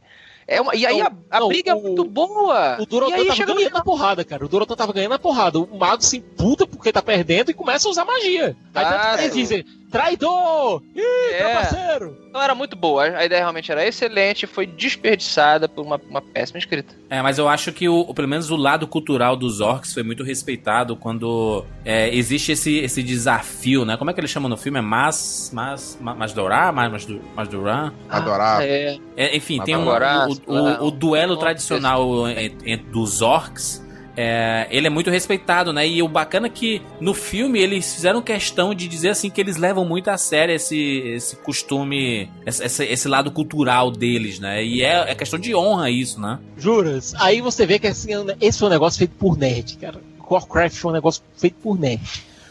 [0.52, 2.78] É uma, e aí a, a Não, briga é o- muito boa.
[2.82, 3.72] O Durotan tava ganhando final.
[3.74, 4.44] na porrada, cara.
[4.44, 5.60] O Durotan tava ganhando na porrada.
[5.60, 8.58] O mago se imputa porque tá perdendo e começa a usar magia.
[8.74, 10.82] Aí Ah, tanto que eles dizem, traidor!
[10.96, 11.02] Ih,
[11.34, 11.38] É.
[11.38, 12.18] trapaceiro!
[12.30, 13.04] Então era muito boa.
[13.04, 16.94] A ideia realmente era excelente, foi desperdiçada por uma, uma péssima escrita.
[17.10, 20.24] É, mas eu acho que o, pelo menos o lado cultural dos orcs foi muito
[20.24, 23.98] respeitado quando é, existe esse, esse desafio, né?
[23.98, 24.78] Como é que eles chamam no filme?
[24.78, 25.50] É Mas.
[25.54, 25.98] Mas.
[26.00, 26.72] Ma- Masdorá?
[26.72, 27.92] Mas, Masdu- Masduran?
[28.08, 28.62] Adorar.
[28.62, 32.08] É, É, enfim, Mas tem um, o, o- o duelo tradicional
[32.92, 33.84] dos orcs.
[34.22, 35.88] É, ele é muito respeitado, né?
[35.88, 39.56] E o bacana é que no filme eles fizeram questão de dizer assim que eles
[39.56, 44.64] levam muito a sério esse, esse costume, esse, esse- lado cultural deles, né?
[44.64, 46.38] E é, é questão de honra isso, né?
[46.58, 47.14] Juras?
[47.16, 48.10] Aí você vê que assim,
[48.42, 50.02] esse foi um negócio feito por nerd, cara.
[50.30, 52.02] Warcraft foi um negócio feito por nerd.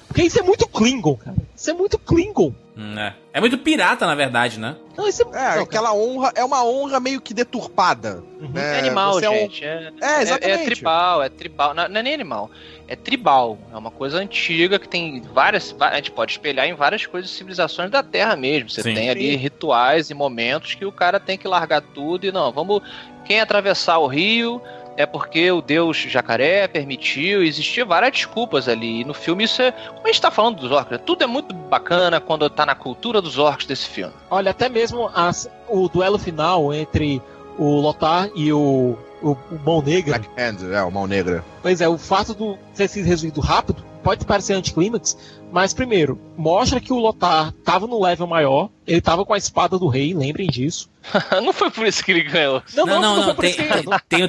[0.08, 1.36] Porque isso é muito Klingon, cara.
[1.54, 2.52] Isso é muito Klingon.
[2.96, 3.12] É.
[3.34, 4.76] É muito pirata, na verdade, né?
[4.96, 8.22] Não, isso é, É, não, aquela honra, é uma honra meio que deturpada.
[8.40, 8.76] né?
[8.76, 9.64] é animal, Você é um- gente.
[9.64, 10.60] É, É, é, exatamente.
[10.60, 11.74] é tribal, é tribal.
[11.74, 12.48] Não, não é nem animal.
[12.86, 13.58] É tribal.
[13.72, 15.74] É uma coisa antiga que tem várias.
[15.80, 18.70] A gente pode espelhar em várias coisas, civilizações da Terra mesmo.
[18.70, 18.94] Você Sim.
[18.94, 19.36] tem ali Sim.
[19.36, 22.80] rituais e momentos que o cara tem que largar tudo e não, vamos.
[23.24, 24.62] Quem atravessar o rio
[24.98, 29.00] é porque o deus jacaré permitiu, existia várias desculpas ali.
[29.02, 29.70] E no filme isso é.
[29.70, 30.98] Como a gente tá falando dos orcs, né?
[30.98, 34.12] tudo é muito bacana quando tá na cultura dos orcs desse filme.
[34.28, 37.22] Olha, até mesmo as- o duelo final entre
[37.56, 40.18] o Lothar e o, o, o Mão Negra.
[40.18, 41.44] Black Hand, é, o Mão Negra.
[41.62, 45.16] Pois é, o fato do ter sido resolvido rápido pode parecer anticlímax,
[45.52, 49.78] mas primeiro, mostra que o Lothar tava no level maior, ele tava com a espada
[49.78, 50.88] do rei, lembrem disso.
[51.42, 52.62] não foi por isso que ele ganhou.
[52.74, 54.28] Não, Não, não, Tem, ele-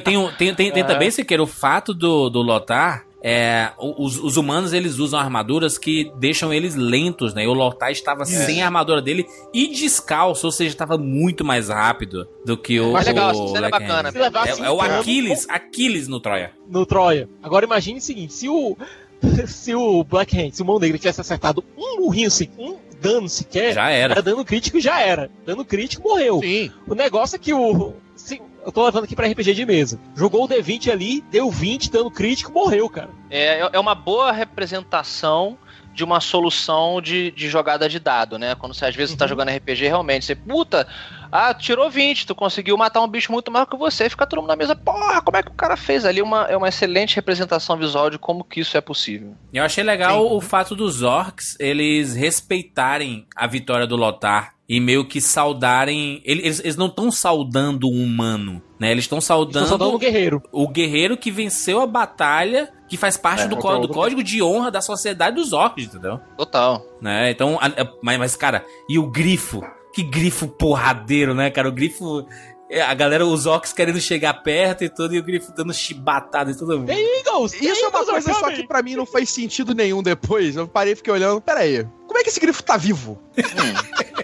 [0.54, 0.84] tem, tem, É.
[0.84, 3.04] também, Siqueira, o fato do, do Lotar.
[3.22, 7.44] É, os, os humanos eles usam armaduras que deixam eles lentos, né?
[7.44, 11.68] E o Lotar estava sem a armadura dele e descalço, ou seja, estava muito mais
[11.68, 12.92] rápido do que o.
[12.92, 14.10] Mas legal, o é bacana.
[14.10, 16.52] Levar É, é o Aquiles, Aquiles no Troia.
[16.66, 17.28] no Troia.
[17.42, 18.74] Agora imagine o seguinte, se o
[19.46, 23.28] se o Black Hand, se o Mão Negra tivesse acertado um murrinho assim, um dano
[23.28, 24.14] sequer, Já era.
[24.14, 25.30] era dano crítico já era.
[25.46, 26.40] Dano crítico morreu.
[26.40, 26.70] Sim.
[26.86, 27.94] O negócio é que o.
[28.14, 29.98] se- eu tô levando aqui pra RPG de mesa.
[30.14, 33.08] Jogou o D20 ali, deu 20, dano crítico, morreu, cara.
[33.30, 35.56] É, é uma boa representação
[35.94, 38.54] de uma solução de, de jogada de dado, né?
[38.54, 40.86] Quando você às vezes tá jogando RPG, realmente, você, puta,
[41.32, 44.48] ah, tirou 20, tu conseguiu matar um bicho muito maior que você, fica todo mundo
[44.48, 46.22] na mesa, porra, como é que o cara fez ali?
[46.22, 49.34] Uma, é uma excelente representação visual de como que isso é possível.
[49.52, 55.04] Eu achei legal o fato dos orcs eles respeitarem a vitória do Lotar e meio
[55.04, 56.22] que saudarem.
[56.24, 58.92] Eles, eles não estão saudando o humano, né?
[58.92, 60.42] Eles estão saudando, só dando um guerreiro.
[60.52, 64.22] o guerreiro que venceu a batalha, que faz parte É, do, o do do- código
[64.22, 66.20] de honra da sociedade dos orcs, entendeu?
[66.36, 66.84] Total.
[67.00, 67.30] Né?
[67.30, 69.62] Então, a- a- mas, mas, cara, e o grifo?
[69.94, 71.68] Que grifo porradeiro, né, cara?
[71.68, 72.26] O grifo.
[72.68, 76.50] é, A galera, os orcs querendo chegar perto e tudo, e o grifo dando chibatada
[76.50, 76.74] e tudo.
[76.90, 77.54] Eagles!
[77.54, 80.54] Isso é uma coisa só que pra mim não faz sentido nenhum depois.
[80.56, 83.20] Eu parei e fiquei olhando, peraí, como é que esse grifo tá vivo?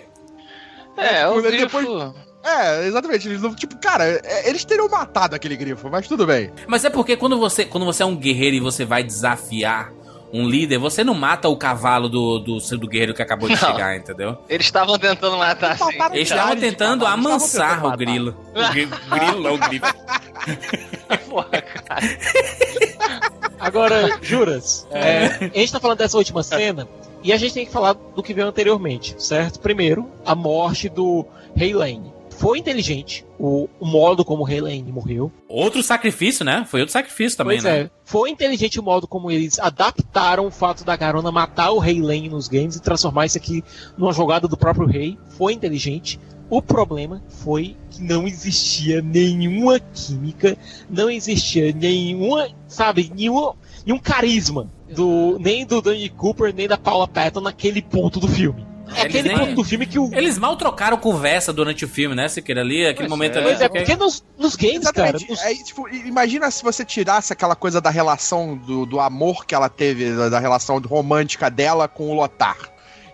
[0.97, 2.15] É, o Depois- grifo...
[2.47, 3.29] É, exatamente.
[3.29, 6.53] Eles não, tipo, cara, é, eles teriam matado aquele grifo, mas tudo bem.
[6.67, 9.93] Mas é porque quando você, quando você é um guerreiro e você vai desafiar
[10.33, 13.61] um líder, você não mata o cavalo do, do, do guerreiro que acabou de Não.
[13.73, 14.37] chegar, entendeu?
[14.49, 15.77] Eles estavam tentando matar.
[15.79, 18.37] Faltaram Eles estavam tentando estavam amansar tentando o grilo.
[18.55, 19.87] O gri- grilo, não, o grifo.
[21.31, 22.19] Porra, cara.
[23.59, 26.87] Agora, juras, é, a gente tá falando dessa última cena
[27.23, 29.59] e a gente tem que falar do que veio anteriormente, certo?
[29.61, 31.27] Primeiro, a morte do
[31.57, 32.13] Rei Lane.
[32.37, 35.33] Foi inteligente o, o modo como o Rei Lane morreu.
[35.49, 36.67] Outro sacrifício, né?
[36.69, 37.81] Foi outro sacrifício também, pois né?
[37.81, 42.01] é, foi inteligente o modo como eles adaptaram o fato da Garona matar o Rei
[42.01, 43.65] Lane nos games e transformar isso aqui
[43.97, 45.19] numa jogada do próprio rei.
[45.31, 46.21] Foi inteligente.
[46.49, 50.57] O problema foi que não existia nenhuma química,
[50.89, 57.09] não existia nenhuma, sabe, nenhuma, nenhum carisma do nem do Danny Cooper nem da Paula
[57.09, 58.65] Patton naquele ponto do filme.
[58.89, 61.89] É Eles aquele nem- ponto do filme que o Eles mal trocaram conversa durante o
[61.89, 62.61] filme, né, Siqueira?
[62.61, 63.39] Ali, aquele Pois momento é.
[63.41, 63.49] ali.
[63.49, 65.29] Pois é, porque nos, nos games, cara, Exatamente.
[65.31, 69.55] nos- Aí, tipo, imagina se você tirasse aquela coisa da relação do, do amor que
[69.55, 72.57] ela teve, da, da relação romântica dela com o Lotar.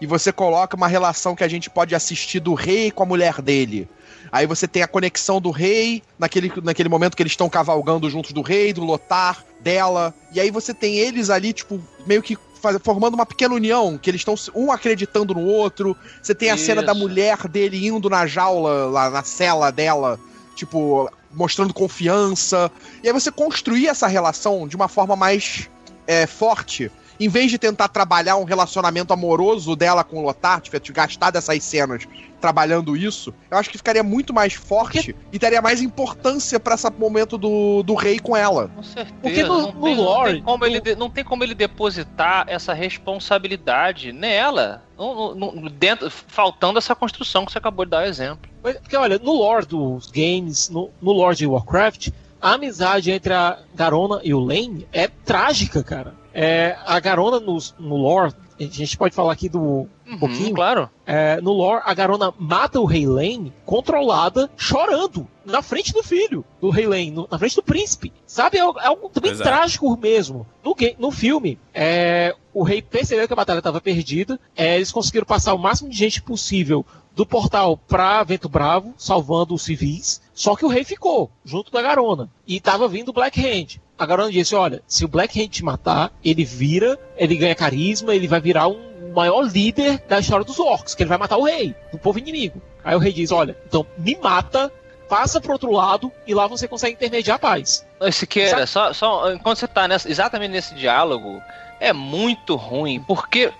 [0.00, 3.40] E você coloca uma relação que a gente pode assistir do rei com a mulher
[3.40, 3.88] dele.
[4.30, 8.32] Aí você tem a conexão do rei, naquele, naquele momento que eles estão cavalgando juntos
[8.32, 10.12] do rei, do Lotar, dela.
[10.34, 14.08] E aí você tem eles ali, tipo, meio que faz- formando uma pequena união, que
[14.08, 15.96] eles estão um acreditando no outro.
[16.22, 16.86] Você tem a cena Isso.
[16.86, 20.18] da mulher dele indo na jaula, lá na cela dela,
[20.54, 22.70] tipo, mostrando confiança.
[23.02, 25.68] E aí você construir essa relação de uma forma mais
[26.06, 26.90] é, forte.
[27.24, 31.62] Em vez de tentar trabalhar um relacionamento amoroso dela com o Lothar, tivesse gastado essas
[31.62, 32.06] cenas
[32.40, 36.90] trabalhando isso, eu acho que ficaria muito mais forte e teria mais importância para esse
[36.90, 38.68] momento do, do rei com ela.
[38.74, 39.14] Com certeza.
[39.22, 41.54] Porque no- não, no tem, não, lore- tem como ele de- não tem como ele
[41.54, 44.82] depositar essa responsabilidade nela.
[44.98, 48.50] Não- não- não- dentro, faltando essa construção que você acabou de dar o exemplo.
[48.60, 52.08] Porque, olha, no lore dos games, no, no lore de Warcraft,
[52.40, 56.14] a amizade entre a Garona e o Lane é trágica, cara.
[56.34, 60.48] É, a Garona no, no lore, a gente pode falar aqui do um pouquinho.
[60.48, 60.90] Uhum, claro.
[61.06, 66.44] É, no lore, a Garona mata o Rei Lane controlada, chorando, na frente do filho
[66.60, 68.12] do Rei Lane, no- na frente do príncipe.
[68.26, 68.58] Sabe?
[68.58, 69.48] É algo, é algo também Exato.
[69.48, 70.46] trágico mesmo.
[70.62, 75.26] No, no filme, é, o rei percebeu que a batalha estava perdida, é, eles conseguiram
[75.26, 76.84] passar o máximo de gente possível
[77.14, 80.22] do portal pra Vento Bravo, salvando os civis.
[80.32, 82.30] Só que o rei ficou, junto da Garona.
[82.46, 83.78] E tava vindo o Black Hand.
[84.02, 88.12] A Garona disse: Olha, se o Black Hand te matar, ele vira, ele ganha carisma,
[88.12, 91.44] ele vai virar um maior líder da história dos orcs, que ele vai matar o
[91.44, 92.60] rei, o povo inimigo.
[92.82, 94.72] Aí o rei diz: Olha, então me mata,
[95.08, 97.86] passa pro outro lado e lá você consegue intermediar a paz.
[98.00, 101.40] Esse que era, só, só enquanto você tá nessa, exatamente nesse diálogo,
[101.78, 103.52] é muito ruim, porque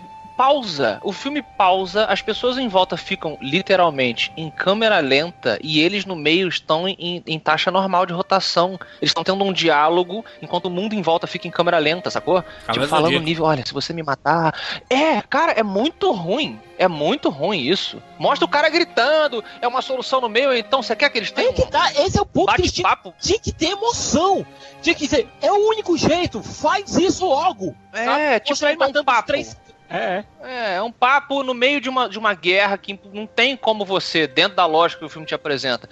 [0.42, 6.04] pausa, o filme pausa, as pessoas em volta ficam literalmente em câmera lenta e eles
[6.04, 8.76] no meio estão em, em taxa normal de rotação.
[9.00, 12.42] Eles estão tendo um diálogo enquanto o mundo em volta fica em câmera lenta, sacou?
[12.42, 14.52] tipo, do falando no nível, olha, se você me matar.
[14.90, 16.58] É, cara, é muito ruim.
[16.76, 18.02] É muito ruim isso.
[18.18, 21.52] Mostra o cara gritando, é uma solução no meio, então você quer que eles tenham
[21.52, 23.14] que tá, esse é o ponto que bate-papo?
[23.20, 24.44] tinha que ter emoção.
[24.80, 27.76] Tinha que dizer, é o único jeito, faz isso logo.
[27.92, 28.40] É, sabe?
[28.40, 29.26] tipo, ele um matando papo.
[29.28, 29.56] três.
[29.92, 33.56] É, É, é um papo no meio de uma, de uma guerra que não tem
[33.56, 35.88] como você, dentro da lógica que o filme te apresenta,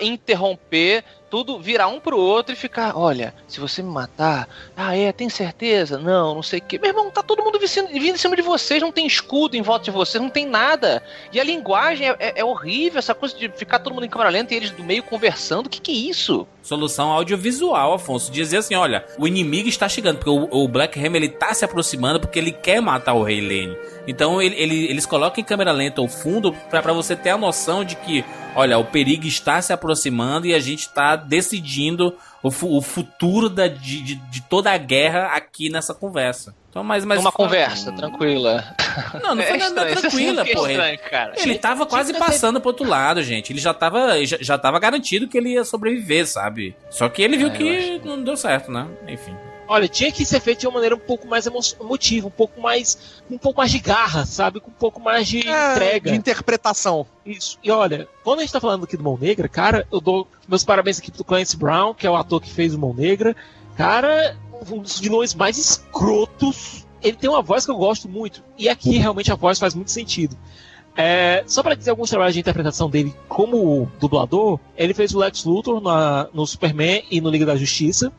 [0.00, 1.04] interromper
[1.34, 5.28] tudo, virar um pro outro e ficar, olha, se você me matar, ah é, tem
[5.28, 5.98] certeza?
[5.98, 6.78] Não, não sei o que.
[6.78, 9.60] Meu irmão, tá todo mundo vindo, vindo em cima de vocês, não tem escudo em
[9.62, 11.02] volta de vocês, não tem nada.
[11.32, 14.30] E a linguagem é, é- é horrível, essa coisa de ficar todo mundo em câmera
[14.30, 16.46] lenta e eles do meio conversando, o que que é isso?
[16.62, 18.30] Solução audiovisual, Afonso.
[18.30, 21.64] Dizer assim, olha, o inimigo está chegando, porque o, o Black Hammer ele tá se
[21.64, 23.76] aproximando porque ele quer matar o Rei Lane.
[24.06, 27.38] Então ele- ele- eles colocam em câmera lenta o fundo pra pra você ter a
[27.38, 28.24] noção de que,
[28.54, 33.48] olha, o perigo está se aproximando e a gente tá decidindo o, fu- o futuro
[33.48, 36.54] da, de, de- de toda a guerra aqui nessa conversa.
[36.68, 38.64] Então, mas, mas uma conversa tranquila.
[39.22, 41.32] Não, não foi nada estranho, tranquila, é estranho, cara.
[41.38, 43.52] Ele tava quase passando pro outro lado, gente.
[43.52, 46.76] Ele já tava, já, já tava garantido que ele ia sobreviver, sabe?
[46.90, 47.50] Só que ele viu É,
[47.94, 48.86] eu que não deu certo, né?
[49.08, 49.34] Enfim.
[49.74, 52.60] Olha, tinha que ser feito de uma maneira um pouco mais emo- emotiva, um pouco
[52.60, 54.60] mais, um pouco mais de garra, sabe?
[54.60, 56.10] Com um pouco mais de É, entrega.
[56.10, 57.06] de interpretação.
[57.26, 57.58] Isso.
[57.62, 60.64] E olha, quando a gente tá falando aqui do Mão Negra, cara, eu dou meus
[60.64, 63.34] parabéns aqui pro Clancy Brown, que é o ator que fez o Mão Negra.
[63.76, 64.36] Cara,
[64.70, 66.84] um dos vilões mais escrotos.
[67.02, 68.42] Ele tem uma voz que eu gosto muito.
[68.56, 70.36] E aqui realmente a voz faz muito sentido.
[70.96, 75.44] É, só para dizer alguns trabalhos de interpretação dele como dublador, ele fez o Lex
[75.44, 78.12] Luthor na- no Superman e no Liga da Justiça.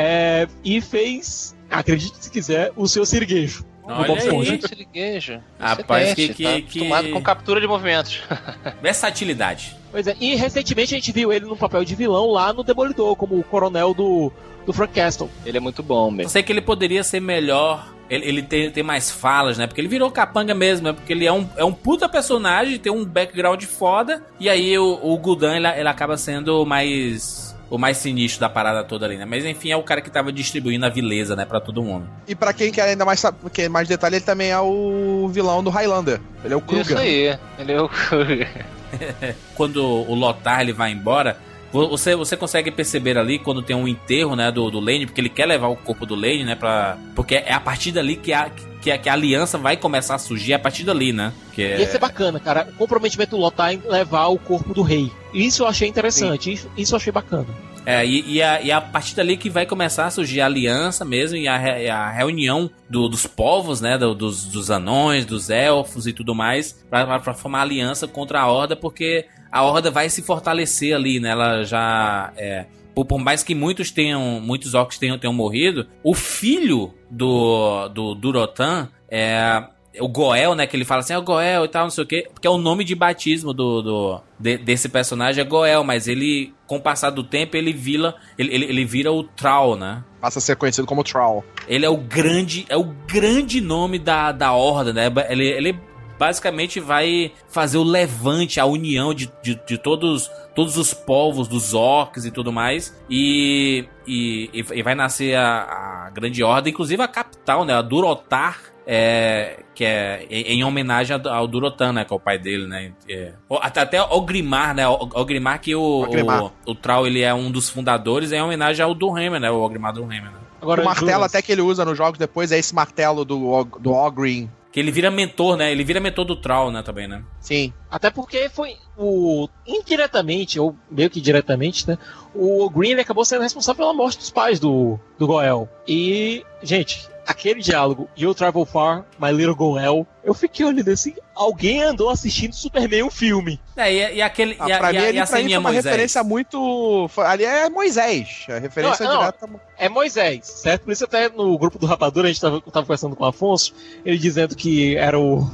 [0.00, 3.64] É, e fez, acredite se quiser, o seu Siriguejo.
[3.86, 4.44] no Olha aí.
[4.44, 5.40] Gente, Siriguejo.
[5.58, 6.62] Rapaz, Excelente, que- tá que-
[7.06, 8.20] que- com captura de movimentos.
[8.80, 9.76] Versatilidade.
[9.90, 13.16] Pois é, e recentemente a gente viu ele no papel de vilão lá no Demolidor,
[13.16, 14.30] como o coronel do,
[14.66, 15.28] do Frank Castle.
[15.44, 16.30] Ele é muito bom Eu mesmo.
[16.30, 17.92] sei que ele poderia ser melhor.
[18.10, 19.66] Ele, ele tem, tem mais falas, né?
[19.66, 20.92] Porque ele virou capanga mesmo, né?
[20.94, 24.22] Porque ele é um, é um puta personagem, tem um background foda.
[24.40, 27.47] E aí o, o Gul'dan, ele, ele acaba sendo mais...
[27.70, 29.24] O mais sinistro da parada toda ali, né?
[29.26, 31.44] Mas enfim, é o cara que tava distribuindo a vileza, né?
[31.44, 32.08] Pra todo mundo.
[32.26, 35.62] E pra quem quer ainda mais, sab- quer mais detalhe, ele também é o vilão
[35.62, 36.18] do Highlander.
[36.42, 36.96] Ele é o Isso Kruger.
[36.98, 37.38] aí.
[37.58, 37.90] Ele é o
[39.54, 41.36] quando o Lothar ele vai embora,
[41.72, 45.20] vo- você, você consegue perceber ali quando tem um enterro, né, do, do Lane, porque
[45.20, 46.96] ele quer levar o corpo do Lane, né, pra...
[47.14, 48.50] Porque é a partir dali que a,
[48.80, 51.32] que a, que a aliança vai começar a surgir, é a partir dali, né?
[51.52, 51.80] Que é...
[51.80, 52.68] Ia ser bacana, cara.
[52.70, 55.10] O comprometimento do Lothar em levar o corpo do rei.
[55.34, 57.46] Isso eu achei interessante, isso, isso eu achei bacana.
[57.86, 61.04] É, e, e, a, e a partir dali que vai começar a surgir a aliança
[61.06, 63.96] mesmo e a, e a reunião do- dos povos, né?
[63.96, 68.76] do- dos, dos anões, dos elfos e tudo mais, pra formar aliança contra a Horda,
[68.76, 71.30] porque a Horda vai se fortalecer ali, né?
[71.30, 72.30] Ela já.
[72.36, 72.66] É,
[73.04, 74.40] por, mais que muitos tenham.
[74.40, 79.62] Muitos orcs tenham, tenham morrido, o filho do, do Durotan é
[80.00, 80.66] o Goel, né?
[80.66, 82.28] Que ele fala assim, é o Goel e tal, não sei o quê.
[82.32, 86.52] Porque é o nome de batismo do, do de- desse personagem é Goel, mas ele,
[86.66, 90.04] com o passar do tempo, ele vira, ele, ele, ele vira o Troll, né?
[90.20, 91.44] Passa a ser conhecido como Troll.
[91.66, 95.10] Ele é o grande, é o grande nome da, da Horda, né?
[95.30, 95.80] Ele, ele
[96.18, 101.74] basicamente vai fazer o levante, a união de, de, de todos, todos os povos, dos
[101.74, 102.98] orcs e tudo mais.
[103.08, 107.74] E, e, e vai nascer a, a grande ordem, inclusive a capital, né?
[107.74, 108.58] A Durotar
[108.90, 112.06] é, que é em, em homenagem ao, Durotan, né?
[112.06, 112.90] Que é o pai dele, né?
[113.06, 114.88] É, até, até o Grimar, né?
[114.88, 118.38] O, o Grimar que o, o, o, o Trau, ele é um dos fundadores, é
[118.38, 119.50] em homenagem ao Durhammer, né?
[119.50, 120.38] O Ogrimar Durhammer, né?
[120.60, 123.92] Agora, o martelo até que ele usa nos jogos depois é esse martelo do, do
[123.92, 124.50] Ogrin.
[124.70, 125.72] Que ele vira mentor, né?
[125.72, 126.82] Ele vira mentor do Troll, né?
[126.82, 127.24] Também, né?
[127.40, 127.72] Sim.
[127.90, 129.48] Até porque foi o.
[129.66, 131.96] indiretamente, ou meio que diretamente, né?
[132.34, 135.68] O Green acabou sendo responsável pela morte dos pais do, do Goel.
[135.86, 141.82] E, gente, aquele diálogo, You Travel Far, My Little Goel, eu fiquei olhando assim, alguém
[141.82, 143.60] andou assistindo Superman o filme.
[143.76, 144.56] É, e, e aquele.
[144.58, 145.84] Ah, e a, pra e mim, a, ele, e a pra mim ceninha uma Moisés.
[145.84, 147.10] referência muito.
[147.18, 148.46] Ali é Moisés.
[148.48, 149.20] A referência Não, não.
[149.20, 149.48] direta.
[149.76, 150.84] É Moisés, certo?
[150.84, 153.74] Por isso até no grupo do Rapadura a gente tava, tava conversando com o Afonso,
[154.04, 155.46] ele dizendo que era o.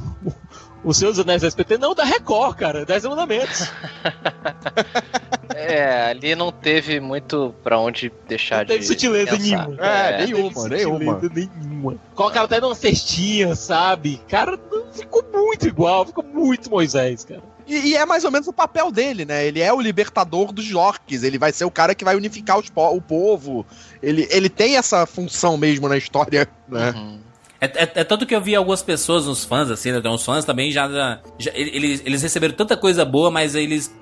[0.83, 3.71] O Senhor dos Anéis do SPT, não, da Record, cara, 10 mandamentos.
[5.71, 9.67] É, ali não teve muito pra onde deixar Não teve de sutileza pensar.
[9.67, 9.85] nenhuma.
[9.85, 11.19] É, Não nenhuma, teve nenhuma.
[11.19, 11.95] sutileza nenhuma.
[12.13, 14.21] Colocaram até numa cestinha, sabe?
[14.27, 14.59] Cara,
[14.93, 17.41] ficou muito igual, ficou muito Moisés, cara.
[17.67, 19.45] E, e é mais ou menos o papel dele, né?
[19.45, 21.23] Ele é o libertador dos orcs.
[21.23, 23.65] Ele vai ser o cara que vai unificar os po- o povo.
[24.03, 26.91] Ele, ele tem essa função mesmo na história, né?
[26.95, 27.19] Uhum.
[27.59, 30.01] É, é- é tanto que eu vi algumas pessoas, uns fãs, assim, né?
[30.09, 30.87] Uns fãs também já,
[31.39, 33.93] já- eles, eles receberam tanta coisa boa, mas eles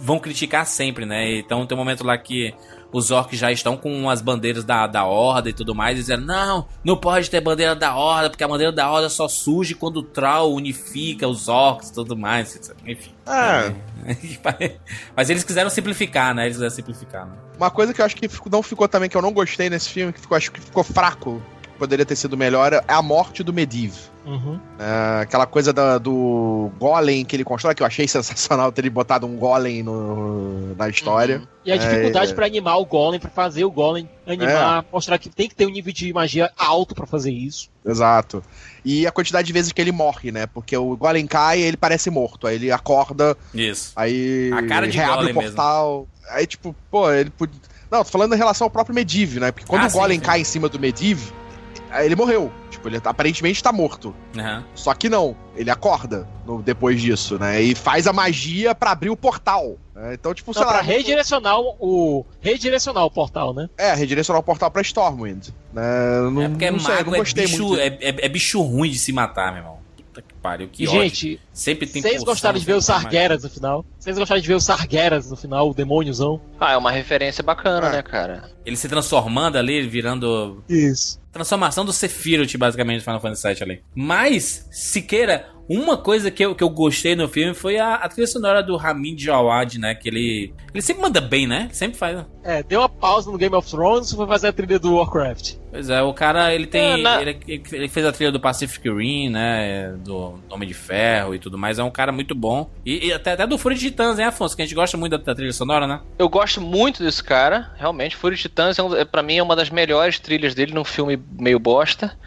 [0.00, 1.38] vão criticar sempre, né?
[1.38, 2.54] Então tem um momento lá que
[2.92, 6.26] os orcs já estão com as bandeiras da, da horda e tudo mais, e dizendo,
[6.26, 9.98] não, não pode ter bandeira da horda, porque a bandeira da horda só surge quando
[9.98, 13.12] o Troll unifica os orcs e tudo mais, enfim.
[13.26, 13.72] Ah,
[15.16, 16.44] Mas eles quiseram simplificar, né?
[16.44, 17.32] Eles quiseram simplificar, né?
[17.56, 20.12] uma coisa que eu acho que não ficou também, que eu não gostei nesse filme,
[20.12, 21.40] que ficou, acho que ficou fraco,
[21.80, 23.96] poderia ter sido melhor, é a morte do Medivh.
[24.26, 24.60] Uhum.
[24.78, 28.90] É, aquela coisa da- do golem que ele constrói, que eu achei sensacional ter ele
[28.90, 31.38] botado um golem no- na história.
[31.38, 31.46] Uhum.
[31.64, 32.34] E a dificuldade É.
[32.34, 35.70] pra animar o Golem, pra fazer o Golem animar, mostrar que tem que ter um
[35.70, 37.68] nível de magia alto pra fazer isso.
[37.84, 38.42] Exato.
[38.84, 40.46] E a quantidade de vezes que ele morre, né?
[40.46, 42.46] Porque o golem cai e ele parece morto.
[42.46, 43.92] Aí ele acorda, Isso.
[43.96, 46.08] aí A cara de reabre golem o portal.
[46.30, 47.60] Aí, tipo, pô, ele podia.
[47.90, 49.50] Não, tô falando em relação ao próprio Medivh, né?
[49.50, 50.26] Porque quando Ah, o golem sim, sim.
[50.30, 51.20] cai em cima do Medivh,
[51.98, 52.52] ele morreu.
[52.70, 54.14] Tipo, ele aparentemente tá morto.
[54.38, 54.64] Aham.
[54.74, 57.60] Só que não, ele acorda no- depois disso, né?
[57.60, 59.76] E faz a magia pra abrir o portal.
[59.94, 60.14] né?
[60.14, 60.74] Então, tipo, sei Não, lá.
[60.78, 63.68] pra redirecionar o, redirecionar o portal, né?
[63.76, 65.48] É, redirecionar o portal pra Stormwind.
[65.72, 65.82] Né?
[66.32, 67.80] Não, É porque não sei, mago não é bicho, muito.
[67.80, 69.78] é, é- é bicho ruim de se matar, meu irmão.
[69.96, 71.02] Puta que pariu, que e, ódio.
[71.02, 73.84] gente, Sempre tem vocês gostaram de ver o tem Sargeras no final?
[73.98, 76.40] Vocês gostaram de ver o Sargeras no final, o demôniozão?
[76.58, 77.90] Ah, é uma referência bacana, Ah.
[77.92, 78.50] né, cara?
[78.66, 80.64] Ele se transformando ali, virando.
[80.68, 81.19] Isso.
[81.32, 83.82] Transformação do Sephiroth, basicamente, do Final Fantasy VII ali.
[83.94, 85.48] Mas, Siqueira,
[85.78, 88.76] uma coisa que eu, que eu gostei no filme foi a, a trilha sonora do
[88.76, 89.94] Ramin Djawad, né?
[89.94, 90.52] Que ele.
[90.74, 91.68] Ele sempre manda bem, né?
[91.72, 92.16] Sempre faz.
[92.16, 92.26] né?
[92.42, 95.54] É, deu uma pausa no Game of Thrones e foi fazer a trilha do Warcraft.
[95.70, 96.80] Pois é, o cara, ele tem.
[96.80, 99.94] É, na- ele, ele fez a trilha do Pacific Rim, né?
[99.98, 101.78] Do Homem de Ferro e tudo mais.
[101.78, 102.68] É um cara muito bom.
[102.84, 104.56] E, e até, até do Fúria de Titãs, hein, Afonso?
[104.56, 106.00] Que a gente gosta muito da, da trilha sonora, né?
[106.18, 108.16] Eu gosto muito desse cara, realmente.
[108.16, 110.84] Fúria de Titãs, é um, é, pra mim, é uma das melhores trilhas dele num
[110.84, 112.18] filme meio bosta.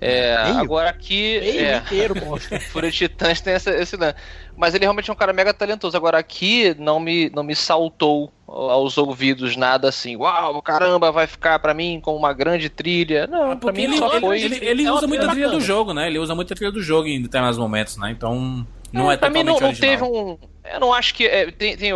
[0.00, 0.58] É, Meio?
[0.58, 1.40] agora aqui.
[1.40, 2.14] Meio é, inteiro.
[2.70, 4.16] Fúria de Titãs tem essa, esse lance.
[4.56, 5.96] Mas ele realmente é um cara mega talentoso.
[5.96, 10.16] Agora aqui não me, não me saltou aos ouvidos nada assim.
[10.16, 13.26] Uau, caramba, vai ficar pra mim com uma grande trilha.
[13.26, 14.42] Não, pra Porque mim ele, só ele, foi.
[14.42, 16.06] ele, ele é usa muito a trilha do jogo, né?
[16.08, 18.10] Ele usa muito a trilha do jogo em determinados momentos, né?
[18.10, 18.66] Então.
[18.90, 20.38] Não é, pra mim não, não teve um.
[20.64, 21.26] Eu não acho que.
[21.26, 21.90] é, tem tem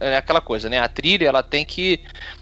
[0.00, 0.80] é aquela coisa, né?
[0.80, 2.00] A trilha ela tem que.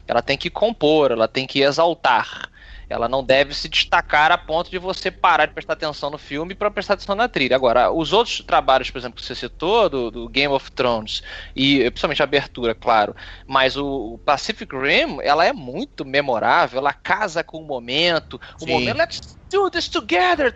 [0.08, 2.49] Ela tem que compor, ela tem que exaltar.
[2.90, 6.54] Ela não deve se destacar a ponto de você parar de prestar atenção no filme
[6.54, 7.54] para prestar atenção na trilha.
[7.54, 11.22] Agora, os outros trabalhos, por exemplo, que você citou, do, do Game of Thrones,
[11.54, 13.14] e principalmente a abertura, claro,
[13.46, 18.64] mas o, o Pacific Rim, ela é muito memorável, ela casa com o momento, o
[18.64, 18.72] Sim.
[18.72, 20.54] momento, let's do this together,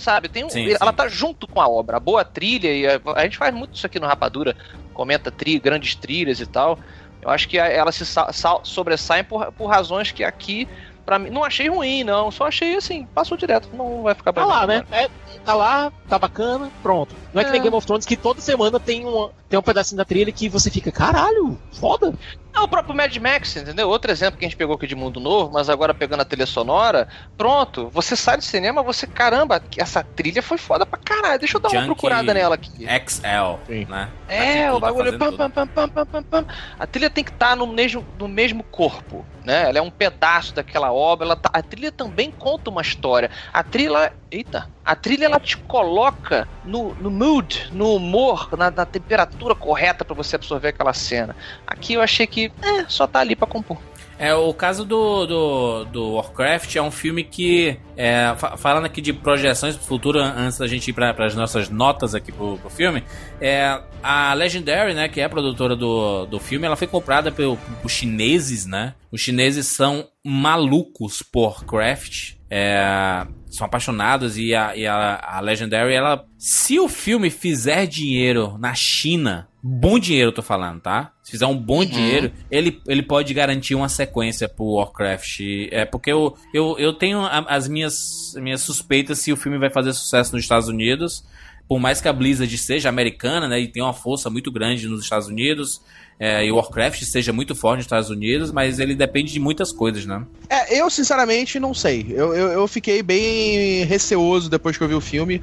[0.00, 0.28] sabe?
[0.28, 0.96] Tem um, Sim, ela sim.
[0.96, 3.86] tá junto com a obra, a boa trilha, e a, a gente faz muito isso
[3.86, 4.56] aqui no Rapadura,
[4.92, 6.78] comenta tri, grandes trilhas e tal.
[7.22, 10.68] Eu acho que ela se sa- sa- sobressaem por, por razões que aqui,
[11.04, 12.30] pra mim, não achei ruim, não.
[12.30, 14.76] Só achei assim, passou direto, não vai ficar Tá lá, né?
[14.78, 15.02] agora.
[15.04, 15.08] É,
[15.44, 17.14] tá lá, tá bacana, pronto.
[17.34, 17.62] Não é que nem É.
[17.64, 20.70] Game of Thrones que toda semana tem, uma, tem um pedacinho da trilha que você
[20.70, 22.14] fica, caralho, foda.
[22.58, 23.88] É o próprio Mad Max, entendeu?
[23.88, 26.44] Outro exemplo que a gente pegou aqui de Mundo Novo, mas agora pegando a trilha
[26.44, 27.06] sonora,
[27.36, 31.60] pronto, você sai do cinema, você, caramba, essa trilha foi foda pra caralho, deixa eu
[31.60, 32.84] dar uma Junkie procurada nela aqui.
[32.84, 33.84] XL, Sim.
[33.88, 34.08] né?
[34.28, 35.18] É, Aqui o tá bagulho.
[35.18, 36.46] pam, pam, pam, pam, pam, pam, pam.
[36.78, 39.68] A trilha tem que estar no, mesmo, no mesmo corpo, né?
[39.68, 41.26] Ela é um pedaço daquela obra.
[41.26, 43.30] Ela tá- a trilha também conta uma história.
[43.54, 44.12] A trilha.
[44.30, 44.68] Eita!
[44.84, 50.14] A trilha ela te coloca no, no mood, no humor, na, na temperatura correta pra
[50.14, 51.34] você absorver aquela cena.
[51.66, 53.78] Aqui eu achei que é, só tá ali pra compor.
[54.18, 59.00] É, o caso do, do, do Warcraft é um filme que, é, fa falando aqui
[59.00, 62.68] de projeções pro futuro, antes da gente ir para as nossas notas aqui pro, pro
[62.68, 63.04] filme,
[63.40, 67.56] é, a Legendary, né, que é a produtora do, do filme, ela foi comprada pelo,
[67.80, 68.94] por chineses, né?
[69.12, 72.34] Os chineses são malucos por Warcraft.
[72.50, 76.24] É, são apaixonados e, a, e a, a Legendary, ela.
[76.36, 81.12] Se o filme fizer dinheiro na China, bom dinheiro eu tô falando, tá?
[81.22, 81.86] Se fizer um bom uhum.
[81.86, 85.40] dinheiro, ele, ele pode garantir uma sequência pro Warcraft.
[85.70, 89.92] É porque eu, eu, eu tenho as minhas, minhas suspeitas se o filme vai fazer
[89.92, 91.24] sucesso nos Estados Unidos.
[91.68, 95.02] Por mais que a Blizzard seja americana, né, e tenha uma força muito grande nos
[95.02, 95.82] Estados Unidos,
[96.18, 100.06] é, e Warcraft seja muito forte nos Estados Unidos, mas ele depende de muitas coisas,
[100.06, 100.24] né?
[100.48, 102.06] É, eu sinceramente não sei.
[102.08, 105.42] Eu, eu, eu fiquei bem receoso depois que eu vi o filme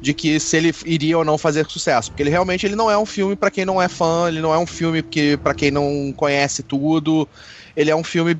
[0.00, 2.96] de que se ele iria ou não fazer sucesso, porque ele realmente ele não é
[2.98, 5.70] um filme para quem não é fã, ele não é um filme que para quem
[5.70, 7.28] não conhece tudo,
[7.76, 8.36] ele é um filme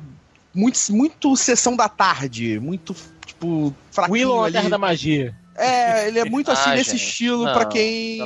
[0.53, 2.95] muito muito sessão da tarde, muito
[3.25, 4.53] tipo fraquinho Willow ali.
[4.53, 5.35] Terra da Magia.
[5.57, 7.07] É, ele é muito assim ah, nesse gente.
[7.07, 8.19] estilo para quem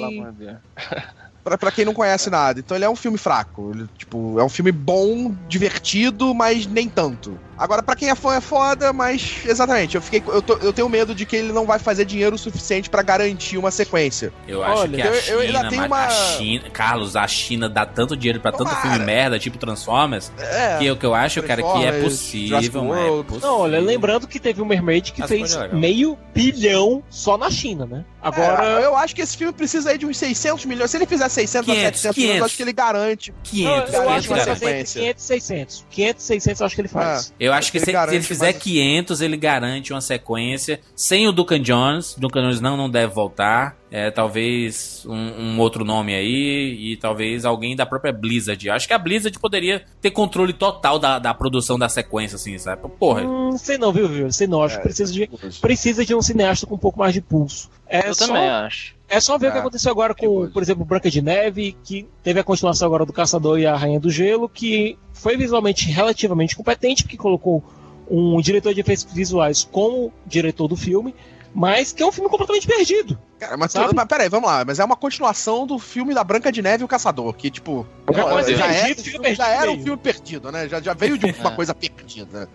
[1.57, 2.59] pra quem não conhece nada.
[2.59, 3.71] Então ele é um filme fraco.
[3.73, 7.39] Ele, tipo, é um filme bom, divertido, mas nem tanto.
[7.59, 10.23] Agora, para quem é fã, é foda, mas exatamente, eu fiquei.
[10.25, 13.57] Eu, tô, eu tenho medo de que ele não vai fazer dinheiro suficiente para garantir
[13.57, 14.31] uma sequência.
[14.47, 16.05] Eu acho Olha, que a China, eu, ainda tenho uma...
[16.05, 16.69] a China.
[16.71, 20.95] Carlos, a China dá tanto dinheiro para tanto filme merda, tipo Transformers, é, que, eu,
[20.95, 23.39] que eu acho, cara, que é possível, é possível.
[23.41, 28.05] Não, olha, lembrando que teve um Mermaid que fez meio bilhão só na China, né?
[28.21, 28.81] Agora.
[28.81, 30.91] É, eu acho que esse filme precisa aí de uns 600 milhões.
[30.91, 32.17] Se ele fizer 600 500, ou 700 500.
[32.17, 33.33] milhões, eu acho que ele garante.
[33.43, 35.85] 500, eu, eu acho que ele vai 500 600.
[35.89, 37.33] 500, 600 eu acho que ele faz.
[37.39, 40.79] É, eu acho que ele se, se, ele fizer 500, ele garante uma sequência.
[40.95, 42.15] Sem o Duncan Jones.
[42.17, 43.77] Duncan Jones não, não deve voltar.
[43.91, 48.69] É, talvez um, um, outro nome aí e talvez alguém da própria Blizzard.
[48.69, 52.87] Acho que a Blizzard poderia ter controle total da, da produção da sequência, assim, sabe?
[52.99, 53.23] Porra.
[53.23, 54.31] Hum, sei não, viu, viu?
[54.31, 54.61] Sei não.
[54.61, 57.69] Acho é, que precisa de, precisa de um cineasta com um pouco mais de pulso.
[57.87, 58.98] É Eu só, também acho.
[59.09, 61.75] É só ver é, o que é, aconteceu agora com, por exemplo, Branca de Neve,
[61.83, 65.89] que teve a continuação agora do Caçador e a Rainha do Gelo, que foi visualmente
[65.89, 67.63] relativamente competente, porque colocou
[68.09, 71.13] um diretor de efeitos visuais como diretor do filme,
[71.53, 73.17] mas que é um filme completamente perdido.
[73.39, 74.63] Cara, mas, mas peraí, vamos lá.
[74.65, 77.87] Mas é uma continuação do filme da Branca de Neve e o Caçador, que, tipo.
[78.13, 80.67] já, já, é, filme, já era um filme perdido, né?
[80.67, 82.49] Já, já veio de uma coisa perdida.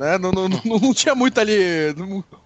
[0.00, 0.16] Né?
[0.16, 1.94] Não, não, não, não, tinha muito ali.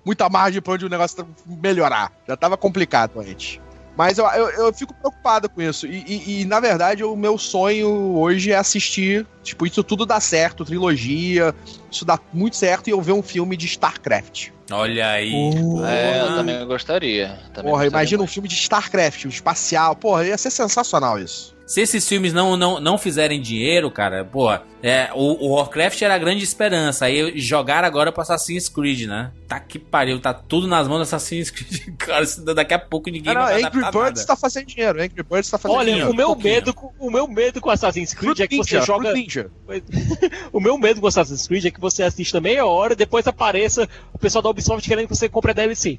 [0.04, 2.10] muita margem pra onde o negócio melhorar.
[2.26, 3.60] Já tava complicado antes.
[3.96, 5.86] Mas eu, eu, eu, fico preocupado com isso.
[5.86, 9.24] E, e, e, na verdade, o meu sonho hoje é assistir.
[9.44, 11.54] Tipo, isso tudo dá certo, trilogia.
[11.92, 14.48] Isso dá muito certo e eu ver um filme de StarCraft.
[14.72, 15.32] Olha aí.
[15.32, 17.38] Uh, é, eu também gostaria.
[17.52, 18.30] Também porra, gostaria imagina mais.
[18.30, 19.94] um filme de StarCraft, um espacial.
[19.94, 21.53] Porra, ia ser sensacional isso.
[21.66, 26.14] Se esses filmes não, não, não fizerem dinheiro, cara, porra, é, o, o, Warcraft era
[26.14, 27.06] a grande esperança.
[27.06, 29.32] Aí jogaram agora pro Assassin's Creed, né?
[29.48, 31.96] Tá que pariu, tá tudo nas mãos do Assassin's Creed.
[31.96, 34.26] Cara, daqui a pouco ninguém não, vai Angry Birds nada.
[34.26, 36.08] tá fazendo dinheiro, Angry Birds tá fazendo Olha, dinheiro.
[36.08, 38.80] Olha, o meu um medo, o meu medo com Assassin's Creed Fruit é que Ninja,
[38.80, 39.14] você joga.
[40.52, 43.88] o meu medo com Assassin's Creed é que você assista meia hora e depois apareça
[44.12, 45.98] o pessoal da Ubisoft querendo que você compre a DLC.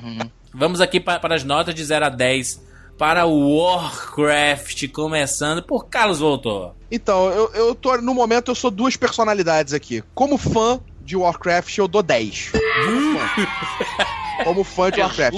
[0.00, 0.30] uhum.
[0.54, 2.69] Vamos aqui para, para as notas de 0 a 10
[3.00, 6.74] para o Warcraft, começando por Carlos Voltor.
[6.92, 7.96] Então, eu, eu tô.
[7.96, 10.04] No momento, eu sou duas personalidades aqui.
[10.14, 12.52] Como fã de Warcraft, eu dou 10.
[14.44, 15.34] Como fã de Warcraft.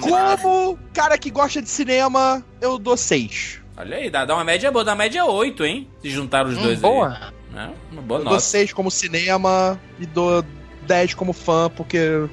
[0.00, 3.60] Como cara que gosta de cinema, eu dou 6.
[3.76, 5.90] Olha aí, dá, dá uma média boa, dá uma média 8, hein?
[6.00, 7.32] Se juntar os hum, dois boa.
[7.52, 7.58] aí.
[7.58, 8.36] É, uma boa eu nota.
[8.36, 10.44] dou 6 como cinema e dou
[10.86, 12.28] 10 como fã, porque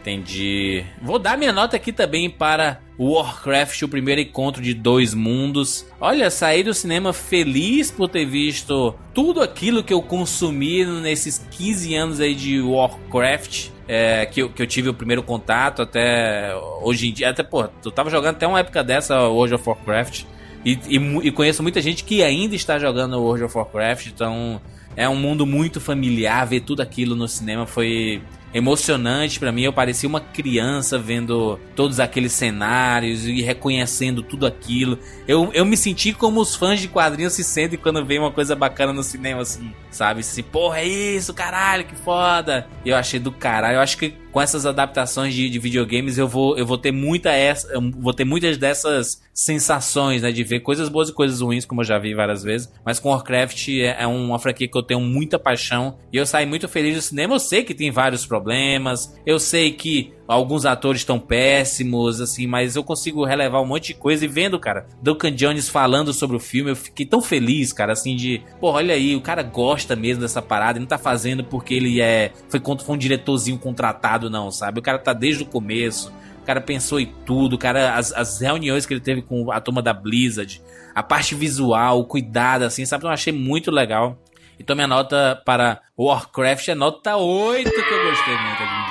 [0.00, 0.84] Entendi.
[1.00, 5.86] Vou dar minha nota aqui também para Warcraft, o primeiro encontro de dois mundos.
[6.00, 11.94] Olha, saí do cinema feliz por ter visto tudo aquilo que eu consumi nesses 15
[11.94, 13.70] anos aí de Warcraft.
[13.86, 17.30] É, que, eu, que eu tive o primeiro contato até hoje em dia.
[17.30, 20.24] Até, pô, eu tava jogando até uma época dessa World of Warcraft.
[20.64, 24.60] E, e, e conheço muita gente que ainda está jogando World of Warcraft, então
[24.96, 26.46] é um mundo muito familiar.
[26.46, 28.22] Ver tudo aquilo no cinema foi
[28.54, 29.62] emocionante para mim.
[29.62, 34.98] Eu parecia uma criança vendo todos aqueles cenários e reconhecendo tudo aquilo.
[35.26, 38.54] Eu, eu me senti como os fãs de quadrinhos se sentem quando vê uma coisa
[38.54, 40.20] bacana no cinema, assim, sabe?
[40.20, 42.68] Assim, porra, é isso, caralho, que foda.
[42.86, 43.76] Eu achei do caralho.
[43.76, 47.30] Eu acho que com essas adaptações de, de videogames eu vou, eu vou ter muita
[47.30, 51.82] essa, vou ter muitas dessas sensações, né, de ver coisas boas e coisas ruins, como
[51.82, 52.72] eu já vi várias vezes.
[52.84, 56.46] Mas com Warcraft é, é uma franquia que eu tenho muita paixão e eu saí
[56.46, 57.36] muito feliz do cinema.
[57.36, 62.76] Eu sei que tem vários problemas, eu sei que alguns atores estão péssimos, assim, mas
[62.76, 66.40] eu consigo relevar um monte de coisa e vendo, cara, Duncan Jones falando sobre o
[66.40, 70.22] filme, eu fiquei tão feliz, cara, assim, de, pô, olha aí, o cara gosta mesmo
[70.22, 74.50] dessa parada, ele não tá fazendo porque ele é, foi, foi um diretorzinho contratado, não,
[74.50, 74.80] sabe?
[74.80, 78.86] O cara tá desde o começo, o cara pensou em tudo, cara, as, as reuniões
[78.86, 80.60] que ele teve com a turma da Blizzard,
[80.94, 83.04] a parte visual, o cuidado, assim, sabe?
[83.04, 84.18] Eu achei muito legal.
[84.58, 88.83] Então minha nota para Warcraft é nota 8, que eu gostei muito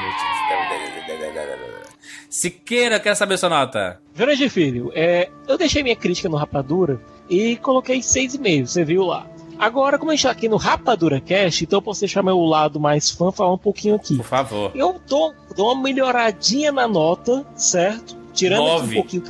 [2.34, 4.02] Siqueira, quer saber sua nota?
[4.16, 7.00] Jurandir Filho, é, eu deixei minha crítica no Rapadura
[7.30, 9.28] e coloquei 6,5, você viu lá.
[9.60, 12.80] Agora, como a gente tá aqui no Rapadura Cast, então eu posso deixar meu lado
[12.80, 14.18] mais fã falar um pouquinho aqui.
[14.18, 14.72] Por favor.
[14.74, 18.18] Eu dou, dou uma melhoradinha na nota, certo?
[18.34, 19.22] Tirando aqui um pouquinho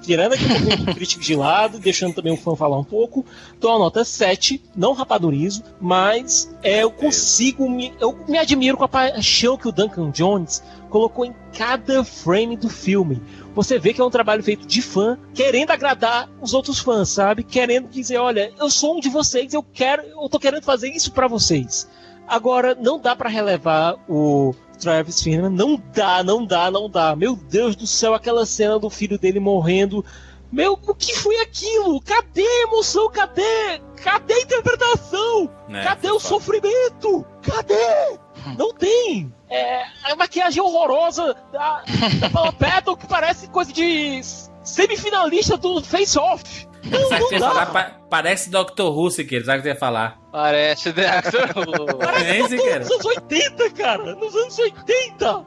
[0.00, 3.24] tirando aqui um pouquinho do crítico de lado, deixando também o fã falar um pouco,
[3.58, 8.84] dou uma nota 7, não rapadurizo, mas é, eu consigo, me, eu me admiro com
[8.84, 13.22] a paixão que o Duncan Jones colocou em cada frame do filme.
[13.54, 17.42] Você vê que é um trabalho feito de fã, querendo agradar os outros fãs, sabe?
[17.42, 21.12] Querendo dizer, olha, eu sou um de vocês, eu quero, eu tô querendo fazer isso
[21.12, 21.88] para vocês.
[22.26, 25.50] Agora, não dá para relevar o Travis Fimmel.
[25.50, 27.14] Não dá, não dá, não dá.
[27.14, 30.04] Meu Deus do céu, aquela cena do filho dele morrendo.
[30.50, 32.00] Meu, o que foi aquilo?
[32.00, 33.08] Cadê a emoção?
[33.10, 33.80] Cadê?
[34.02, 35.48] Cadê a interpretação?
[35.68, 37.24] É, Cadê o sofrimento?
[37.42, 38.18] Cadê?
[38.58, 39.32] Não tem.
[39.48, 41.84] É a maquiagem horrorosa da,
[42.20, 44.20] da Paula Patton que parece coisa de
[44.64, 46.66] semifinalista do Face Off.
[46.84, 47.38] Não, não dá.
[47.38, 48.82] Falar, pa parece Dr.
[48.82, 50.18] Who, Siqueira, sabe o que você ia falar?
[50.32, 51.58] Parece Dr.
[51.58, 51.98] Who.
[51.98, 54.14] Parece é, nos anos 80, cara.
[54.14, 55.44] Nos anos 80.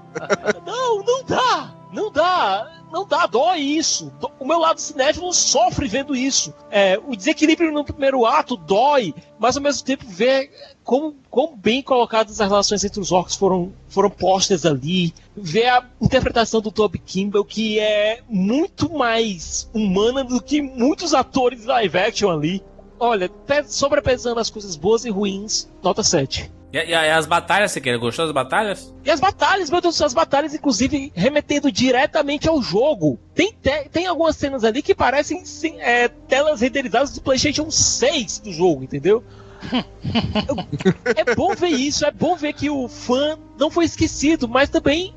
[0.65, 1.73] não, não dá.
[1.91, 2.82] Não dá.
[2.93, 4.13] Não dá, dói isso.
[4.39, 6.53] O meu lado cinéfilo sofre vendo isso.
[6.69, 10.51] É, o desequilíbrio no primeiro ato dói, mas ao mesmo tempo ver
[10.83, 15.11] como, como bem colocadas as relações entre os orcs foram, foram postas ali.
[15.35, 21.65] Ver a interpretação do Toby Kimball, que é muito mais humana do que muitos atores
[21.65, 22.63] live action ali.
[22.99, 23.27] Olha,
[23.65, 26.51] sobrepesando as coisas boas e ruins, nota 7.
[26.73, 27.95] E, e, e, as batalhas, você quer?
[27.99, 28.91] Gostou das batalhas?
[29.05, 33.19] E as batalhas, meu Deus, as batalhas, inclusive, remetendo diretamente ao jogo.
[33.35, 38.39] Tem, te, tem algumas cenas ali que parecem sim, é, telas renderizadas do PlayStation 6
[38.39, 39.23] do jogo, entendeu?
[41.15, 45.13] é bom ver isso, é bom ver que o fã não foi esquecido, mas também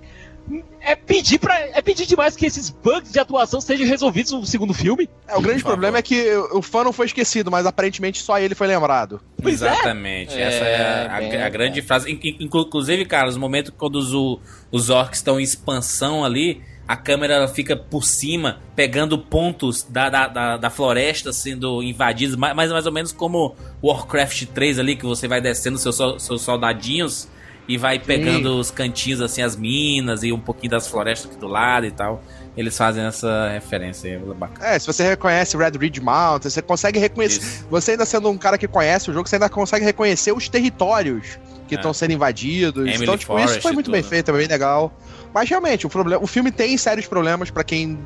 [0.81, 4.73] é pedir para é pedir demais que esses bugs de atuação sejam resolvidos no segundo
[4.73, 5.09] filme.
[5.27, 8.55] É, o grande problema é que o fã não foi esquecido, mas aparentemente só ele
[8.55, 9.21] foi lembrado.
[9.43, 9.69] Pois é.
[9.69, 10.35] Exatamente.
[10.35, 10.43] É.
[10.43, 12.11] Essa é, a, a, a grande frase.
[12.41, 14.41] Inclusive, cara, os momentos quando os,
[14.71, 20.29] os orcs estão em expansão ali, a câmera fica por cima, pegando pontos da, da,
[20.29, 25.27] da, da floresta sendo invadidos, mais, mais ou menos como Warcraft 3 ali, que você
[25.27, 27.29] vai descendo seus, seus soldadinhos
[27.69, 28.61] e vai pegando Sim.
[28.61, 32.23] os cantinhos, assim, as minas e um pouquinho das florestas aqui do lado e tal.
[32.57, 34.67] Eles fazem essa referência aí, bacana.
[34.67, 37.41] É, se você reconhece Red Ridge Mountain, você consegue reconhecer.
[37.41, 37.67] Isso.
[37.69, 41.39] Você ainda sendo um cara que conhece o jogo, você ainda consegue reconhecer os territórios
[41.69, 41.95] que estão é.
[41.95, 42.87] sendo invadidos.
[42.87, 44.91] Emily então, tipo, Forest isso foi muito bem feito, é bem legal.
[45.35, 47.99] Mas realmente, o, problema, o filme tem sérios problemas para quem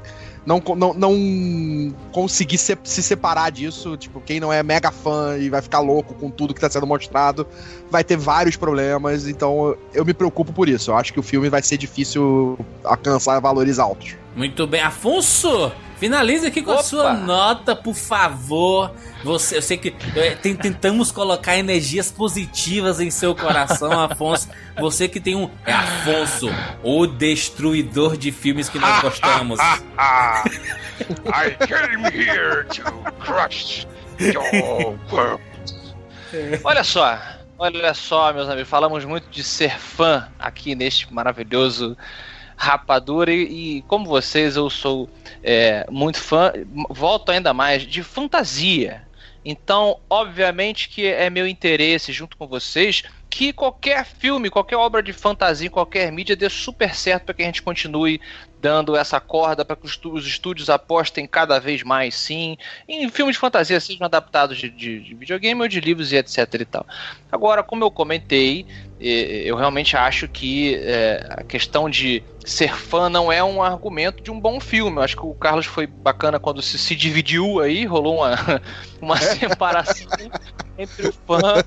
[0.45, 3.97] não, não, não conseguir se, se, separar disso.
[3.97, 6.87] Tipo, quem não é mega fã e vai ficar louco com tudo que tá sendo
[6.87, 7.47] mostrado,
[7.91, 9.29] vai ter vários problemas.
[9.29, 10.91] Então eu me preocupo por isso.
[10.91, 14.17] Eu acho que o filme vai ser difícil alcançar valores altos.
[14.41, 14.81] Muito bem.
[14.81, 16.81] Afonso, finalize aqui com Opa.
[16.81, 18.91] a sua nota, por favor.
[19.23, 24.49] Você, eu sei que é, tem, tentamos colocar energias positivas em seu coração, Afonso.
[24.79, 25.51] Você que tem um.
[25.67, 26.49] É Afonso,
[26.83, 29.61] o destruidor de filmes que nós gostamos.
[29.61, 32.83] I came here to
[33.23, 33.87] crush
[34.19, 34.43] your
[35.13, 35.43] world.
[36.65, 37.19] Olha só,
[37.59, 38.71] olha só, meus amigos.
[38.71, 41.95] Falamos muito de ser fã aqui neste maravilhoso
[42.61, 45.09] rapadura e, e, como vocês eu sou
[45.43, 46.53] é, muito fã,
[46.91, 49.09] volto ainda mais de fantasia.
[49.43, 55.13] Então, obviamente que é meu interesse, junto com vocês, que qualquer filme, qualquer obra de
[55.13, 58.21] fantasia, qualquer mídia dê super certo para que a gente continue
[58.61, 63.41] dando essa corda para que os estúdios apostem cada vez mais, sim, em filmes de
[63.41, 66.87] fantasia sejam adaptados de, de, de videogame ou de livros e etc e tal.
[67.33, 68.67] Agora, como eu comentei,
[69.01, 74.31] eu realmente acho que é, a questão de ser fã não é um argumento de
[74.31, 74.99] um bom filme.
[74.99, 78.37] Eu acho que o Carlos foi bacana quando se, se dividiu aí, rolou uma,
[79.01, 80.09] uma separação
[80.83, 81.65] entre o fã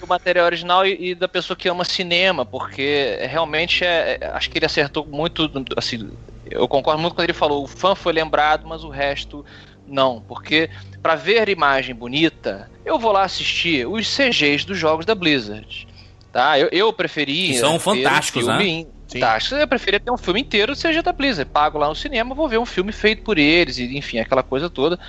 [0.00, 4.50] do material original e, e, da pessoa que ama cinema, porque realmente é, é, acho
[4.50, 6.10] que ele acertou muito, assim,
[6.50, 9.44] eu concordo muito quando ele falou, o fã foi lembrado, mas o resto
[9.86, 10.70] não, porque
[11.02, 15.88] para ver imagem bonita, eu vou lá assistir os CGs dos jogos da Blizzard.
[16.32, 16.58] Tá?
[16.58, 17.54] Eu, eu preferi.
[17.58, 18.86] são fantásticos, um né?
[19.18, 21.50] Tá, acho que eu preferia ter um filme inteiro seja da Blizzard.
[21.50, 24.70] Pago lá no cinema, vou ver um filme feito por eles, e enfim, aquela coisa
[24.70, 25.00] toda.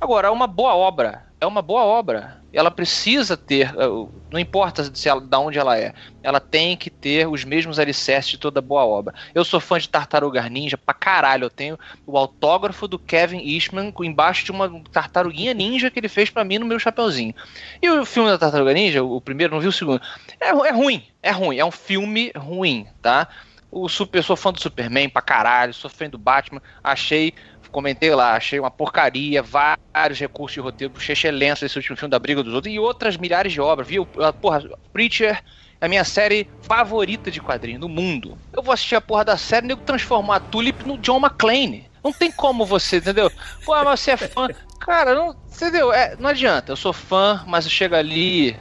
[0.00, 1.26] Agora, é uma boa obra.
[1.40, 2.38] É uma boa obra.
[2.52, 5.92] Ela precisa ter, uh, não importa se ela, da onde ela é,
[6.22, 9.14] ela tem que ter os mesmos alicerces de toda boa obra.
[9.34, 11.44] Eu sou fã de Tartaruga Ninja pra caralho.
[11.44, 16.30] Eu tenho o autógrafo do Kevin Eastman embaixo de uma tartaruguinha ninja que ele fez
[16.30, 17.34] pra mim no meu chapeuzinho.
[17.82, 20.00] E o filme da Tartaruga Ninja, o primeiro, não vi o segundo.
[20.40, 23.28] É, é ruim, é ruim, é um filme ruim, tá?
[23.70, 27.34] O super, sou fã do Superman pra caralho, sou fã do Batman, achei
[27.70, 32.42] comentei lá, achei uma porcaria, vários recursos de roteiro, excelência esse último filme da Briga
[32.42, 34.06] dos Outros e outras milhares de obras, viu?
[34.40, 34.62] Porra,
[34.92, 35.42] Preacher
[35.80, 38.36] é a minha série favorita de quadrinho no mundo.
[38.52, 41.88] Eu vou assistir a porra da série e nego transformar a Tulip no John McClane.
[42.02, 43.30] Não tem como você, entendeu?
[43.64, 44.48] Pô, mas você é fã.
[44.80, 45.92] Cara, não, entendeu?
[45.92, 46.72] É, não adianta.
[46.72, 48.56] Eu sou fã, mas chega ali,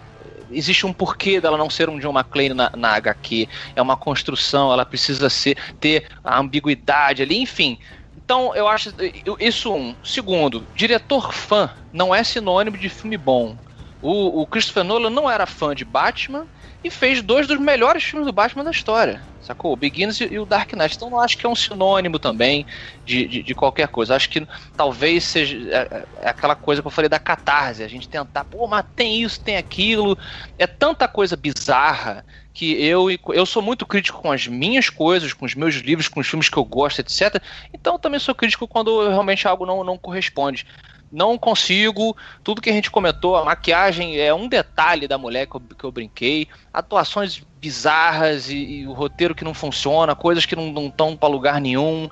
[0.52, 3.48] existe um porquê dela não ser um John McClane na, na HQ.
[3.76, 7.80] É uma construção, ela precisa ser ter a ambiguidade ali, enfim.
[8.28, 8.94] Então, eu acho
[9.40, 9.96] isso um.
[10.04, 13.56] Segundo, diretor fã não é sinônimo de filme bom.
[14.02, 16.46] O, o Christopher Nolan não era fã de Batman
[16.84, 19.24] e fez dois dos melhores filmes do Batman da história.
[19.40, 19.72] Sacou?
[19.72, 20.98] O Begins e, o Dark Knight.
[20.98, 22.66] Então, não acho que é um sinônimo também
[23.06, 24.14] de, de, de qualquer coisa.
[24.14, 24.46] Acho que
[24.76, 27.82] talvez seja é, é aquela coisa que eu falei da catarse.
[27.82, 30.18] A gente tentar, pô, mas tem isso, tem aquilo.
[30.60, 32.26] É tanta coisa bizarra
[32.58, 36.20] que eu, eu sou muito crítico com as minhas coisas, com os meus livros, com
[36.20, 37.40] os filmes que eu gosto, etc.
[37.72, 40.66] Então também sou crítico quando realmente algo não, não corresponde.
[41.12, 45.56] Não consigo, tudo que a gente comentou, a maquiagem é um detalhe da mulher que
[45.56, 50.56] eu, que eu brinquei, atuações bizarras e, e o roteiro que não funciona, coisas que
[50.56, 52.10] não estão para lugar nenhum.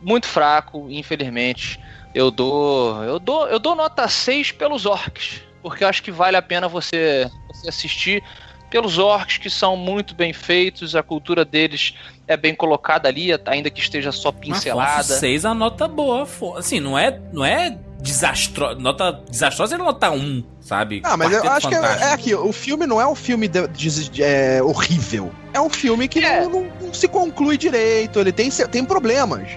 [0.00, 1.78] Muito fraco, infelizmente.
[2.14, 6.38] Eu dou, eu dou, eu dou nota 6 pelos orcs, porque eu acho que vale
[6.38, 8.24] a pena você, você assistir
[8.72, 11.94] pelos orcs que são muito bem feitos, a cultura deles
[12.26, 15.02] é bem colocada ali, ainda que esteja só pincelada.
[15.02, 16.26] 6 a nota boa,
[16.56, 18.74] assim, não é, não é desastro...
[18.80, 21.02] nota desastrosa é nota 1, um, sabe?
[21.04, 21.98] Ah, mas Quarteto eu acho Fantástico.
[21.98, 25.30] que é, é, aqui, o filme não é um filme de, de, de, é, horrível.
[25.52, 26.40] É um filme que é.
[26.40, 29.50] não, não, não, se conclui direito, ele tem, tem problemas.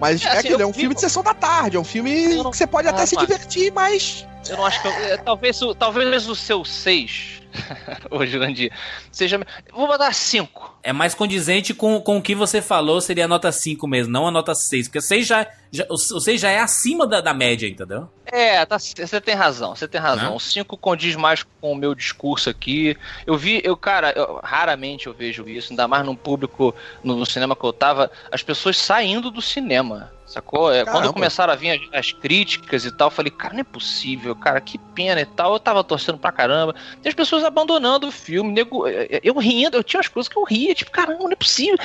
[0.00, 2.50] Mas é, assim, aquilo, é um filme de sessão da tarde, é um filme não...
[2.50, 4.26] que você pode ah, até se divertir, mas.
[4.48, 4.88] Eu não acho que.
[4.88, 7.36] Eu, é, talvez, o, talvez o seu 6
[8.10, 8.72] Ô, Jurandir,
[9.10, 9.40] seja.
[9.72, 10.78] Vou botar 5.
[10.82, 14.26] É mais condizente com, com o que você falou, seria a nota 5 mesmo, não
[14.26, 14.88] a nota 6.
[14.88, 18.08] Porque 6 já, já, o 6 já é acima da, da média, entendeu?
[18.24, 20.30] É, tá, você tem razão, você tem razão.
[20.30, 20.36] Não?
[20.36, 22.96] O 5 condiz mais com o meu discurso aqui.
[23.26, 27.26] Eu vi, eu, cara, eu, raramente eu vejo isso, ainda mais num público, no, no
[27.26, 30.15] cinema que eu tava, as pessoas saindo do cinema.
[30.26, 30.72] Sacou?
[30.72, 33.64] É, quando começaram a vir as, as, críticas e tal, eu falei, cara, não é
[33.64, 35.52] possível, cara, que pena e tal.
[35.52, 36.74] Eu tava torcendo pra caramba.
[37.00, 40.28] Tem as pessoas abandonando o filme, nego, é, é, eu rindo, eu tinha umas coisas
[40.28, 41.78] que eu ria, tipo, caramba, não é possível.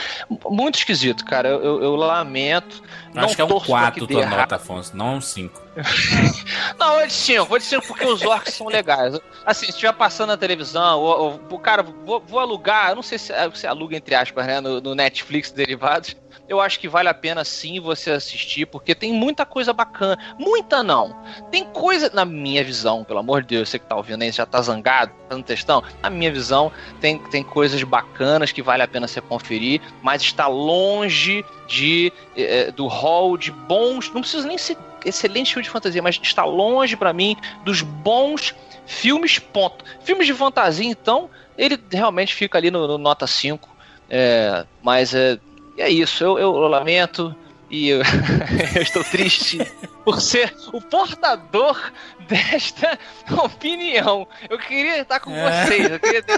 [0.49, 1.49] Muito esquisito, cara.
[1.49, 2.81] Eu, eu, eu lamento.
[3.09, 5.61] Acho não que é um 4 tua nota, Afonso, não um 5.
[6.77, 9.19] não, vou de 5, vou de 5 porque os orcs são legais.
[9.45, 13.67] Assim, se estiver passando na televisão, o cara, vou, vou, alugar, não sei se você
[13.67, 16.15] aluga entre aspas, né, no, no Netflix derivados
[16.51, 20.17] eu acho que vale a pena sim você assistir, porque tem muita coisa bacana.
[20.37, 21.15] Muita não.
[21.49, 24.45] Tem coisa, na minha visão, pelo amor de Deus, você que tá ouvindo aí, já
[24.45, 25.81] tá zangado, tá no textão.
[26.03, 26.69] Na minha visão,
[26.99, 32.69] tem, tem coisas bacanas que vale a pena você conferir, mas está longe de é,
[32.69, 34.11] do hall de bons.
[34.13, 34.75] Não precisa nem ser
[35.05, 38.55] excelente filme de fantasia, mas está longe para mim dos bons
[38.85, 39.85] filmes, ponto.
[40.03, 43.69] Filmes de fantasia, então, ele realmente fica ali no, no nota 5.
[44.09, 45.39] É, mas é,
[45.77, 47.35] é isso, eu, eu, eu lamento
[47.69, 48.01] e eu,
[48.75, 49.59] eu, estou triste
[50.03, 51.91] por ser o portador
[52.27, 52.99] desta
[53.41, 54.27] opinião.
[54.49, 55.65] Eu queria estar com é.
[55.65, 56.37] vocês, eu queria ter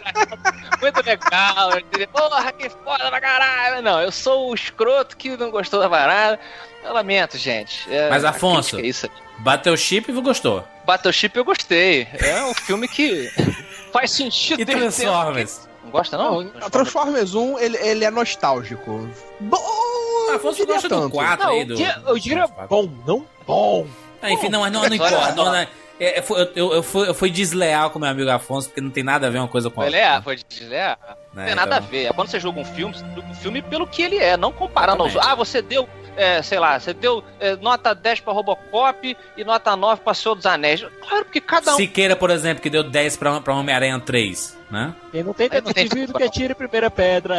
[0.80, 3.82] muito legal, eu queria, porra, que foda pra caralho.
[3.82, 6.40] Não, eu sou o escroto que não gostou da parada.
[6.84, 7.92] Eu lamento, gente.
[7.92, 10.68] É, Mas Afonso, é isso Battleship você gostou?
[10.86, 12.08] Battleship eu gostei.
[12.20, 13.30] É um filme que
[13.92, 14.62] faz sentido.
[14.62, 15.68] E Transformers?
[15.92, 16.42] gosta, não?
[16.44, 19.10] não Transformers 1, ele, ele é nostálgico.
[19.40, 19.60] Bom!
[20.34, 21.04] Afonso gosta tanto.
[21.04, 21.66] do 4 não, aí.
[21.66, 21.74] Do,
[22.08, 23.86] eu diria bom, não bom.
[24.22, 25.36] Ah, enfim, não, não, não importa.
[25.36, 25.68] Não, não, é,
[26.00, 29.04] é eu, eu, eu, fui, eu fui desleal com meu amigo Afonso, porque não tem
[29.04, 30.22] nada a ver uma coisa com a outra.
[30.22, 30.98] Foi foi desleal.
[31.34, 31.88] Não tem nada então...
[31.88, 32.06] a ver.
[32.06, 35.16] É quando você joga um filme, um filme pelo que ele é, não comparando aos.
[35.18, 39.76] Ah, você deu é, sei lá, você deu é, nota 10 pra Robocop e nota
[39.76, 40.86] 9 pra Senhor dos Anéis.
[41.08, 41.76] Claro, porque cada um.
[41.76, 44.94] Siqueira, por exemplo, que deu 10 pra, pra Homem-Aranha 3, né?
[45.12, 47.36] Quem não tem detetive que atire a primeira pedra.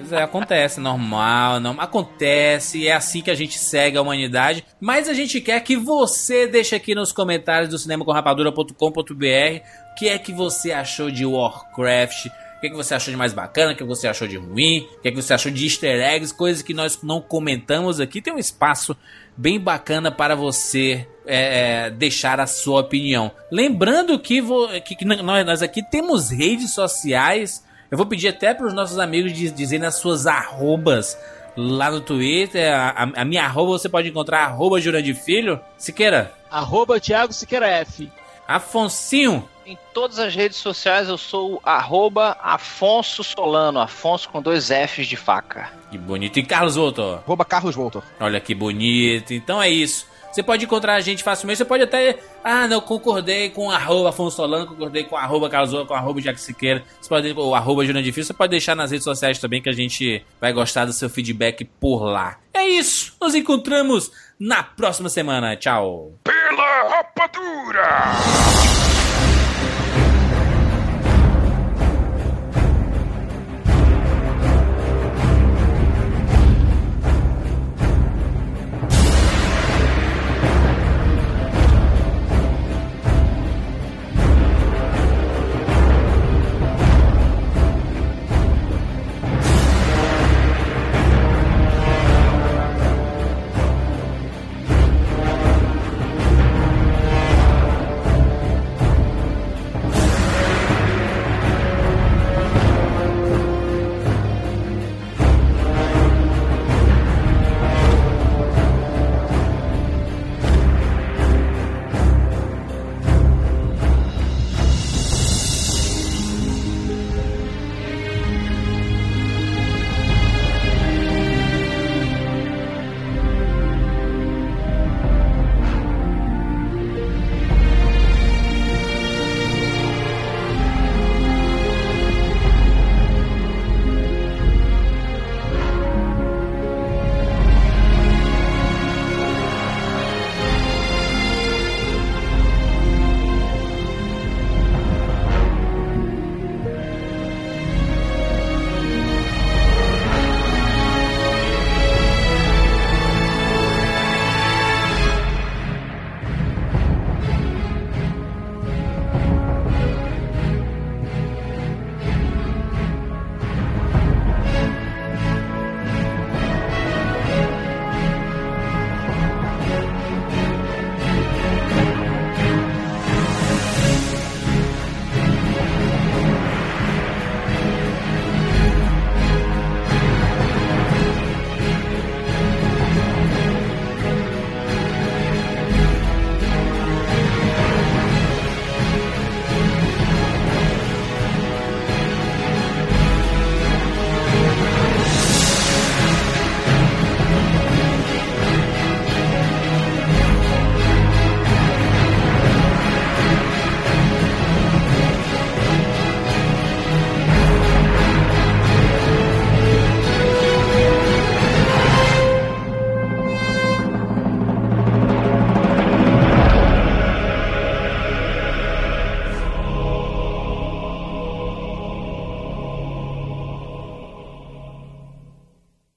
[0.00, 4.64] Pois é, acontece, normal, não acontece, é assim que a gente segue a humanidade.
[4.80, 10.18] Mas a gente quer que você deixe aqui nos comentários do cinemacomrapadura.com.br o que é
[10.18, 12.28] que você achou de Warcraft
[12.60, 13.72] O que, que você achou de mais bacana?
[13.72, 14.86] O que você achou de ruim?
[14.98, 16.34] O que, que você achou de easter eggs?
[16.34, 18.20] Coisas que nós não comentamos aqui.
[18.20, 18.94] Tem um espaço
[19.34, 23.32] bem bacana para você é, é deixar a sua opinião.
[23.50, 24.42] Lembrando que,
[24.84, 27.64] que, que nós, aqui temos redes sociais.
[27.90, 31.16] Eu vou pedir até para os nossos amigos dizerem as suas arrobas
[31.56, 32.70] lá no Twitter.
[32.74, 35.58] A, a, minha arroba você pode encontrar arroba Jurandir Filho.
[35.78, 36.30] Siqueira.
[36.50, 38.12] Arroba Thiago Siqueira F.
[38.50, 39.48] Afonsinho.
[39.64, 45.16] Em todas as redes sociais eu sou arroba Afonso Solano, Afonso com dois Fs de
[45.16, 45.70] faca.
[45.88, 46.36] Que bonito.
[46.40, 47.20] E Carlos Voltor?
[47.24, 48.02] Arroba Carlos Voltor.
[48.18, 49.32] Olha que bonito.
[49.32, 50.04] Então é isso.
[50.32, 51.58] Você pode encontrar a gente facilmente.
[51.58, 52.18] Você pode até.
[52.42, 56.82] Ah, não, concordei com arroba Afonso Solano, concordei com arroba Carlos com arroba Jack Siqueira.
[57.00, 57.32] Você pode.
[57.36, 58.28] Ou arroba Júnior Difícil.
[58.28, 61.64] Você pode deixar nas redes sociais também que a gente vai gostar do seu feedback
[61.64, 62.38] por lá.
[62.52, 63.14] É isso.
[63.20, 64.10] Nos encontramos
[64.40, 65.54] na próxima semana.
[65.56, 66.18] Tchau.
[66.24, 68.79] Pela rapadura!